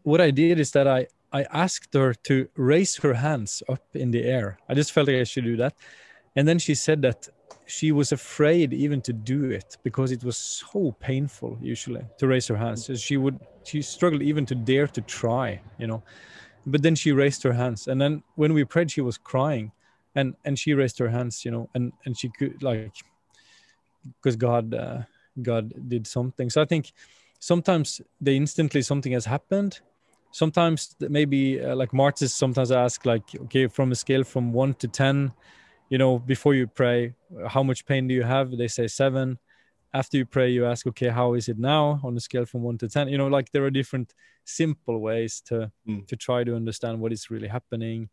what 0.03 0.21
i 0.21 0.31
did 0.31 0.59
is 0.59 0.71
that 0.73 0.89
i 0.89 1.07
i 1.35 1.43
asked 1.65 1.93
her 1.93 2.15
to 2.15 2.49
raise 2.57 2.97
her 2.97 3.15
hands 3.15 3.63
up 3.69 3.85
in 3.95 4.11
the 4.13 4.23
air. 4.23 4.57
I 4.69 4.75
just 4.75 4.93
felt 4.93 5.09
like 5.09 5.17
i 5.17 5.25
should 5.25 5.45
do 5.45 5.57
that. 5.57 5.75
And 6.37 6.49
then 6.49 6.59
she 6.59 6.75
said 6.75 7.03
that 7.03 7.29
she 7.67 7.93
was 7.93 8.13
afraid 8.13 8.73
even 8.73 9.01
to 9.03 9.13
do 9.13 9.51
it 9.51 9.77
because 9.83 10.11
it 10.13 10.23
was 10.25 10.39
so 10.39 10.93
painful 11.09 11.59
usually 11.61 12.05
to 12.19 12.27
raise 12.27 12.47
her 12.49 12.57
hands. 12.57 12.87
So 12.87 12.95
she 12.95 13.17
would 13.17 13.39
she 13.65 13.83
struggled 13.83 14.23
even 14.23 14.47
to 14.47 14.55
dare 14.55 14.89
to 14.97 15.01
try 15.03 15.61
you 15.79 15.89
know. 15.91 16.03
But 16.67 16.83
then 16.83 16.95
she 16.95 17.13
raised 17.13 17.43
her 17.43 17.53
hands. 17.53 17.89
And 17.89 18.01
then 18.01 18.23
when 18.37 18.55
we 18.55 18.65
prayed 18.65 18.91
she 18.91 19.03
was 19.03 19.19
crying. 19.19 19.73
And 20.15 20.29
and 20.45 20.57
she 20.57 20.73
raised 20.75 20.99
her 21.03 21.11
hands 21.17 21.45
you 21.45 21.51
know 21.51 21.69
and 21.75 21.93
and 22.05 22.17
she 22.17 22.29
could 22.39 22.63
like 22.63 22.95
because 24.17 24.37
god 24.37 24.73
uh, 24.73 25.03
god 25.43 25.65
did 25.89 26.07
something. 26.07 26.49
So 26.49 26.63
i 26.63 26.67
think 26.73 26.93
sometimes 27.45 28.01
they 28.21 28.37
instantly 28.37 28.81
something 28.81 29.13
has 29.13 29.27
happened. 29.27 29.81
Sometimes 30.33 30.97
maybe 30.99 31.61
uh, 31.61 31.77
like 31.77 31.93
martis 31.93 32.35
sometimes 32.35 32.73
ask 32.73 33.05
like 33.05 33.27
okay 33.43 33.67
from 33.67 33.93
a 33.93 33.95
scale 33.95 34.25
from 34.25 34.53
1 34.53 34.75
to 34.75 34.89
10 34.89 35.33
you 35.91 35.99
know 35.99 36.19
before 36.19 36.55
you 36.55 36.67
pray 36.67 37.15
how 37.47 37.63
much 37.63 37.85
pain 37.85 38.09
do 38.09 38.15
you 38.15 38.23
have? 38.23 38.57
They 38.57 38.69
say 38.69 38.87
7 38.87 39.39
after 39.93 40.17
you 40.17 40.27
pray 40.27 40.49
you 40.51 40.65
ask 40.67 40.87
okay 40.87 41.09
how 41.09 41.35
is 41.35 41.49
it 41.49 41.59
now? 41.59 42.01
On 42.03 42.17
a 42.17 42.21
scale 42.21 42.47
from 42.47 42.63
1 42.63 42.79
to 42.79 42.89
10 42.89 43.09
you 43.09 43.19
know 43.19 43.29
like 43.29 43.53
there 43.53 43.65
are 43.65 43.71
different 43.71 44.15
simple 44.45 44.99
ways 45.01 45.43
to 45.49 45.71
mm. 45.87 46.07
to 46.09 46.17
try 46.17 46.45
to 46.45 46.57
understand 46.57 46.99
what 47.01 47.13
is 47.13 47.31
really 47.31 47.49
happening. 47.49 48.09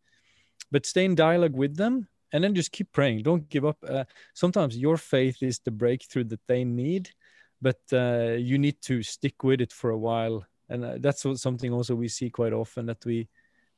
But 0.71 0.85
stay 0.85 1.05
in 1.05 1.15
dialogue 1.15 1.55
with 1.55 1.77
them 1.77 2.07
and 2.33 2.43
then 2.43 2.53
just 2.53 2.71
keep 2.71 2.91
praying. 2.91 3.23
Don't 3.23 3.49
give 3.49 3.65
up. 3.65 3.77
Uh, 3.87 4.05
sometimes 4.33 4.77
your 4.77 4.97
faith 4.97 5.41
is 5.41 5.59
the 5.59 5.71
breakthrough 5.71 6.25
that 6.25 6.47
they 6.47 6.63
need 6.63 7.09
but 7.61 7.79
uh, 7.93 8.35
you 8.37 8.57
need 8.57 8.81
to 8.81 9.03
stick 9.03 9.43
with 9.43 9.61
it 9.61 9.71
for 9.71 9.91
a 9.91 9.97
while. 9.97 10.45
And 10.69 10.85
uh, 10.85 10.97
that's 10.99 11.25
something 11.41 11.73
also 11.73 11.95
we 11.95 12.07
see 12.07 12.29
quite 12.29 12.53
often 12.53 12.85
that 12.87 13.05
we 13.05 13.27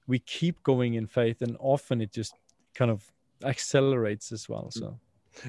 we 0.08 0.20
keep 0.20 0.62
going 0.64 0.96
in 0.96 1.08
faith 1.08 1.42
and 1.42 1.56
often 1.60 2.02
it 2.02 2.12
just 2.12 2.36
kind 2.76 2.92
of 2.92 3.04
accelerates 3.44 4.32
as 4.32 4.50
well 4.50 4.70
so. 4.70 5.00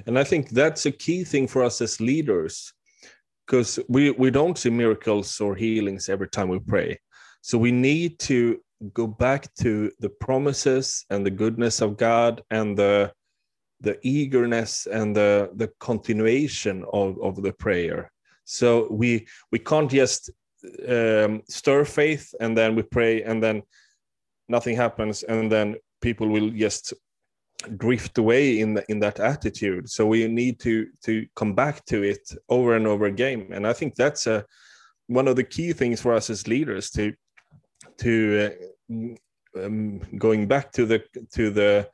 And 0.07 0.18
i 0.18 0.24
think 0.24 0.51
that's 0.51 0.87
a 0.87 0.93
key 0.93 1.24
thing 1.24 1.47
for 1.49 1.62
us 1.62 1.80
as 1.80 2.01
leaders 2.01 2.72
because 3.47 3.78
we 3.89 4.11
we 4.12 4.30
don't 4.30 4.59
see 4.59 4.70
miracles 4.70 5.41
or 5.41 5.55
healings 5.55 6.09
every 6.09 6.28
time 6.28 6.49
we 6.49 6.59
pray. 6.59 6.99
So 7.43 7.59
we 7.59 7.72
need 7.72 8.18
to 8.20 8.61
go 8.93 9.07
back 9.07 9.53
to 9.57 9.91
the 10.01 10.09
promises 10.09 11.05
and 11.11 11.24
the 11.24 11.30
goodness 11.30 11.80
of 11.80 11.97
God 11.97 12.43
and 12.51 12.76
the 12.76 13.12
the 13.80 13.99
eagerness 14.03 14.87
and 14.87 15.14
the 15.14 15.51
the 15.57 15.70
continuation 15.80 16.85
of, 16.93 17.20
of 17.20 17.43
the 17.43 17.53
prayer. 17.53 18.11
So 18.45 18.88
we 18.90 19.26
we 19.51 19.59
can't 19.59 19.90
just 19.90 20.30
um, 20.88 21.42
stir 21.49 21.84
faith 21.84 22.34
and 22.40 22.57
then 22.57 22.74
we 22.74 22.82
pray 22.82 23.22
and 23.22 23.42
then 23.42 23.62
nothing 24.49 24.76
happens 24.76 25.22
and 25.22 25.51
then 25.51 25.76
people 26.01 26.28
will 26.28 26.51
just 26.51 26.95
drift 27.76 28.18
away 28.18 28.61
in 28.61 28.74
the, 28.74 28.84
in 28.88 29.01
that 29.01 29.20
attitude. 29.20 29.88
So 29.88 30.07
we 30.07 30.28
need 30.28 30.61
to 30.61 30.86
to 31.05 31.26
come 31.34 31.55
back 31.55 31.84
to 31.86 32.03
it 32.03 32.32
over 32.49 32.76
and 32.76 32.86
over 32.86 33.07
again. 33.07 33.49
And 33.53 33.66
I 33.66 33.72
think 33.72 33.95
that's 33.95 34.26
a 34.26 34.45
one 35.07 35.28
of 35.28 35.36
the 35.36 35.45
key 35.45 35.72
things 35.72 36.01
for 36.01 36.14
us 36.14 36.30
as 36.30 36.49
leaders 36.49 36.90
to 36.90 37.12
to 37.99 38.51
uh, 38.90 39.64
um, 39.64 40.01
going 40.18 40.47
back 40.47 40.72
to 40.72 40.86
the 40.86 41.03
to 41.34 41.51
the 41.51 41.88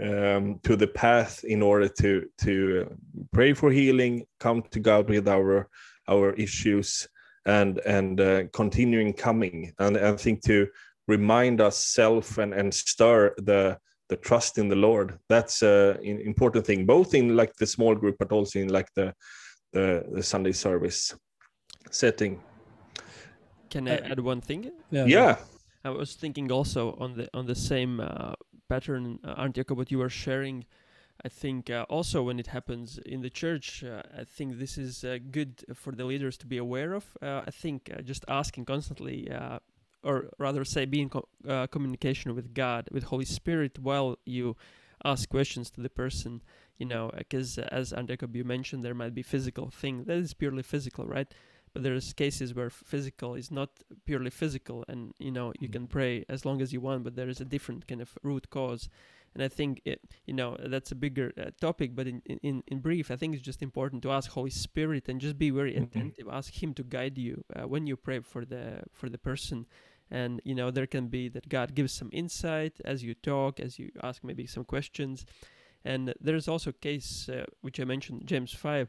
um, 0.00 0.60
to 0.64 0.76
the 0.76 0.86
path 0.86 1.44
in 1.44 1.62
order 1.62 1.88
to 1.88 2.28
to 2.42 2.96
pray 3.32 3.52
for 3.54 3.70
healing, 3.70 4.26
come 4.38 4.62
to 4.70 4.80
God 4.80 5.08
with 5.08 5.28
our 5.28 5.68
our 6.08 6.32
issues, 6.34 7.08
and 7.44 7.78
and 7.86 8.20
uh, 8.20 8.44
continuing 8.52 9.12
coming. 9.12 9.72
And 9.78 9.96
I 9.96 10.16
think 10.16 10.42
to 10.44 10.66
remind 11.08 11.60
ourselves 11.60 12.38
and 12.38 12.54
and 12.54 12.72
stir 12.72 13.34
the 13.38 13.78
the 14.08 14.16
trust 14.16 14.58
in 14.58 14.68
the 14.68 14.76
Lord. 14.76 15.18
That's 15.28 15.62
an 15.62 15.98
important 16.02 16.66
thing, 16.66 16.86
both 16.86 17.14
in 17.14 17.36
like 17.36 17.54
the 17.56 17.66
small 17.66 17.94
group, 17.94 18.16
but 18.18 18.32
also 18.32 18.58
in 18.60 18.68
like 18.68 18.88
the 18.94 19.14
the, 19.72 20.04
the 20.12 20.22
Sunday 20.22 20.52
service 20.52 21.14
setting. 21.90 22.40
Can 23.70 23.88
I 23.88 23.98
uh, 23.98 24.08
add 24.10 24.20
one 24.20 24.40
thing? 24.40 24.70
Yeah. 24.90 25.04
yeah. 25.06 25.36
I 25.84 25.90
was 25.90 26.14
thinking 26.14 26.50
also 26.50 26.96
on 26.98 27.14
the 27.16 27.28
on 27.34 27.46
the 27.46 27.54
same 27.54 28.00
uh, 28.00 28.32
pattern, 28.68 29.18
uh, 29.24 29.34
Arnt 29.36 29.54
Jacob, 29.54 29.76
what 29.78 29.90
you 29.90 29.98
were 29.98 30.08
sharing. 30.08 30.64
I 31.24 31.28
think 31.28 31.70
uh, 31.70 31.86
also 31.88 32.22
when 32.22 32.38
it 32.38 32.48
happens 32.48 32.98
in 32.98 33.22
the 33.22 33.30
church, 33.30 33.82
uh, 33.82 34.02
I 34.16 34.24
think 34.24 34.58
this 34.58 34.76
is 34.76 35.04
uh, 35.04 35.18
good 35.30 35.64
for 35.74 35.92
the 35.92 36.04
leaders 36.04 36.36
to 36.38 36.46
be 36.46 36.58
aware 36.58 36.92
of. 36.92 37.04
Uh, 37.22 37.42
I 37.46 37.50
think 37.50 37.90
uh, 37.92 38.02
just 38.02 38.24
asking 38.28 38.66
constantly, 38.66 39.28
or 40.02 40.30
rather 40.38 40.64
say, 40.64 40.84
being 40.84 41.08
co- 41.08 41.28
communication 41.68 42.34
with 42.34 42.54
God, 42.54 42.88
with 42.92 43.04
Holy 43.04 43.24
Spirit, 43.24 43.78
while 43.78 44.18
you 44.24 44.56
ask 45.04 45.28
questions 45.28 45.70
to 45.70 45.80
the 45.80 45.90
person. 45.90 46.42
You 46.78 46.86
know, 46.86 47.10
because 47.16 47.58
as 47.58 47.94
Jacob 48.04 48.36
you 48.36 48.44
mentioned, 48.44 48.84
there 48.84 48.94
might 48.94 49.14
be 49.14 49.22
physical 49.22 49.70
thing 49.70 50.04
that 50.04 50.18
is 50.18 50.34
purely 50.34 50.62
physical, 50.62 51.06
right? 51.06 51.32
but 51.76 51.82
there's 51.82 52.14
cases 52.14 52.54
where 52.54 52.70
physical 52.70 53.34
is 53.34 53.50
not 53.50 53.68
purely 54.06 54.30
physical 54.30 54.82
and 54.88 55.12
you 55.18 55.30
know 55.30 55.52
you 55.60 55.68
can 55.68 55.86
pray 55.86 56.24
as 56.26 56.46
long 56.46 56.62
as 56.62 56.72
you 56.72 56.80
want 56.80 57.04
but 57.04 57.16
there 57.16 57.28
is 57.28 57.38
a 57.38 57.44
different 57.44 57.86
kind 57.86 58.00
of 58.00 58.16
root 58.22 58.48
cause 58.48 58.88
and 59.36 59.44
i 59.44 59.48
think 59.48 59.82
it 59.84 60.00
you 60.24 60.32
know 60.32 60.56
that's 60.66 60.90
a 60.90 60.94
bigger 60.94 61.30
uh, 61.38 61.50
topic 61.60 61.94
but 61.94 62.06
in, 62.06 62.22
in 62.42 62.62
in 62.66 62.78
brief 62.80 63.10
i 63.10 63.16
think 63.16 63.34
it's 63.34 63.44
just 63.44 63.62
important 63.62 64.02
to 64.02 64.10
ask 64.10 64.30
holy 64.30 64.50
spirit 64.50 65.08
and 65.08 65.20
just 65.20 65.36
be 65.36 65.50
very 65.50 65.74
mm-hmm. 65.74 65.84
attentive 65.84 66.26
ask 66.32 66.62
him 66.62 66.72
to 66.72 66.82
guide 66.82 67.18
you 67.18 67.44
uh, 67.54 67.68
when 67.68 67.86
you 67.86 67.96
pray 67.96 68.20
for 68.20 68.46
the 68.46 68.80
for 68.92 69.10
the 69.10 69.18
person 69.18 69.66
and 70.10 70.40
you 70.42 70.54
know 70.54 70.70
there 70.70 70.86
can 70.86 71.08
be 71.08 71.28
that 71.28 71.50
god 71.50 71.74
gives 71.74 71.92
some 71.92 72.08
insight 72.12 72.80
as 72.84 73.04
you 73.04 73.12
talk 73.14 73.60
as 73.60 73.78
you 73.78 73.90
ask 74.02 74.24
maybe 74.24 74.46
some 74.46 74.64
questions 74.64 75.26
and 75.86 76.12
there's 76.20 76.48
also 76.48 76.70
a 76.70 76.72
case 76.72 77.28
uh, 77.28 77.44
which 77.60 77.78
I 77.78 77.84
mentioned, 77.84 78.22
James 78.24 78.52
5, 78.52 78.88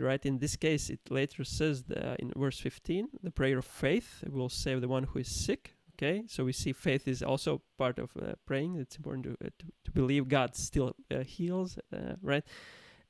right? 0.00 0.24
In 0.24 0.38
this 0.38 0.56
case, 0.56 0.88
it 0.88 1.00
later 1.10 1.44
says 1.44 1.82
the, 1.82 2.16
in 2.18 2.32
verse 2.34 2.58
15, 2.58 3.08
the 3.22 3.30
prayer 3.30 3.58
of 3.58 3.66
faith 3.66 4.24
will 4.26 4.48
save 4.48 4.80
the 4.80 4.88
one 4.88 5.04
who 5.04 5.18
is 5.18 5.28
sick. 5.28 5.74
Okay 6.00 6.24
so 6.26 6.44
we 6.44 6.52
see 6.52 6.72
faith 6.72 7.06
is 7.06 7.22
also 7.22 7.62
part 7.76 7.98
of 7.98 8.10
uh, 8.16 8.32
praying. 8.46 8.76
It's 8.76 8.96
important 8.96 9.24
to, 9.24 9.46
uh, 9.46 9.50
to, 9.58 9.66
to 9.84 9.90
believe 9.92 10.28
god 10.28 10.56
still 10.56 10.94
uh, 11.10 11.20
heals 11.20 11.78
uh, 11.92 12.14
right? 12.22 12.44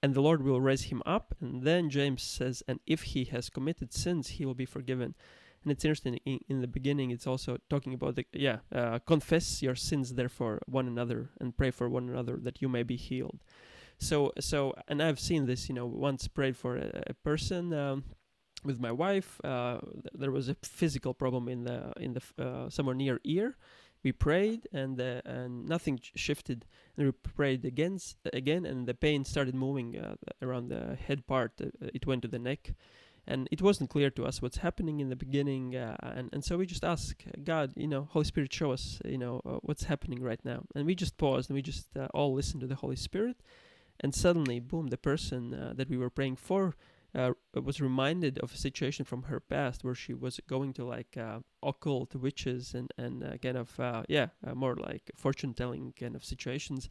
And 0.02 0.14
the 0.14 0.22
lord 0.22 0.42
will 0.42 0.60
raise 0.60 0.84
him 0.84 1.02
up 1.06 1.34
and 1.40 1.62
then 1.62 1.90
james 1.90 2.22
says 2.22 2.62
and 2.66 2.80
if 2.86 3.02
he 3.02 3.24
has 3.24 3.50
committed 3.50 3.92
sins 3.92 4.28
he 4.28 4.46
will 4.46 4.54
be 4.54 4.66
forgiven. 4.66 5.14
And 5.62 5.70
it's 5.70 5.84
interesting 5.84 6.18
in, 6.24 6.40
in 6.48 6.60
the 6.62 6.66
beginning 6.66 7.10
it's 7.10 7.26
also 7.26 7.58
talking 7.68 7.94
about 7.94 8.16
the 8.16 8.26
yeah 8.32 8.58
uh, 8.74 8.98
confess 9.00 9.62
your 9.62 9.76
sins 9.76 10.14
therefore 10.14 10.60
one 10.66 10.86
another 10.86 11.30
and 11.40 11.56
pray 11.56 11.70
for 11.70 11.88
one 11.88 12.08
another 12.08 12.38
that 12.42 12.60
you 12.62 12.68
may 12.68 12.82
be 12.82 12.96
healed. 12.96 13.40
So 13.98 14.32
so 14.40 14.74
and 14.88 15.02
i've 15.02 15.20
seen 15.20 15.46
this 15.46 15.68
you 15.68 15.74
know 15.74 15.86
once 15.86 16.26
prayed 16.28 16.56
for 16.56 16.76
a, 16.76 17.02
a 17.08 17.14
person 17.14 17.74
um, 17.74 18.04
with 18.64 18.78
my 18.80 18.92
wife 18.92 19.40
uh, 19.44 19.78
there 20.12 20.30
was 20.30 20.48
a 20.48 20.56
physical 20.62 21.14
problem 21.14 21.48
in 21.48 21.64
the 21.64 21.92
in 21.98 22.14
the 22.14 22.22
uh, 22.44 22.70
somewhere 22.70 22.94
near 22.94 23.20
ear. 23.24 23.56
We 24.02 24.12
prayed 24.12 24.66
and 24.72 25.00
uh, 25.00 25.20
and 25.24 25.68
nothing 25.68 26.00
shifted. 26.02 26.66
And 26.96 27.06
we 27.06 27.12
prayed 27.12 27.64
again 27.64 27.98
again 28.32 28.64
and 28.66 28.86
the 28.86 28.94
pain 28.94 29.24
started 29.24 29.54
moving 29.54 29.98
uh, 29.98 30.16
around 30.42 30.68
the 30.68 30.96
head 30.96 31.26
part 31.26 31.52
uh, 31.60 31.66
it 31.94 32.06
went 32.06 32.22
to 32.22 32.28
the 32.28 32.38
neck. 32.38 32.72
And 33.26 33.48
it 33.52 33.62
wasn't 33.62 33.90
clear 33.90 34.10
to 34.10 34.24
us 34.24 34.42
what's 34.42 34.56
happening 34.56 34.98
in 35.00 35.08
the 35.08 35.16
beginning 35.16 35.76
uh, 35.76 35.96
and, 36.02 36.30
and 36.32 36.42
so 36.42 36.56
we 36.56 36.66
just 36.66 36.84
asked 36.84 37.22
god 37.44 37.72
you 37.76 37.86
know 37.86 38.08
holy 38.10 38.24
spirit 38.24 38.52
show 38.52 38.72
us 38.72 39.00
you 39.04 39.18
know 39.18 39.40
uh, 39.44 39.58
what's 39.62 39.84
happening 39.84 40.22
right 40.22 40.42
now. 40.44 40.64
And 40.74 40.86
we 40.86 40.94
just 40.94 41.16
paused 41.16 41.50
and 41.50 41.54
we 41.54 41.62
just 41.62 41.96
uh, 41.96 42.08
all 42.14 42.34
listened 42.34 42.60
to 42.62 42.66
the 42.66 42.76
holy 42.76 42.96
spirit. 42.96 43.36
And 44.02 44.14
suddenly 44.14 44.60
boom 44.60 44.86
the 44.88 44.96
person 44.96 45.52
uh, 45.52 45.74
that 45.76 45.90
we 45.90 45.98
were 45.98 46.10
praying 46.10 46.36
for 46.36 46.74
uh, 47.14 47.32
was 47.60 47.80
reminded 47.80 48.38
of 48.38 48.52
a 48.52 48.56
situation 48.56 49.04
from 49.04 49.24
her 49.24 49.40
past 49.40 49.84
where 49.84 49.94
she 49.94 50.14
was 50.14 50.40
going 50.46 50.72
to 50.74 50.84
like 50.84 51.16
uh, 51.16 51.40
occult 51.62 52.14
witches 52.14 52.74
and 52.74 52.92
and 52.98 53.40
kind 53.42 53.56
of 53.56 53.78
yeah 54.08 54.28
more 54.54 54.76
like 54.76 55.10
fortune 55.16 55.54
telling 55.54 55.92
kind 55.98 56.14
of 56.14 56.24
situations. 56.24 56.88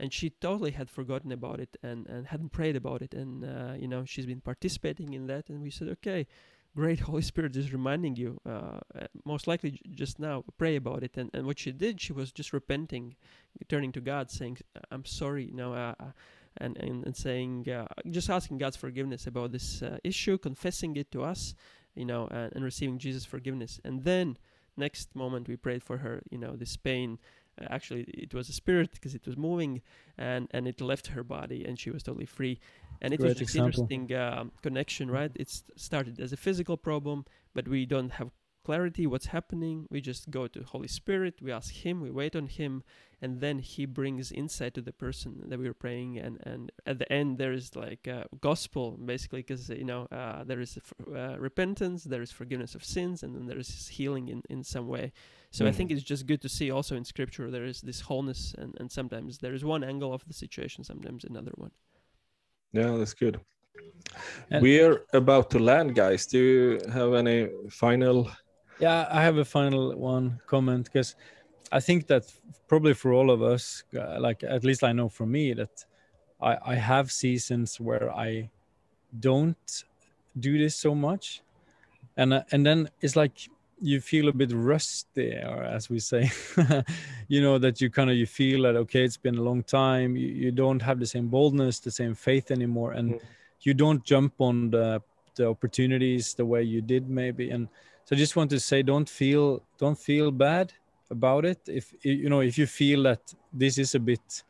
And 0.00 0.12
she 0.12 0.30
totally 0.30 0.70
had 0.70 0.88
forgotten 0.90 1.32
about 1.32 1.58
it 1.58 1.76
and, 1.82 2.06
and 2.06 2.28
hadn't 2.28 2.52
prayed 2.52 2.76
about 2.76 3.02
it. 3.02 3.14
And 3.14 3.44
uh, 3.44 3.74
you 3.76 3.88
know 3.88 4.04
she's 4.04 4.26
been 4.26 4.40
participating 4.40 5.12
in 5.12 5.26
that. 5.26 5.48
And 5.48 5.60
we 5.60 5.70
said 5.70 5.88
okay 5.88 6.26
great 6.76 7.00
holy 7.08 7.22
spirit 7.22 7.56
is 7.56 7.72
reminding 7.72 8.14
you 8.14 8.38
uh, 8.46 8.78
uh 8.94 9.06
most 9.24 9.46
likely 9.46 9.80
just 9.90 10.18
now 10.18 10.44
pray 10.58 10.76
about 10.76 11.02
it. 11.02 11.16
And, 11.16 11.30
and 11.34 11.46
what 11.46 11.58
she 11.58 11.72
did 11.72 12.00
she 12.00 12.12
was 12.12 12.30
just 12.32 12.52
repenting 12.52 13.16
turning 13.68 13.90
to 13.92 14.00
god 14.00 14.30
saying 14.30 14.58
i'm 14.90 15.04
sorry 15.04 15.44
you 15.44 15.54
know 15.54 15.72
uh, 15.72 15.94
uh 15.98 16.12
and, 16.58 16.76
and, 16.78 17.04
and 17.06 17.16
saying 17.16 17.68
uh, 17.68 17.86
just 18.10 18.30
asking 18.30 18.58
god's 18.58 18.76
forgiveness 18.76 19.26
about 19.26 19.52
this 19.52 19.82
issue 20.04 20.36
confessing 20.38 20.96
it 20.96 21.10
to 21.10 21.22
us 21.22 21.54
you 21.98 22.04
know 22.04 22.28
and, 22.30 22.52
and 22.54 22.64
receiving 22.64 22.98
jesus 22.98 23.24
forgiveness. 23.24 23.80
And 23.84 24.04
then 24.04 24.38
next 24.76 25.14
moment 25.14 25.48
we 25.48 25.56
prayed 25.56 25.82
for 25.82 25.98
her 25.98 26.22
you 26.30 26.38
know 26.38 26.56
this 26.56 26.76
pain. 26.76 27.18
Uh, 27.60 27.66
actually 27.70 28.02
it 28.02 28.32
was 28.32 28.48
a 28.48 28.52
spirit 28.52 28.92
because 28.92 29.14
it 29.14 29.26
was 29.26 29.36
moving 29.36 29.82
and 30.16 30.48
and 30.52 30.66
it 30.68 30.80
left 30.80 31.08
her 31.08 31.24
body 31.24 31.64
and 31.66 31.78
she 31.78 31.90
was 31.90 32.02
totally 32.02 32.26
free. 32.26 32.60
And 33.02 33.12
it 33.12 33.20
was 33.20 33.32
just 33.34 33.42
example. 33.42 33.66
interesting 33.66 34.12
uh, 34.12 34.44
connection 34.62 35.10
right? 35.10 35.32
It 35.34 35.50
started 35.76 36.20
as 36.20 36.32
a 36.32 36.36
physical 36.36 36.76
problem 36.76 37.24
but 37.54 37.66
we 37.68 37.84
don't 37.84 38.12
have 38.12 38.30
clarity 38.64 39.06
what's 39.06 39.26
happening. 39.26 39.86
We 39.90 40.00
just 40.00 40.30
go 40.30 40.46
to 40.46 40.62
holy 40.62 40.88
spirit 40.88 41.42
we 41.42 41.50
ask 41.50 41.74
him 41.74 42.00
we 42.00 42.10
wait 42.10 42.36
on 42.36 42.46
him 42.46 42.84
and 43.20 43.40
then 43.40 43.58
he 43.58 43.84
brings 43.84 44.30
insight 44.30 44.74
to 44.74 44.80
the 44.80 44.92
person 44.92 45.42
that 45.48 45.58
we 45.58 45.66
were 45.66 45.74
praying 45.74 46.18
and 46.18 46.38
and 46.44 46.70
at 46.86 46.98
the 46.98 47.12
end 47.12 47.38
there 47.38 47.52
is 47.52 47.74
like 47.74 48.06
a 48.06 48.26
gospel 48.40 48.92
basically 48.92 49.40
because 49.40 49.68
you 49.68 49.84
know 49.84 50.06
uh, 50.12 50.44
there 50.44 50.60
is 50.60 50.78
uh, 51.14 51.38
repentance 51.38 52.04
there 52.04 52.22
is 52.22 52.30
forgiveness 52.30 52.74
of 52.74 52.84
sins 52.84 53.22
and 53.22 53.34
then 53.34 53.46
there 53.46 53.58
is 53.58 53.88
healing 53.88 54.28
in 54.28 54.42
in 54.48 54.62
some 54.62 54.86
way 54.88 55.12
so 55.50 55.64
mm. 55.64 55.68
i 55.68 55.72
think 55.72 55.90
mm. 55.90 55.94
it's 55.94 56.02
just 56.02 56.26
good 56.26 56.40
to 56.40 56.48
see 56.48 56.70
also 56.70 56.96
in 56.96 57.04
scripture 57.04 57.50
there 57.50 57.64
is 57.64 57.80
this 57.80 58.00
wholeness 58.00 58.54
and 58.58 58.74
and 58.80 58.90
sometimes 58.90 59.38
there 59.38 59.54
is 59.54 59.64
one 59.64 59.82
angle 59.82 60.12
of 60.12 60.24
the 60.26 60.34
situation 60.34 60.84
sometimes 60.84 61.24
another 61.24 61.52
one 61.56 61.70
yeah 62.72 62.96
that's 62.96 63.14
good 63.14 63.40
we're 64.60 65.04
about 65.12 65.50
to 65.50 65.58
land 65.58 65.94
guys 65.94 66.26
do 66.26 66.38
you 66.38 66.92
have 66.92 67.14
any 67.14 67.48
final 67.70 68.30
yeah 68.78 69.06
i 69.10 69.20
have 69.22 69.38
a 69.38 69.44
final 69.44 69.96
one 69.96 70.38
comment 70.46 70.84
because 70.84 71.14
I 71.70 71.80
think 71.80 72.06
that 72.06 72.24
probably 72.66 72.94
for 72.94 73.12
all 73.12 73.30
of 73.30 73.42
us, 73.42 73.82
uh, 73.98 74.20
like 74.20 74.42
at 74.42 74.64
least 74.64 74.84
I 74.84 74.92
know 74.92 75.08
for 75.08 75.26
me 75.26 75.52
that 75.54 75.84
I, 76.40 76.56
I 76.64 76.74
have 76.74 77.10
seasons 77.10 77.80
where 77.80 78.10
I 78.10 78.50
don't 79.18 79.84
do 80.38 80.58
this 80.58 80.76
so 80.76 80.94
much, 80.94 81.42
and 82.16 82.34
uh, 82.34 82.42
and 82.52 82.64
then 82.64 82.88
it's 83.00 83.16
like 83.16 83.48
you 83.80 84.00
feel 84.00 84.28
a 84.28 84.32
bit 84.32 84.52
rusty, 84.52 85.32
or 85.32 85.62
as 85.62 85.88
we 85.88 85.98
say, 85.98 86.30
you 87.28 87.40
know 87.42 87.58
that 87.58 87.80
you 87.80 87.90
kind 87.90 88.10
of 88.10 88.16
you 88.16 88.26
feel 88.26 88.62
that 88.62 88.76
okay, 88.76 89.04
it's 89.04 89.16
been 89.16 89.36
a 89.36 89.42
long 89.42 89.62
time. 89.62 90.16
You, 90.16 90.28
you 90.28 90.50
don't 90.50 90.82
have 90.82 91.00
the 91.00 91.06
same 91.06 91.28
boldness, 91.28 91.80
the 91.80 91.90
same 91.90 92.14
faith 92.14 92.50
anymore, 92.50 92.92
and 92.92 93.14
mm. 93.14 93.20
you 93.62 93.74
don't 93.74 94.04
jump 94.04 94.34
on 94.40 94.70
the 94.70 95.02
the 95.34 95.48
opportunities 95.48 96.34
the 96.34 96.44
way 96.44 96.62
you 96.62 96.82
did 96.82 97.08
maybe. 97.08 97.50
And 97.50 97.68
so 98.04 98.16
I 98.16 98.18
just 98.18 98.36
want 98.36 98.50
to 98.50 98.60
say, 98.60 98.82
don't 98.82 99.08
feel 99.08 99.62
don't 99.78 99.98
feel 99.98 100.30
bad 100.30 100.72
about 101.10 101.44
it. 101.44 101.60
If 101.66 101.94
you 102.02 102.28
know 102.28 102.40
if 102.40 102.58
you 102.58 102.66
feel 102.66 103.02
that 103.04 103.34
this 103.52 103.78
is 103.78 103.94
a 103.94 104.00
bit 104.00 104.42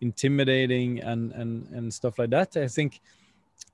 intimidating 0.00 1.00
and 1.00 1.32
and 1.32 1.68
and 1.68 1.92
stuff 1.92 2.18
like 2.18 2.28
that 2.28 2.54
i 2.58 2.68
think 2.68 3.00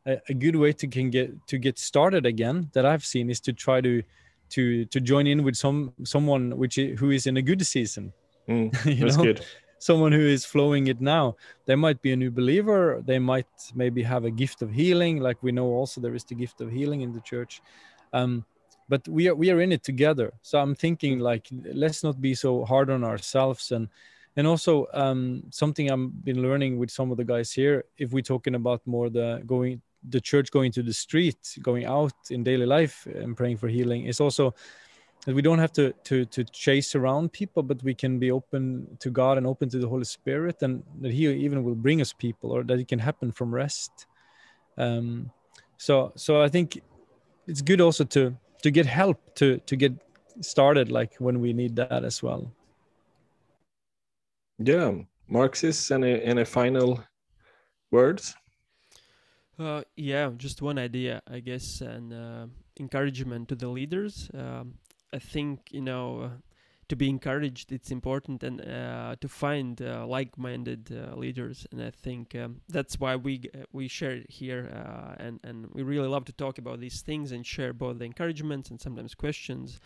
a, 0.06 0.20
a, 0.28 0.34
good 0.34 0.54
way 0.54 0.72
to 0.72 0.86
can 0.86 1.10
get 1.10 1.28
to 1.48 1.58
get 1.58 1.76
started 1.80 2.24
again 2.24 2.70
that 2.74 2.86
i've 2.86 3.04
seen 3.04 3.28
is 3.28 3.40
to 3.40 3.52
try 3.52 3.80
to 3.80 4.04
to 4.52 4.84
to 4.86 5.00
join 5.00 5.26
in 5.26 5.42
with 5.42 5.56
some 5.56 5.92
someone 6.04 6.56
which 6.56 6.76
who 6.76 7.10
is 7.10 7.26
in 7.26 7.36
a 7.36 7.42
good 7.42 7.66
season. 7.66 8.12
Mm, 8.48 8.70
that's 9.00 9.16
know? 9.16 9.24
good. 9.24 9.44
someone 9.78 10.12
who 10.12 10.26
is 10.36 10.44
flowing 10.44 10.86
it 10.86 11.00
now. 11.00 11.36
They 11.66 11.74
might 11.74 12.00
be 12.02 12.12
a 12.12 12.16
new 12.16 12.30
believer. 12.30 13.02
They 13.04 13.18
might 13.18 13.52
maybe 13.74 14.02
have 14.02 14.24
a 14.24 14.30
gift 14.30 14.62
of 14.62 14.70
healing 14.70 15.20
like 15.20 15.42
we 15.42 15.52
know 15.52 15.68
also 15.78 16.00
there 16.00 16.14
is 16.14 16.24
the 16.24 16.36
gift 16.36 16.60
of 16.60 16.70
healing 16.70 17.00
in 17.00 17.12
the 17.12 17.20
church. 17.20 17.62
Um, 18.12 18.44
but 18.92 19.08
we 19.08 19.26
are 19.28 19.34
we 19.42 19.48
are 19.52 19.60
in 19.64 19.72
it 19.72 19.82
together. 19.82 20.28
So 20.42 20.54
i'm 20.62 20.74
thinking 20.84 21.14
like 21.30 21.44
let's 21.84 22.02
not 22.06 22.16
be 22.28 22.34
so 22.34 22.50
hard 22.72 22.88
on 22.90 23.02
ourselves. 23.12 23.72
And 23.72 23.88
and 24.36 24.46
also 24.46 24.86
um, 24.92 25.42
something 25.50 25.90
i've 25.90 26.24
been 26.24 26.42
learning 26.46 26.72
with 26.80 26.90
some 26.98 27.10
of 27.10 27.16
the 27.16 27.28
guys 27.34 27.48
here 27.60 27.84
if 28.02 28.12
we're 28.12 28.30
talking 28.34 28.54
about 28.54 28.80
more 28.86 29.08
the 29.10 29.42
going 29.46 29.80
the 30.14 30.20
church 30.20 30.50
going 30.50 30.72
to 30.72 30.82
the 30.82 30.92
street 31.04 31.42
going 31.68 31.84
out 31.84 32.18
in 32.30 32.42
daily 32.42 32.66
life 32.66 33.06
and 33.20 33.36
praying 33.36 33.58
for 33.58 33.68
healing 33.68 34.00
is 34.12 34.20
also 34.20 34.54
that 35.24 35.34
we 35.34 35.42
don't 35.42 35.62
have 35.64 35.72
to 35.72 35.92
to 36.08 36.16
to 36.36 36.44
chase 36.44 36.90
around 36.98 37.32
people 37.40 37.62
but 37.62 37.82
we 37.82 37.94
can 37.94 38.18
be 38.18 38.30
open 38.30 38.62
to 39.04 39.08
god 39.10 39.38
and 39.38 39.46
open 39.46 39.68
to 39.68 39.78
the 39.78 39.88
holy 39.88 40.08
spirit 40.18 40.62
and 40.62 40.82
that 41.02 41.12
he 41.12 41.22
even 41.46 41.62
will 41.64 41.80
bring 41.86 42.00
us 42.00 42.12
people 42.12 42.50
or 42.54 42.64
that 42.64 42.78
it 42.78 42.88
can 42.88 42.98
happen 42.98 43.30
from 43.32 43.54
rest. 43.54 43.92
Um 44.76 45.30
so 45.76 46.12
so 46.16 46.42
i 46.46 46.48
think 46.48 46.66
it's 47.46 47.62
good 47.62 47.80
also 47.80 48.04
to 48.04 48.34
to 48.62 48.70
get 48.70 48.86
help 48.86 49.18
to 49.36 49.58
to 49.58 49.76
get 49.76 49.92
started 50.40 50.90
like 50.90 51.14
when 51.18 51.40
we 51.40 51.52
need 51.52 51.76
that 51.76 52.04
as 52.04 52.22
well. 52.22 52.52
Yeah 54.58 55.04
marxist 55.32 55.90
any 55.90 56.22
any 56.22 56.44
final 56.44 57.02
words? 57.90 58.34
Uh, 59.58 59.82
yeah 59.96 60.30
just 60.36 60.62
one 60.62 60.78
idea 60.78 61.22
i 61.30 61.38
guess 61.40 61.80
and 61.80 62.12
uh, 62.12 62.46
encouragement 62.78 63.48
to 63.48 63.54
the 63.54 63.68
leaders. 63.68 64.30
Um, 64.34 64.74
i 65.12 65.18
think 65.18 65.60
you 65.70 65.80
know 65.80 66.30
to 66.92 66.96
be 66.96 67.08
encouraged 67.08 67.72
it's 67.72 67.90
important 67.90 68.42
and 68.42 68.60
uh, 68.60 69.16
to 69.18 69.26
find 69.26 69.80
uh, 69.80 70.06
like-minded 70.06 70.82
uh, 70.92 71.16
leaders 71.16 71.66
and 71.72 71.82
i 71.82 71.88
think 71.88 72.34
um, 72.34 72.60
that's 72.68 73.00
why 73.00 73.16
we 73.16 73.34
uh, 73.54 73.60
we 73.72 73.88
share 73.88 74.16
it 74.20 74.30
here 74.30 74.62
uh, 74.78 75.14
and 75.24 75.40
and 75.42 75.58
we 75.72 75.82
really 75.82 76.06
love 76.06 76.26
to 76.26 76.34
talk 76.34 76.58
about 76.58 76.80
these 76.80 77.00
things 77.00 77.32
and 77.32 77.46
share 77.46 77.72
both 77.72 77.98
the 77.98 78.04
encouragements 78.04 78.68
and 78.70 78.78
sometimes 78.78 79.14
questions 79.14 79.80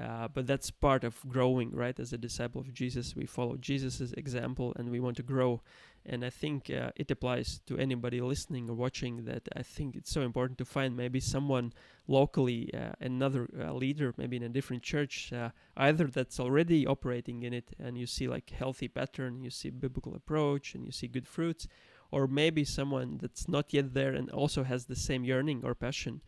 uh, 0.00 0.28
but 0.28 0.46
that's 0.46 0.70
part 0.70 1.04
of 1.04 1.26
growing, 1.26 1.70
right? 1.74 1.98
As 1.98 2.12
a 2.12 2.18
disciple 2.18 2.60
of 2.60 2.70
Jesus, 2.74 3.16
we 3.16 3.24
follow 3.24 3.56
Jesus' 3.56 4.12
example 4.12 4.74
and 4.76 4.90
we 4.90 5.00
want 5.00 5.16
to 5.16 5.22
grow. 5.22 5.62
And 6.08 6.24
I 6.24 6.30
think 6.30 6.70
uh, 6.70 6.90
it 6.94 7.10
applies 7.10 7.60
to 7.66 7.76
anybody 7.78 8.20
listening 8.20 8.70
or 8.70 8.74
watching 8.74 9.24
that 9.24 9.48
I 9.56 9.62
think 9.62 9.96
it's 9.96 10.12
so 10.12 10.22
important 10.22 10.56
to 10.58 10.64
find 10.64 10.96
maybe 10.96 11.18
someone 11.18 11.72
locally, 12.06 12.72
uh, 12.72 12.92
another 13.00 13.48
uh, 13.58 13.72
leader, 13.72 14.14
maybe 14.16 14.36
in 14.36 14.44
a 14.44 14.48
different 14.48 14.84
church, 14.84 15.32
uh, 15.32 15.50
either 15.76 16.06
that's 16.06 16.38
already 16.38 16.86
operating 16.86 17.42
in 17.42 17.52
it 17.52 17.70
and 17.78 17.98
you 17.98 18.06
see 18.06 18.28
like 18.28 18.50
healthy 18.50 18.86
pattern, 18.86 19.42
you 19.42 19.50
see 19.50 19.70
biblical 19.70 20.14
approach, 20.14 20.74
and 20.74 20.86
you 20.86 20.92
see 20.92 21.08
good 21.08 21.26
fruits, 21.26 21.66
or 22.12 22.28
maybe 22.28 22.64
someone 22.64 23.18
that's 23.20 23.48
not 23.48 23.74
yet 23.74 23.92
there 23.94 24.14
and 24.14 24.30
also 24.30 24.62
has 24.62 24.86
the 24.86 24.96
same 24.96 25.24
yearning 25.24 25.62
or 25.64 25.74
passion 25.74 26.20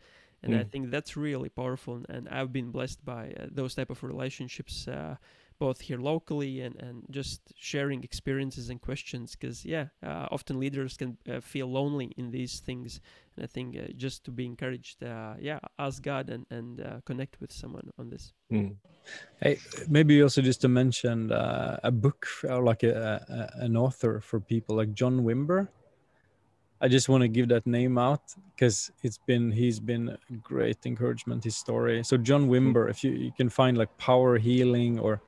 and 0.43 0.53
mm. 0.53 0.59
i 0.59 0.63
think 0.63 0.91
that's 0.91 1.15
really 1.17 1.49
powerful 1.49 2.01
and 2.09 2.27
i've 2.29 2.51
been 2.51 2.71
blessed 2.71 3.03
by 3.05 3.33
uh, 3.39 3.45
those 3.51 3.75
type 3.75 3.89
of 3.89 4.03
relationships 4.03 4.87
uh, 4.87 5.15
both 5.59 5.81
here 5.81 5.97
locally 5.99 6.61
and, 6.61 6.75
and 6.77 7.03
just 7.11 7.41
sharing 7.57 8.03
experiences 8.03 8.69
and 8.69 8.81
questions 8.81 9.35
because 9.35 9.65
yeah 9.65 9.87
uh, 10.05 10.27
often 10.31 10.59
leaders 10.59 10.97
can 10.97 11.17
uh, 11.29 11.39
feel 11.39 11.67
lonely 11.67 12.11
in 12.17 12.31
these 12.31 12.59
things 12.59 13.01
and 13.35 13.43
i 13.43 13.47
think 13.47 13.75
uh, 13.75 13.81
just 13.97 14.23
to 14.23 14.31
be 14.31 14.45
encouraged 14.45 15.03
uh, 15.03 15.33
yeah 15.39 15.59
ask 15.77 16.01
god 16.01 16.29
and, 16.29 16.45
and 16.49 16.81
uh, 16.81 16.99
connect 17.05 17.39
with 17.41 17.51
someone 17.51 17.89
on 17.99 18.09
this 18.09 18.33
Mm. 18.51 18.75
Hey, 19.41 19.57
maybe 19.87 20.21
also 20.21 20.41
just 20.41 20.61
to 20.61 20.67
mention 20.67 21.31
uh, 21.31 21.79
a 21.83 21.91
book 21.91 22.27
or 22.43 22.63
like 22.63 22.83
a, 22.83 23.51
a, 23.57 23.63
an 23.63 23.77
author 23.77 24.19
for 24.19 24.39
people 24.39 24.75
like 24.75 24.93
John 24.93 25.21
Wimber. 25.21 25.67
I 26.81 26.87
just 26.87 27.09
want 27.09 27.21
to 27.21 27.27
give 27.27 27.49
that 27.49 27.65
name 27.67 27.97
out 27.97 28.21
because 28.55 28.91
it's 29.03 29.17
been 29.17 29.51
he's 29.51 29.79
been 29.79 30.09
a 30.09 30.33
great 30.41 30.85
encouragement. 30.85 31.43
His 31.43 31.55
story. 31.55 32.03
So 32.03 32.17
John 32.17 32.47
Wimber, 32.49 32.89
if 32.89 33.03
you 33.03 33.11
you 33.11 33.31
can 33.35 33.49
find 33.49 33.77
like 33.77 33.95
power 33.97 34.37
healing 34.37 34.99
or 34.99 35.21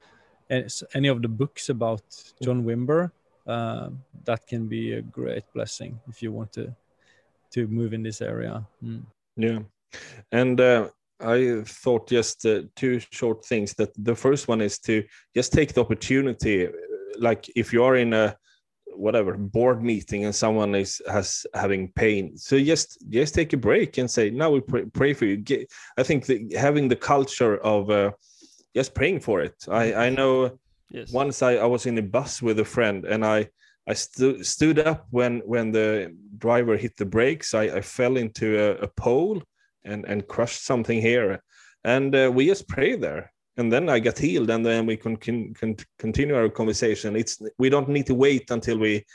any- 0.52 1.08
of 1.08 1.22
the 1.22 1.28
books 1.28 1.70
about 1.70 2.04
John 2.44 2.64
Wimber, 2.64 3.12
uh, 3.48 3.90
that 4.26 4.46
can 4.48 4.68
be 4.68 4.94
a 4.94 5.02
great 5.02 5.44
blessing 5.54 6.00
if 6.08 6.22
you 6.22 6.32
want 6.32 6.52
to 6.54 6.76
to 7.52 7.68
move 7.68 7.94
in 7.94 8.04
this 8.04 8.22
area. 8.22 8.66
Mm. 8.84 9.04
Yeah, 9.36 9.60
and 10.32 10.60
uh, 10.60 10.90
I 11.20 11.64
thought 11.66 12.08
just 12.08 12.46
uh, 12.46 12.62
two 12.76 13.00
short 13.12 13.46
things. 13.46 13.74
That 13.74 13.92
the 13.98 14.16
first 14.16 14.48
one 14.48 14.62
is 14.62 14.80
to 14.80 15.04
just 15.36 15.54
take 15.54 15.74
the 15.74 15.82
opportunity, 15.82 16.68
uh, 16.68 16.72
like 17.20 17.50
if 17.56 17.74
you 17.74 17.84
are 17.84 17.98
in 17.98 18.14
a 18.14 18.36
whatever 18.96 19.38
board 19.38 19.82
meeting 19.82 20.26
and 20.26 20.36
someone 20.36 20.76
is 20.76 21.02
has 21.08 21.46
having 21.54 21.92
pain, 21.94 22.38
so 22.38 22.60
just 22.60 22.98
just 23.10 23.34
take 23.34 23.54
a 23.54 23.58
break 23.58 23.98
and 23.98 24.10
say, 24.10 24.30
"Now 24.30 24.52
we 24.52 24.62
pray, 24.62 24.86
pray 24.86 25.14
for 25.14 25.26
you." 25.26 25.38
Get, 25.38 25.72
I 25.98 26.04
think 26.04 26.28
having 26.54 26.88
the 26.88 26.96
culture 26.96 27.58
of 27.58 27.90
uh, 27.90 28.12
just 28.76 28.94
praying 28.94 29.20
for 29.22 29.42
it. 29.42 29.56
I 29.70 29.94
I 29.94 30.10
know 30.10 30.60
yes 30.90 31.12
once 31.12 31.42
I, 31.42 31.54
I 31.56 31.66
was 31.66 31.86
in 31.86 31.98
a 31.98 32.02
bus 32.02 32.42
with 32.42 32.60
a 32.60 32.66
friend 32.66 33.06
and 33.06 33.26
I 33.26 33.50
I 33.88 33.94
stu- 33.94 34.44
stood 34.44 34.80
up 34.80 35.08
when 35.10 35.40
when 35.46 35.72
the 35.72 36.16
driver 36.38 36.78
hit 36.78 36.96
the 36.98 37.06
brakes. 37.06 37.54
I, 37.54 37.64
I 37.64 37.82
fell 37.82 38.18
into 38.18 38.58
a, 38.58 38.72
a 38.84 38.88
pole 38.88 39.42
and 39.84 40.06
and 40.06 40.28
crushed 40.28 40.64
something 40.66 41.02
here, 41.02 41.42
and 41.84 42.16
uh, 42.16 42.32
we 42.34 42.46
just 42.46 42.68
prayed 42.68 43.02
there. 43.02 43.32
And 43.58 43.72
then 43.72 43.90
I 43.90 44.00
got 44.00 44.18
healed, 44.18 44.50
and 44.50 44.66
then 44.66 44.86
we 44.86 44.96
can, 44.96 45.18
can, 45.18 45.54
can 45.54 45.76
continue 46.00 46.36
our 46.36 46.50
conversation. 46.50 47.18
It's 47.18 47.42
we 47.60 47.70
don't 47.70 47.90
need 47.90 48.06
to 48.08 48.16
wait 48.16 48.50
until 48.50 48.80
we 48.80 49.06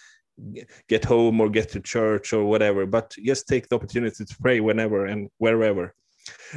get 0.88 1.04
home 1.04 1.40
or 1.40 1.48
get 1.48 1.70
to 1.70 1.80
church 1.80 2.32
or 2.32 2.44
whatever, 2.44 2.86
but 2.86 3.14
just 3.24 3.48
take 3.48 3.68
the 3.68 3.76
opportunity 3.76 4.24
to 4.24 4.36
pray 4.40 4.60
whenever 4.60 5.06
and 5.06 5.30
wherever. 5.38 5.94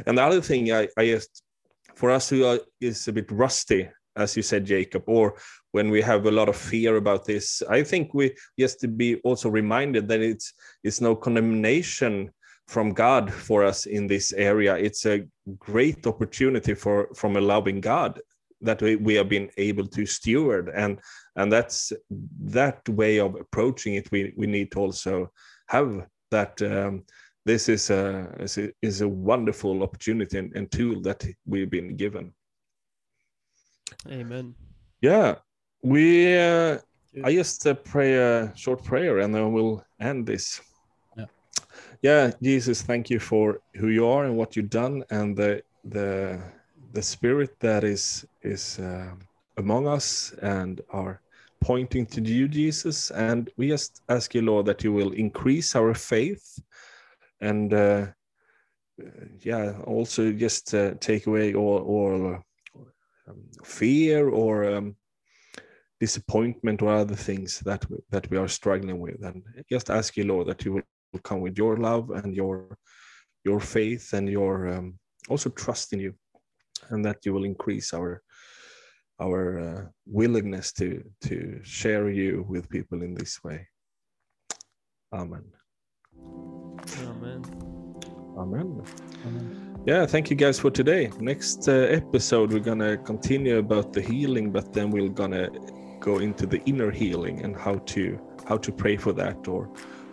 And 0.06 0.18
the 0.18 0.22
other 0.22 0.40
thing 0.40 0.72
I, 0.72 0.88
I 0.96 1.06
just 1.06 1.42
for 2.00 2.10
us 2.10 2.30
who 2.30 2.46
are, 2.46 2.58
is 2.80 3.06
a 3.08 3.12
bit 3.12 3.30
rusty, 3.30 3.86
as 4.16 4.34
you 4.34 4.42
said, 4.42 4.64
Jacob, 4.64 5.02
or 5.06 5.34
when 5.72 5.90
we 5.90 6.00
have 6.00 6.24
a 6.24 6.30
lot 6.30 6.48
of 6.48 6.56
fear 6.56 6.96
about 6.96 7.26
this, 7.26 7.62
I 7.68 7.82
think 7.82 8.14
we 8.14 8.34
just 8.58 8.80
to 8.80 8.88
be 8.88 9.16
also 9.16 9.50
reminded 9.50 10.08
that 10.08 10.20
it's 10.20 10.54
it's 10.82 11.02
no 11.02 11.14
condemnation 11.14 12.30
from 12.66 12.94
God 12.94 13.30
for 13.30 13.62
us 13.62 13.84
in 13.84 14.06
this 14.06 14.32
area. 14.32 14.76
It's 14.76 15.04
a 15.04 15.26
great 15.58 16.06
opportunity 16.06 16.74
for 16.74 17.08
from 17.14 17.36
a 17.36 17.46
loving 17.52 17.82
God 17.82 18.18
that 18.62 18.80
we, 18.80 18.96
we 18.96 19.14
have 19.14 19.28
been 19.28 19.50
able 19.58 19.86
to 19.86 20.06
steward 20.06 20.70
and 20.74 20.98
and 21.36 21.52
that's 21.52 21.92
that 22.60 22.88
way 22.88 23.20
of 23.20 23.34
approaching 23.34 23.94
it 23.94 24.10
we 24.12 24.34
we 24.36 24.46
need 24.46 24.70
to 24.72 24.78
also 24.80 25.30
have 25.66 26.06
that 26.30 26.60
um, 26.62 27.04
this 27.44 27.68
is 27.68 27.90
a 27.90 28.34
is 28.38 28.58
a, 28.58 28.70
is 28.82 29.00
a 29.00 29.08
wonderful 29.08 29.82
opportunity 29.82 30.38
and, 30.38 30.54
and 30.54 30.70
tool 30.70 31.00
that 31.02 31.24
we've 31.46 31.70
been 31.70 31.96
given. 31.96 32.32
Amen. 34.08 34.54
Yeah 35.00 35.36
we 35.82 36.36
uh, 36.36 36.78
i 37.24 37.32
just 37.32 37.66
uh, 37.66 37.74
pray 37.74 38.14
a 38.14 38.52
short 38.54 38.84
prayer 38.84 39.18
and 39.18 39.34
then 39.34 39.52
we'll 39.52 39.84
end 40.00 40.26
this. 40.26 40.60
Yeah. 41.16 41.24
yeah 42.02 42.30
jesus 42.42 42.82
thank 42.82 43.10
you 43.10 43.18
for 43.18 43.60
who 43.76 43.88
you 43.88 44.06
are 44.06 44.24
and 44.24 44.36
what 44.36 44.56
you've 44.56 44.70
done 44.70 45.04
and 45.10 45.36
the 45.36 45.62
the 45.84 46.40
the 46.92 47.02
spirit 47.02 47.58
that 47.60 47.84
is 47.84 48.26
is 48.42 48.78
uh, 48.78 49.12
among 49.56 49.86
us 49.86 50.32
and 50.42 50.80
are 50.90 51.20
pointing 51.60 52.06
to 52.06 52.22
you 52.22 52.48
jesus. 52.48 53.10
And 53.10 53.50
we 53.56 53.68
just 53.68 54.02
ask 54.08 54.34
you 54.34 54.42
lord 54.42 54.66
that 54.66 54.84
you 54.84 54.92
will 54.92 55.12
increase 55.12 55.74
our 55.74 55.94
faith 55.94 56.58
and 57.40 57.72
uh, 57.74 58.06
yeah 59.40 59.72
also 59.84 60.32
just 60.32 60.74
uh, 60.74 60.94
take 61.00 61.26
away 61.26 61.54
all 61.54 61.78
all 61.78 62.42
um, 63.28 63.42
fear 63.64 64.28
or 64.28 64.64
um, 64.74 64.96
disappointment 66.00 66.82
or 66.82 66.90
other 66.90 67.14
things 67.14 67.60
that 67.60 67.88
we, 67.90 67.98
that 68.10 68.28
we 68.30 68.38
are 68.38 68.48
struggling 68.48 68.98
with. 68.98 69.22
And 69.22 69.42
just 69.68 69.90
ask 69.90 70.16
you 70.16 70.24
lord 70.24 70.48
that 70.48 70.64
you 70.64 70.72
will 70.72 71.20
come 71.22 71.40
with 71.40 71.56
your 71.58 71.76
love 71.76 72.10
and 72.10 72.34
your 72.34 72.76
your 73.44 73.60
faith 73.60 74.12
and 74.12 74.28
your 74.28 74.68
um, 74.68 74.98
also 75.28 75.50
trust 75.50 75.92
in 75.92 76.00
you 76.00 76.14
and 76.90 77.04
that 77.04 77.24
you 77.24 77.32
will 77.32 77.44
increase 77.44 77.94
our 77.94 78.22
our 79.20 79.58
uh, 79.58 79.84
willingness 80.06 80.72
to 80.72 81.02
to 81.22 81.60
share 81.62 82.10
you 82.10 82.44
with 82.48 82.68
people 82.68 83.02
in 83.02 83.14
this 83.14 83.38
way. 83.44 83.66
Amen 85.12 85.44
amen 87.08 87.42
amen 88.38 88.82
Amen. 89.26 89.76
yeah 89.86 90.06
thank 90.06 90.30
you 90.30 90.36
guys 90.36 90.58
for 90.58 90.70
today 90.70 91.10
next 91.20 91.68
uh, 91.68 91.72
episode 91.72 92.52
we're 92.52 92.60
gonna 92.60 92.96
continue 92.98 93.58
about 93.58 93.92
the 93.92 94.00
healing 94.00 94.50
but 94.50 94.72
then 94.72 94.90
we're 94.90 95.08
gonna 95.08 95.48
go 96.00 96.18
into 96.18 96.46
the 96.46 96.60
inner 96.64 96.90
healing 96.90 97.42
and 97.44 97.56
how 97.56 97.76
to 97.92 98.18
how 98.48 98.56
to 98.56 98.72
pray 98.72 98.96
for 98.96 99.12
that 99.12 99.46
or 99.48 99.68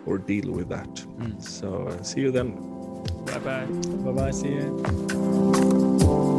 or 0.06 0.18
deal 0.18 0.50
with 0.52 0.68
that 0.68 0.88
Mm. 1.18 1.42
so 1.42 1.86
uh, 1.88 2.02
see 2.02 2.20
you 2.20 2.30
then 2.30 2.52
bye 3.26 3.38
bye 3.38 3.66
Bye 4.04 4.12
bye. 4.12 4.30
See 4.30 4.48
you. 4.48 6.34